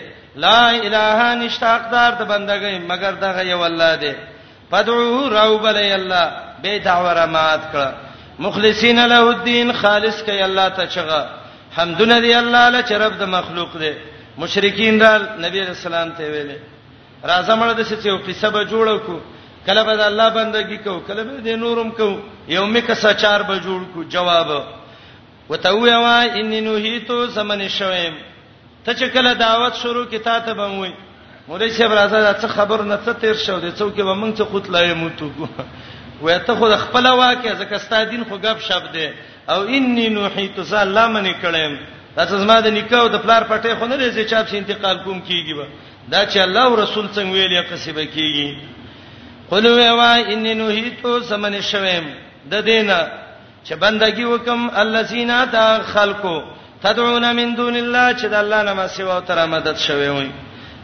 [0.45, 4.13] لا اله نشتاقدار د بندګۍ مگر دغه یو الله دی
[4.71, 7.91] پدعو راوبلې الله به دعوره مات کړه
[8.47, 11.21] مخلصین له الدین خالص کړي الله ته چغه
[11.77, 13.93] حمدونه دی الله له چرپ د مخلوق دی
[14.45, 15.13] مشرکین را
[15.47, 16.59] نبی رسول الله ته ویلي
[17.31, 19.15] راځه مړه د څه یو قصه به جوړ کو
[19.67, 22.09] کله به الله بندگی کو کله به د نورم کو
[22.49, 24.49] یوم کسا چار به جوړ کو جواب
[25.51, 28.15] وتوی وا ان نوهیتو زمن شویم
[28.87, 30.93] ته چې کله دعوت شروع کی تا ته بم وای
[31.49, 34.45] مولای صاحب راځه دا څه خبر نه څه تیر شو دي څوک به مونږ ته
[34.45, 35.29] قوت لای مو تو
[36.23, 39.07] وای ته خو خپل واکه ځکه ستا دین خو غب شپ دی
[39.49, 41.77] او انی نوحیت سلامن کلم
[42.17, 45.21] تاسو زما د نکاو د پلار پټه خو نه لري چې چاپ سي انتقال کوم
[45.29, 45.67] کیږي به
[46.11, 48.59] دا چې الله او رسول څنګه ویلې قصيبه کیږي
[49.51, 49.67] قل
[49.99, 52.05] وای انی نوحیت سمن شوم
[52.51, 52.99] د دینه
[53.67, 56.43] چې بندگی وکم الذین تا خلقو
[56.83, 60.31] تدعون من دون الله چې د الله نه ما سیوا تر مدد شوي وي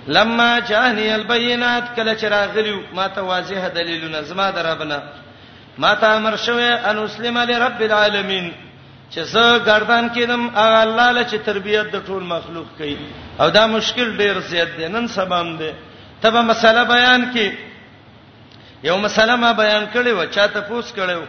[0.07, 5.03] لما جاءني البينات کله چې راغلیو ما ته واضح دلیلونه زما دربنه
[5.83, 8.47] ما ته امر شوه ان اسلم لرب العالمین
[9.13, 12.97] چې زه گردان کینم هغه الله له چې تربيت د ټول مخلوق کوي
[13.41, 15.71] او دا مشکل ډیر زیات دی نن سبا هم دی
[16.23, 17.47] تبه مسله بیان کی
[18.89, 21.23] یو مسله ما بیان کړې و چا ته پوښ کړو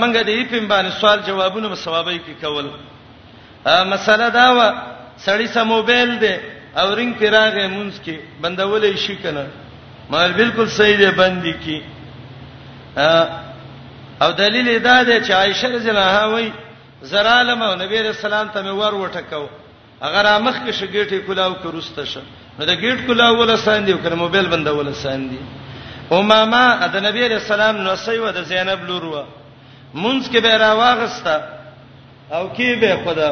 [0.00, 2.66] منګه دې په باندې سوال جوابونه په ثوابای کې کول
[3.92, 4.58] مسله دا و
[5.26, 6.36] سړی سم موبایل دی
[6.80, 9.44] او رنګ پیراغه مونږ کې بندولې شي کنه
[10.10, 11.98] مال بالکل صحیح دی بندي کې
[14.20, 16.52] او دلیل دا دی چې عائشه رضی الله عنها وایي
[17.02, 19.46] زرالم او نبی رسول الله ته ور وټکاو
[20.00, 22.22] اگر امخ کې شګېټې کلاو کروسته شه
[22.58, 25.40] نو د ګېټ کلاو ولا ساندې کړ موبایل بندول ساندې
[26.12, 29.24] او ماما د نبی رسول الله نو سوي و د زینب لور و
[29.94, 31.40] مونږ کې به راواغستا
[32.32, 33.30] او کې به خدا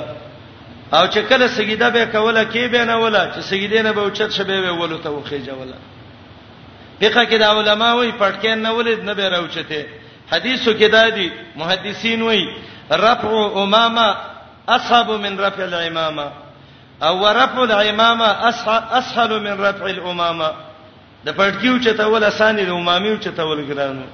[0.92, 4.30] او چې کله سګیده به کوله کې به نه ولا چې سګیدې نه به اوچت
[4.32, 5.76] شبه به ولته وخېجه ولا
[7.00, 9.86] فقہ کې دا علما وایي پټکې نه ولید نه به راوچته
[10.32, 12.44] حدیثو کې دا دي محدثین وایي
[12.92, 13.30] رفع
[13.62, 14.16] امامه
[14.68, 16.32] اصحاب من رفع الامامه
[17.02, 18.48] او رفع الامامه
[18.98, 20.50] اسهل من رفع الامامه
[21.24, 24.06] د پټکیو چته ول اسانې د امامیو چته ول ګرانو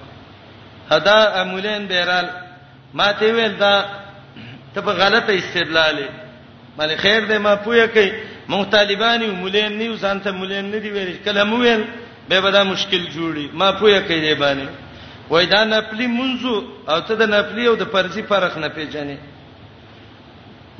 [0.92, 2.28] هدا امولین بهرال
[2.94, 3.84] ما ته ویل دا
[4.74, 6.04] ته په غلطه استدلال
[6.78, 8.12] مال خیر دې ما پوهه کوي
[8.48, 11.84] مونږ طالبانی مولین نیو ځانته مولین نه دی ویل کله مو ویل
[12.28, 14.68] به به دا مشکل جوړي ما پوهه کوي باندې
[15.30, 19.18] وای دا نپلی منځو او ته د نپلی او د فرضي فرق نه پیژنې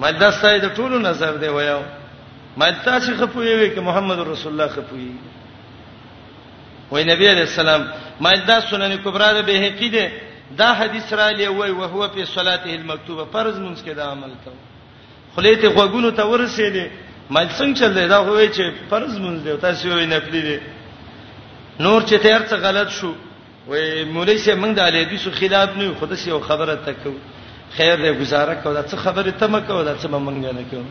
[0.01, 1.81] مدرسې د ټولو نظر دی وایو
[2.57, 5.11] مدرسې خپوي وي چې محمد رسول الله خپوي
[6.91, 7.83] وای نبی علیہ السلام
[8.21, 10.13] مایدا سنن کبرا ده به عقیده
[10.59, 14.33] دا حدیث را لې وای او هو په صلاته المکتوبه فرض مونږ کې دا عمل
[14.45, 14.51] کو
[15.37, 16.85] خلیت غوګونو ته ورسېده
[17.31, 20.59] مې څنګه چل دی دا هوې چې فرض مونږ دی تاسو وې نفلی دی
[21.81, 23.13] نور چې تیر څه غلط شو
[23.69, 27.13] وې مولوی سي موږ د الیدیسو خلاف نه خو دسي یو خبره تکو
[27.77, 30.85] خیر دې گزاره کو دا څه خبره تم کو دا څه موږ نه کو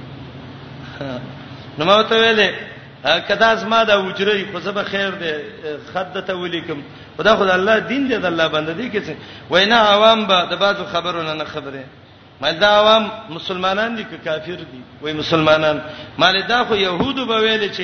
[1.79, 2.51] نو ما ته ویلې
[3.27, 5.41] کدا زما د وجري خو زه به خیر دې
[5.93, 6.81] خد ته ولیکم
[7.17, 9.13] خدا خدای الله دین دې د الله بندګي کې څه
[9.55, 11.83] وینا عوام به د بازو خبرونه نه خبره
[12.41, 15.81] مله دا عوام مسلمانان دي که کافر دي وای مسلمانان
[16.23, 17.83] مله دا خو يهودو به ویل چې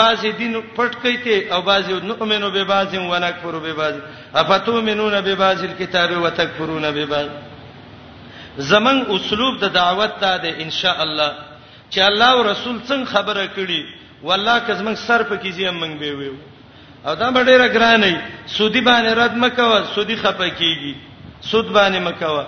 [0.00, 3.94] بعض دین پټ کایته او بعض نؤمنو به بعض و نکفرو به بعض
[4.34, 7.28] افتؤمنون به بعض الكتاب وتکفرون به بعض
[8.56, 11.32] زمن اسلوب د دعوت ته د ان شاء الله
[11.90, 13.82] چې الله او رسول څنګه خبره کړي
[14.22, 16.32] والله کزمن سر په کیږي موږ به ویو
[17.06, 20.94] او دا ډیره ګرانه سودی باندې رد مکوه سودی خپه کیږي
[21.40, 22.44] سود باندې مکوه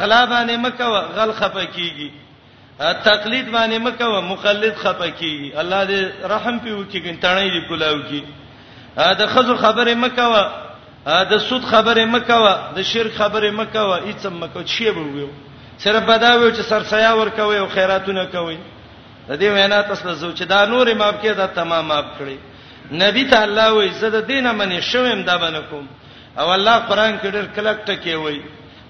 [0.00, 2.10] غلا باندې مکوه غل خپه کیږي
[2.78, 8.22] تقلید باندې مکه مخلد خپکی الله دې رحم پیو کې ګنټړې دې کولاو کې
[9.18, 10.50] دا خزو خبره مکه
[11.30, 15.28] د سود خبره مکه د شرک خبره مکه هیڅ مکه چی به ویو
[15.78, 18.58] سره بداوی چې سرسیا ور کوي او خیراتونه کوي
[19.28, 22.36] د دې وینا تاسو زو چې دا نور ماب کې دا تمام ماب کړی
[23.04, 25.86] نبی ته الله وې زده دینه منی شوم دا باندې کوم
[26.38, 28.40] او الله قران کې ډېر کلک ټکی وې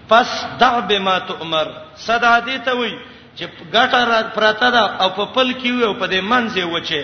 [0.09, 1.67] پس دع بما تؤمر
[1.97, 2.91] صدا دې ته وې
[3.37, 7.01] چې ګټه پراته ده او په پل کې وي او په دې منځه وچه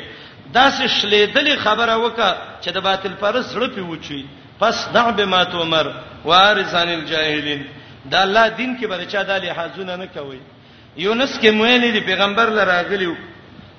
[0.55, 2.31] دا سه شلیدلې خبره وکړه
[2.63, 4.21] چې د باطل پرس سره پیوچي
[4.61, 5.87] پس دع بما تمر
[6.25, 7.63] وارثان الجاهلین
[8.13, 10.41] دا الله دین کې برچا د لحاظونه نه کوي
[11.05, 13.15] یونس کې مویلې دی پیغمبر لراغلیو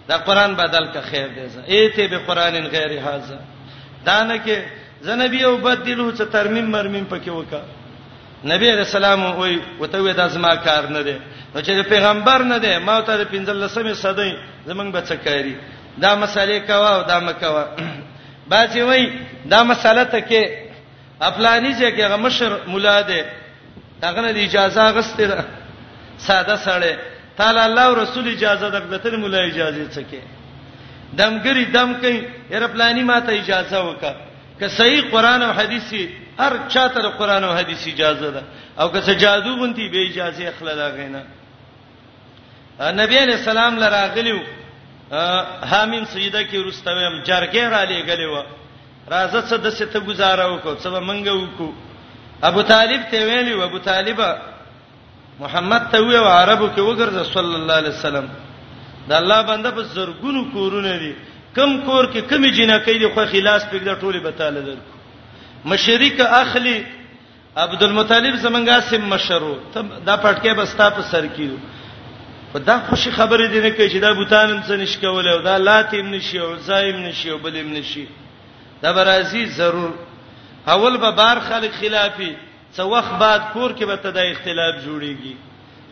[0.07, 3.39] دا قران بدل کا خیر دی زه ایته به قران غیر هاذا
[4.05, 4.59] دا نه کې
[5.07, 7.61] زنبی او بدلو څه ترمیم مرمیم پکې وکا
[8.53, 11.15] نبی رسول الله وای وته وې دا زما کار نه دی
[11.55, 15.55] نو چې پیغمبر نه دی ما ته د 15 صدې زمنګ به څکاري
[16.03, 17.63] دا مسالې کوا او دا مکوا
[18.47, 19.05] باځي وای
[19.53, 20.49] دا مساله ته کې
[21.29, 23.19] افلانی چې هغه مشر مولا دی
[24.03, 25.45] هغه نه اجازه غسته ده
[26.27, 26.93] ساده سره
[27.41, 30.23] تعالی الله او رسول اجازه درته ته مولا اجازه څکې
[31.19, 36.07] دمګری دم کوي هر پلانی ماته اجازه وکړه که صحیح قران او حدیثي
[36.39, 38.43] هر چاته قران او حدیث اجازه ده
[38.79, 41.21] او که څه جادو غونتی به اجازه خلل غینه
[42.89, 44.37] نبی علیہ السلام لراغلیو
[45.71, 48.43] حامین سیده کې رستویم جرګه را لېګلې و
[49.13, 51.73] راځه څه د څه ته گزاره وکړو څه منګه وکړو
[52.49, 54.17] ابو طالب ته ویلی ابو طالب
[55.39, 58.29] محمد ته وی عربو کې وګرځه صلی الله علیه وسلم
[59.09, 61.13] د الله بنده په زرګونو کورونه دي
[61.57, 64.77] کم کور کې کمی جنکې دي خو خلاص پکې ټوله بتاله در
[65.71, 66.77] مشرک اخلی
[67.57, 71.57] عبد المطلب زمنګا سیم مشرو ته دا پټکې بستا په سر کیو
[72.53, 75.57] په دا خوشي خبره دي نه کوي چې دا بوتانم څه نش کول او دا
[75.57, 78.07] لاتیم نشي او زایم نشي او بلیم نشي
[78.81, 79.93] دا برازي ضرور
[80.67, 82.35] اول به بار خلک خلافي
[82.77, 85.35] څو وخت بعد کور کې به تدا اختلاف جوړيږي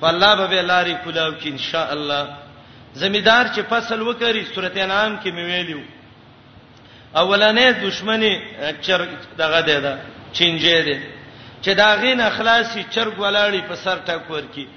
[0.01, 2.27] والله به لاري کلاو کې ان شاء الله
[2.93, 5.81] زمیدار چې فصل وکړي صورت انعام کې مې ویلو
[7.15, 8.39] اولنې دشمنی
[8.81, 9.07] چر
[9.37, 9.95] دغه دی دا
[10.33, 10.97] چینجه دی
[11.63, 14.67] چې دا غین اخلاصي چرګ ولاړی په سر ټاکور کې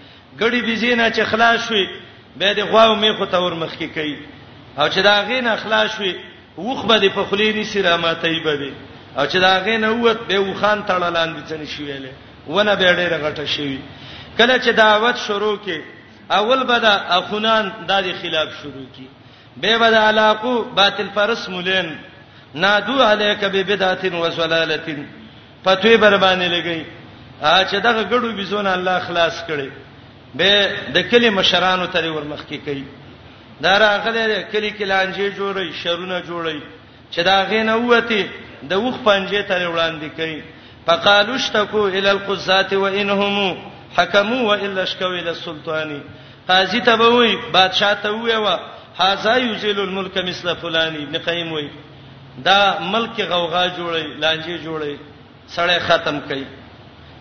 [0.40, 1.88] ګړي بيزینا چې خلاص شي
[2.36, 4.16] به د غواو می خو تور مخ کې کوي
[4.78, 6.12] او چې دا غینا خلاص شي
[6.58, 8.70] وخ به د پخلي ني سلامتای بده
[9.18, 12.12] او چې دا غینا ووت به وخان تړلاندې چني شویلې
[12.50, 13.78] ونه به ډېر غټه شوی
[14.38, 15.78] کله چې دعوت شروع کې
[16.30, 16.84] اول به د
[17.18, 17.92] اخونان د
[18.22, 19.06] خلاف شروع کی
[19.56, 21.92] به به د علاقو باطل پرس مولین
[22.54, 24.90] نادو علیک ببدعت و ضلالت
[25.64, 26.84] فتوی بربانه لګی
[27.68, 29.68] چې دغه ګړو بيزونه الله خلاص کړي
[30.34, 32.82] به د کلی مشرانو ته ورمخ کی کوي
[33.64, 36.62] دا راغله کلی کلانجه جوړي شرونه جوړي
[37.10, 38.28] چې دا غینه وته
[38.70, 40.42] د وخ پنجه ته وړاندې کوي
[40.86, 43.58] فقالوا اشتكوا الى القزات وانهم
[43.98, 46.02] حكموا والا اشكوا الى السلطان
[46.48, 48.58] قاضي ته وای بادشاہ ته وای
[48.98, 51.68] هاذا یذل الملک مثل فلان ابن قیم وای
[52.48, 54.96] دا ملک غوغا جوړي لانجه جوړي
[55.56, 56.44] سړی ختم کړي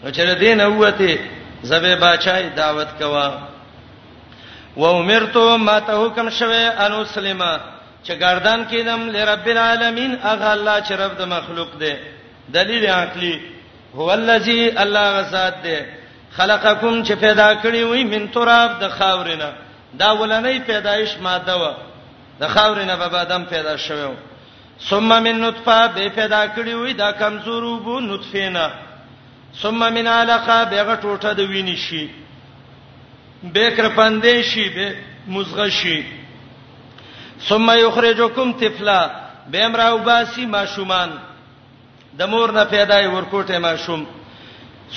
[0.03, 3.31] نو چې دین اوته زبې بچای دعوت کوا
[4.77, 6.55] و عمرتو ما ته حکم شوه
[6.85, 7.59] ان مسلمه
[8.03, 11.93] چې ګردان کینم لرب العالمین اغه الله چې رب د مخلوق دی
[12.53, 13.39] دلیل عقلی
[13.95, 15.77] هو الذی الله غزاد دی
[16.37, 19.53] خلقکم چې پیدا کړی وې من تراب د خاورینه
[19.99, 21.71] دا ولنې پیدایش ماده و
[22.39, 24.13] د خاورینه به بعدم پیدا شوه
[24.89, 28.71] ثم من نطفه به پیدا کړی وې دا کمزورو بو نطفه نه
[29.59, 32.05] ثم من علقه بهغه ټوټه د ویني شي
[33.43, 34.87] بیکر پندې شي به
[35.27, 35.97] مزغه شي
[37.47, 39.01] ثم یخرجکم طفلا
[39.51, 41.09] بیمراو باسی ماشومان
[42.17, 44.05] د مور نه پیدای ورکوټه ماشوم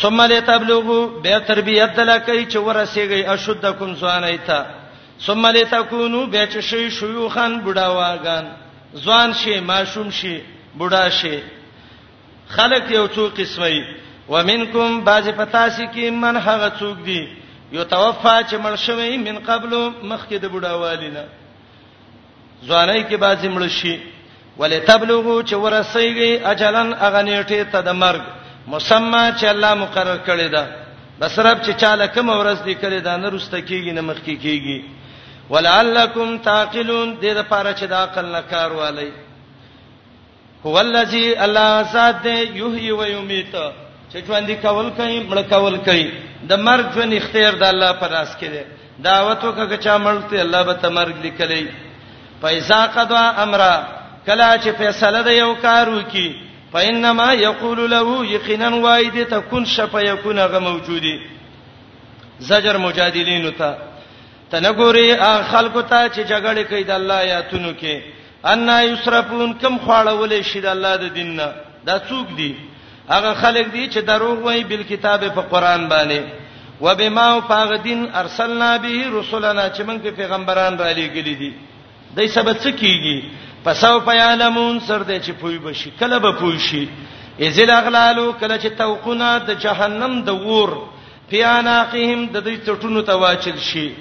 [0.01, 4.65] ثم لتبلغوا به تربیت دلکې چې ورسیږي اشدکم ځانایتا
[5.21, 8.45] ثم لتكونوا به چې شي شيوخان بډاواګان
[8.95, 10.41] ځوان شي ماشوم شي
[10.79, 11.37] بډا شي
[12.49, 17.23] خلق یو څو قسمه ومنکم بعض پتاسی کې من هغه څوک دی
[17.77, 19.73] یو توفا چې مړ شوی من قبل
[20.03, 21.25] مخکې د بډاوالینا
[22.67, 23.97] ځواني کې بعض مړ شي
[24.61, 28.25] ولتبلغو چې ورسېږي اجلن اغه نیټه ته د مرګ
[28.69, 30.65] مسمى چې الله مقرر کړی دا
[31.21, 34.83] بسرب چې چاله کوم ورس دی کړی دا نه رسته کیږي نه مخکې کیږي
[35.51, 39.11] ولعلکم تعقلون دې د پاره چې د عقل نه کار والی
[40.65, 42.27] هو الذی الله ذات
[42.61, 43.57] یحیی و یمیت
[44.15, 46.05] چې ژوند کول کوي مړ کول کوي
[46.51, 48.63] د مرګ ژوند اختیار د الله په لاس کې دی
[49.07, 51.63] دعوت وکړه چې مړته الله به تمرګ لیکلی
[52.43, 53.73] پیسې قضا امره
[54.29, 56.27] کله چې فیصله د یو کار وکي
[56.75, 61.15] فینما یقول له یقینا واید تکون شفیکون غ موجودی
[62.51, 63.73] زجر مجادلین ته
[64.51, 65.21] تنګوري
[65.53, 68.01] خلکو ته چې جګړه کوي د الله آیاتونو کې
[68.55, 71.51] ان یسرفون کم خړولې شي د الله د دین نه
[71.91, 72.53] دا څوک دی
[73.09, 76.25] هغه خلک دي چې دروغ وایي بل کتاب په قران باندې
[76.81, 81.53] وبما فغدين ارسلنا به رسلنا چې موږ په پیغمبران را لېګل دي
[82.17, 83.19] دای سبا څه کیږي
[83.65, 86.89] پساو پیالمون سر دې چې پوي بشي کله به پوي شي
[87.47, 90.71] اذل اغلالو کله چې توقونه د جهنم د ور
[91.31, 93.93] پیاناقهم د دې ټټونو ته واچل شي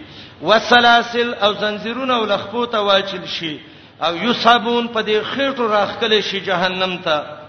[0.42, 3.58] وسلاسل او زنجیرونه او لخپو ته واچل شي
[4.02, 7.43] او یصابون په دې خېټو راخکل شي جهنم ته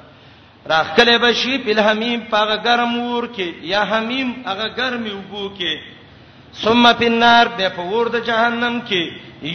[0.70, 5.72] راخکلې بشي په الحمیم پاغه ګرم ور کې یا حمیم هغه ګرمي وبو کې
[6.62, 9.02] ثم فی النار به په ور د جهنم کې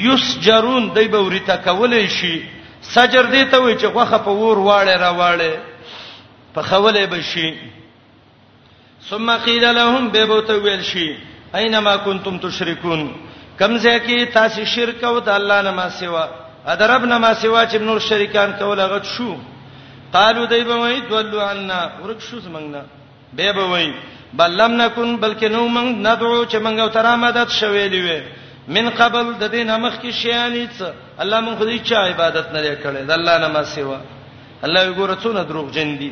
[0.06, 2.36] یسجرون دای به ورته کولې شي
[2.81, 5.53] سجر دې ته وي چې غوخه په ور واړه را واړه
[6.53, 7.49] په خولې بشي
[9.10, 11.11] ثم قیل لهم به بوته ویل شي
[11.60, 13.11] اينما کنتم تشرکون
[13.60, 16.23] کمزه کې تاسو شرک او د الله نه ما سوا
[16.73, 19.36] ادرب نه ما سوا چې نور شریکان کول هغه شو
[20.14, 22.81] قالو دای به وای دولو عنا ورکشو زمنګنا
[23.34, 23.94] به به وای
[24.34, 28.22] بل لم نکن بلکې نو موږ ندعو چې موږ او ترا مدد شویلې وې
[28.68, 30.84] من قبل د دینه مخ کې شیانی څه
[31.22, 33.98] الله مون خو دې چا عبادت نه کړې د الله نه ما سیوا
[34.64, 36.11] الله وګوره څونه دروغ جن دي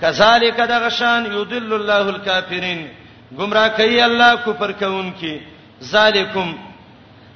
[0.00, 2.88] کذالک دغشان یذل الله الکافرین
[3.38, 5.40] گمراه کوي الله کفر کوونکې
[5.82, 6.54] ذالکم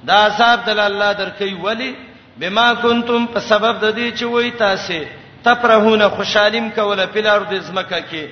[0.07, 1.95] دا صاحب دل الله درکې ولی
[2.39, 5.03] بما کنتم په سبب د دې چې وای تاسو
[5.43, 8.27] تفرحون خوشالیم کوله په لار د زمکه کې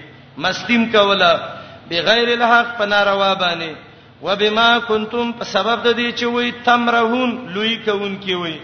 [0.46, 1.30] مستیم کوله
[1.90, 3.76] بغیر الحق په ناروا باندې
[4.24, 8.56] وبما کنتم په سبب د دې چې وې تمرهون لوی کون کې وې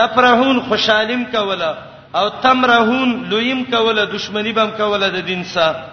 [0.00, 1.72] تفرحون خوشالیم کوله
[2.20, 5.84] او تمرهون لویم کوله دشمنی بم کوله د دین سره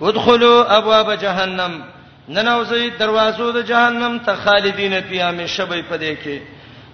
[0.00, 1.80] ودخلوا ابواب جهنم
[2.28, 6.38] ننوځي دروازو د جهنم ته خالدین فی همیشه به پدې کې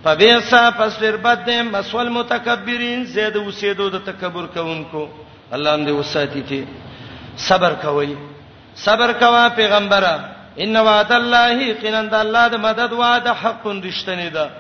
[0.05, 5.03] فبیسا فسر بدم مسول متکبرین زید وسیدو د تکبر کوونکو
[5.57, 6.67] الله دې وساتی ته
[7.49, 8.13] صبر کوي
[8.83, 10.15] صبر کوا پیغمبره
[10.67, 14.51] ان وعد الله قینند الله د مدد وعده حق رښتینی ده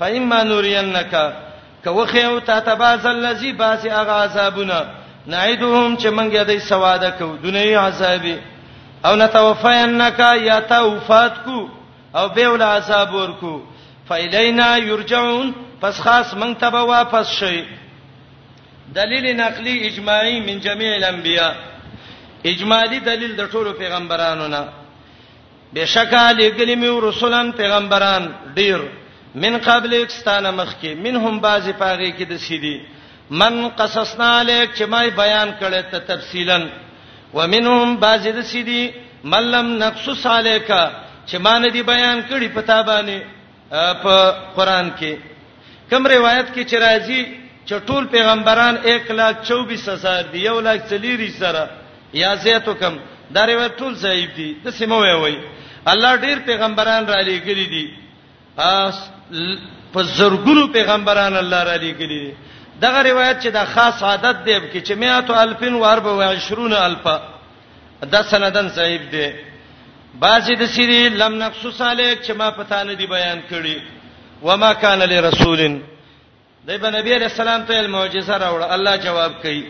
[0.00, 1.12] فإما نورینک
[1.84, 4.80] کوخه او تتباز الذی باسی اغاظابنا
[5.26, 8.24] نعیدهم چې مونږ یې د سواده کو دنیوي عذاب
[9.08, 11.68] او نتوفینک یا توفات کو
[12.14, 13.56] او به ول عذاب ورکو
[14.10, 15.46] فإلینا یرجعون
[15.80, 17.56] پس خاص مونږ ته به واپس شي
[18.98, 21.52] دلیل نقلی اجماعی من جميع الانبیاء
[22.50, 24.62] اجمالی دلیل د ټولو پیغمبرانو نه
[25.74, 28.22] بشکا لګلی مې رسولان پیغمبران
[28.54, 28.78] ډیر
[29.34, 32.76] من قبل اکستانه مخکي منهم بعضی پاغي کې د سیدی
[33.30, 36.60] من قصصنا لك چې ما بیان کړه ته تفصیلا
[37.34, 38.84] ومنهم بعضی د سیدی
[39.24, 40.84] ملم نقصص علیکا
[41.26, 43.20] چې ما نه دی بیان کړي پتا باندې
[43.70, 45.16] په قران کې
[45.90, 47.26] کوم روایت کې چې راځي
[47.66, 51.66] چې ټول پیغمبران 124000 دي 1,40,000
[52.12, 52.96] یا زیاتو کم
[53.34, 55.36] دا روایت ټول صحیح دي د سیمه وی
[55.86, 57.90] الله ډیر پیغمبران را لېګلې دي
[59.92, 62.32] په زرګونو پیغمبران الله را لېګلې دي
[62.80, 67.06] دغه روایت چې دا خاص عادت دی چې 100000 و 20000 الف
[68.10, 69.28] دا سندن صحیح دی
[70.18, 73.76] بعضی د سری لم نقصص علیک چې ما پتا نه دی بیان کړي
[74.42, 75.80] و ما کان لرسول
[76.66, 79.64] دایبه نبی رسول الله ته معجزه راوړه الله جواب کوي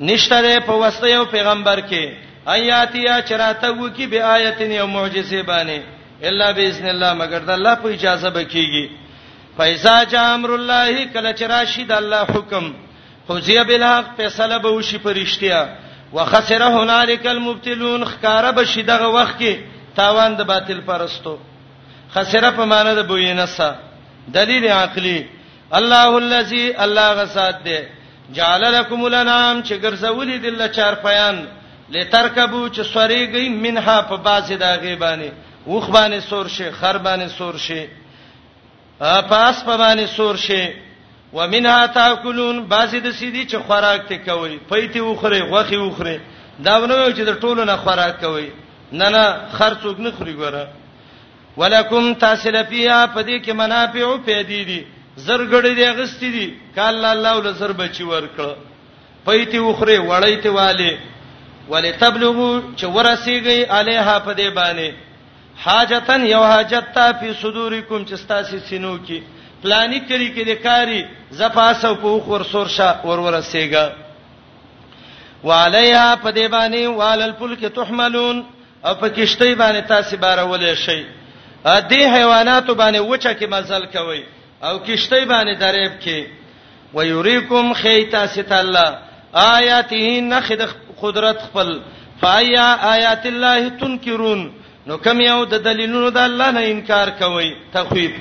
[0.00, 2.12] نشته په واسطه یو پیغمبر کې
[2.46, 5.80] آیاتیا چراته وو کې به آیتین یو معجزه باندې
[6.28, 8.88] الا باذن الله مگر د الله په اجازه بکیږي
[9.56, 12.72] فایزا جاء امر الله کله چراشد الله حکم
[13.26, 15.66] خوزیه بالحق فیصله به وشي پرشتیا
[16.12, 19.54] وخسره هنالک المبتلون خکاره بشي دغه وخت کې
[19.96, 21.34] تاوان د باطل پرستو
[22.14, 23.70] خسره په معنی د بوینسا
[24.36, 25.18] دلیل عقلی
[25.78, 27.76] الله الذی الله غسات دی
[28.36, 31.42] جعل لكم الانام چې ګرځولې دله چار پیان
[31.96, 35.28] لترکبو چې سوريږي منها په باسي دا غیبانی
[35.66, 37.88] وخ باندې سور شي خر باندې سور شي
[39.34, 40.64] پاس په باندې سور شي
[41.36, 46.18] ومنها تاکلون باسي د سیدی چې خوراک ته کوي پېتی وخره غوخي وخره
[46.58, 48.50] دا ونه چې د ټولو نه خوراک کوي
[48.92, 50.64] نه نه خرڅوک نه خوري ګوره
[51.56, 54.84] ولکم تاسل فیها پدې کې منافع پیدې دي
[55.16, 58.52] زرګړې دې غستې دي کله الله ول زر بچي ورکړه
[59.26, 60.92] پېتی وخره وړېته والے
[61.68, 64.90] ولتبلغوا چورسیږي علیها پدې باندې
[65.64, 69.18] حاجتن یو حاجت تا فی صدورکم چستاسی سینو کې
[69.62, 73.86] پلانی طریقې د کاری زپاسو په خور سورشا ورورسېګا
[75.44, 78.44] وعليها پدې باندې والل پل کې تحملون
[78.86, 81.02] او په کشتۍ باندې تاسو بارولې شي
[81.72, 84.22] ا دې حیواناتو باندې وچه کې مزل کوي
[84.66, 86.26] او کشتۍ باندې دریب کې
[86.96, 88.88] ويريكم خيتا ستالله
[89.36, 90.60] آیاته نخد
[91.02, 91.72] قدرت خپل
[92.20, 94.44] فایا آیات الله تنکرون
[94.86, 98.20] نو کوم یو د دلیلونو د الله نه انکار کوي تخویف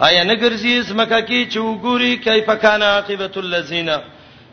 [0.00, 3.90] آیا نګرځي زمکه کې چې وګوري کیف کان عاقبت الذین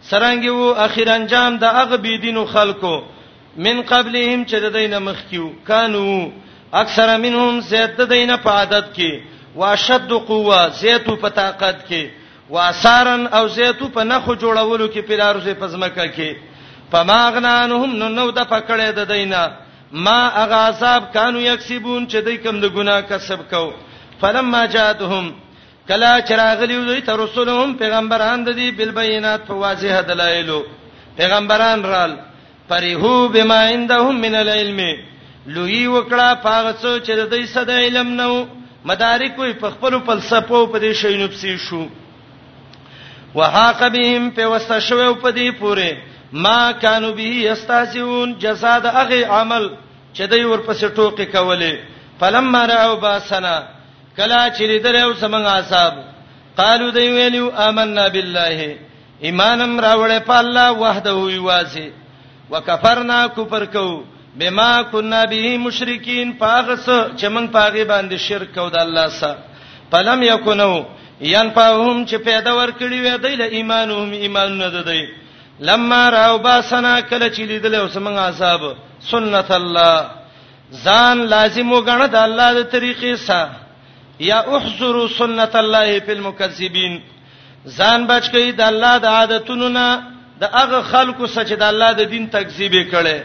[0.10, 2.96] سرانګي وو اخر انجام د هغه بيدینو خلکو
[3.58, 6.30] من قبلهم چې د دینه مخکیو کانو
[6.74, 9.20] اکثر منهم زیات د دینه په عادت کې
[9.56, 12.06] واشد قوه زیاتو په طاقت کې
[12.50, 16.36] واسارن او زیاتو په نخو جوړولو کې پیلارځه پزمکه کې
[16.92, 19.52] پماغنانهم نو نو د پکړې د دینه
[19.92, 23.72] ما اغاصاب کانو یکسبون چې دای کم د ګناه کسب کو
[24.22, 25.32] فلما جاءتهم
[25.88, 30.64] کلا چراغلیو دوی ته رسولهم پیغمبران د دې بالبينات په واضح دلایلو
[31.18, 32.16] پیغمبران رال
[32.72, 34.80] فرحو بما عندهم من العلم
[35.56, 38.48] لوی وکړه پاغه څو چې د دې صد علم نو
[38.92, 41.88] مدارک وي په خپل فلسفه په دې شینو پسې شو
[43.38, 45.98] وحاق بهم په وسه شو په دې پوره
[46.48, 49.70] ما كانوا به استاسون جزاء د هغه عمل
[50.16, 51.74] چې دوی ورپسې ټوکې کولې
[52.20, 53.56] فلما راو باسنا
[54.18, 55.94] کلا چې لريو سمنګ اصحاب
[56.60, 58.76] قالو دوی ویلو آمنا بالله
[59.24, 61.90] ایمانم راوړې په الله وحده وی واسي
[62.52, 63.86] وکفرنا کفر کو
[64.40, 66.86] بما كنا به مشرکین پاغس
[67.18, 69.40] چې موږ پاغه باندې شرک کو د الله سره
[69.92, 70.72] فلم یکونو
[71.32, 75.04] یان پاهم چې پیدا ورکړي وې د ایمانهم ایمان نه ددی
[75.70, 78.76] لما راو باسنا کله چې لیدل اوس موږ عذاب
[79.12, 80.06] سنت الله
[80.86, 83.52] ځان لازم وګڼه د الله د طریقې سره
[84.30, 86.98] یا احذروا سنت الله فی المکذبین
[87.78, 90.11] ځان بچ کړئ د الله د عادتونو نه
[90.42, 93.18] د هغه خلکو سچ د الله د دین تکذیب کړي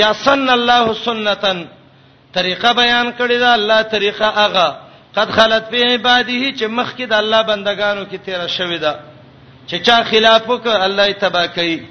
[0.00, 1.58] یا سن الله سنتن
[2.36, 4.68] طریقه بیان کړی دا الله طریقه هغه
[5.16, 8.94] قد خلت فی عباده چې مخکې د الله بندگانو کې تیرا شوې ده
[9.68, 11.82] چې چا خلاف وکړ الله یې تبا کوي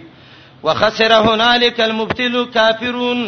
[0.66, 3.22] وخسر هنالک المبتل کافرون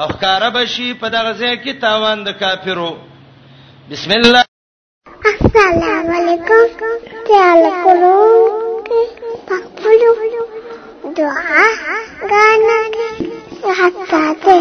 [0.00, 2.90] او خاره بشي په دغه ځای کې تاوان د کافرو
[3.94, 4.44] بسم الله
[5.32, 6.62] السلام علیکم
[7.28, 8.62] تعال کولو
[9.84, 10.10] خپلو
[11.16, 14.58] دعاګانو کې حتی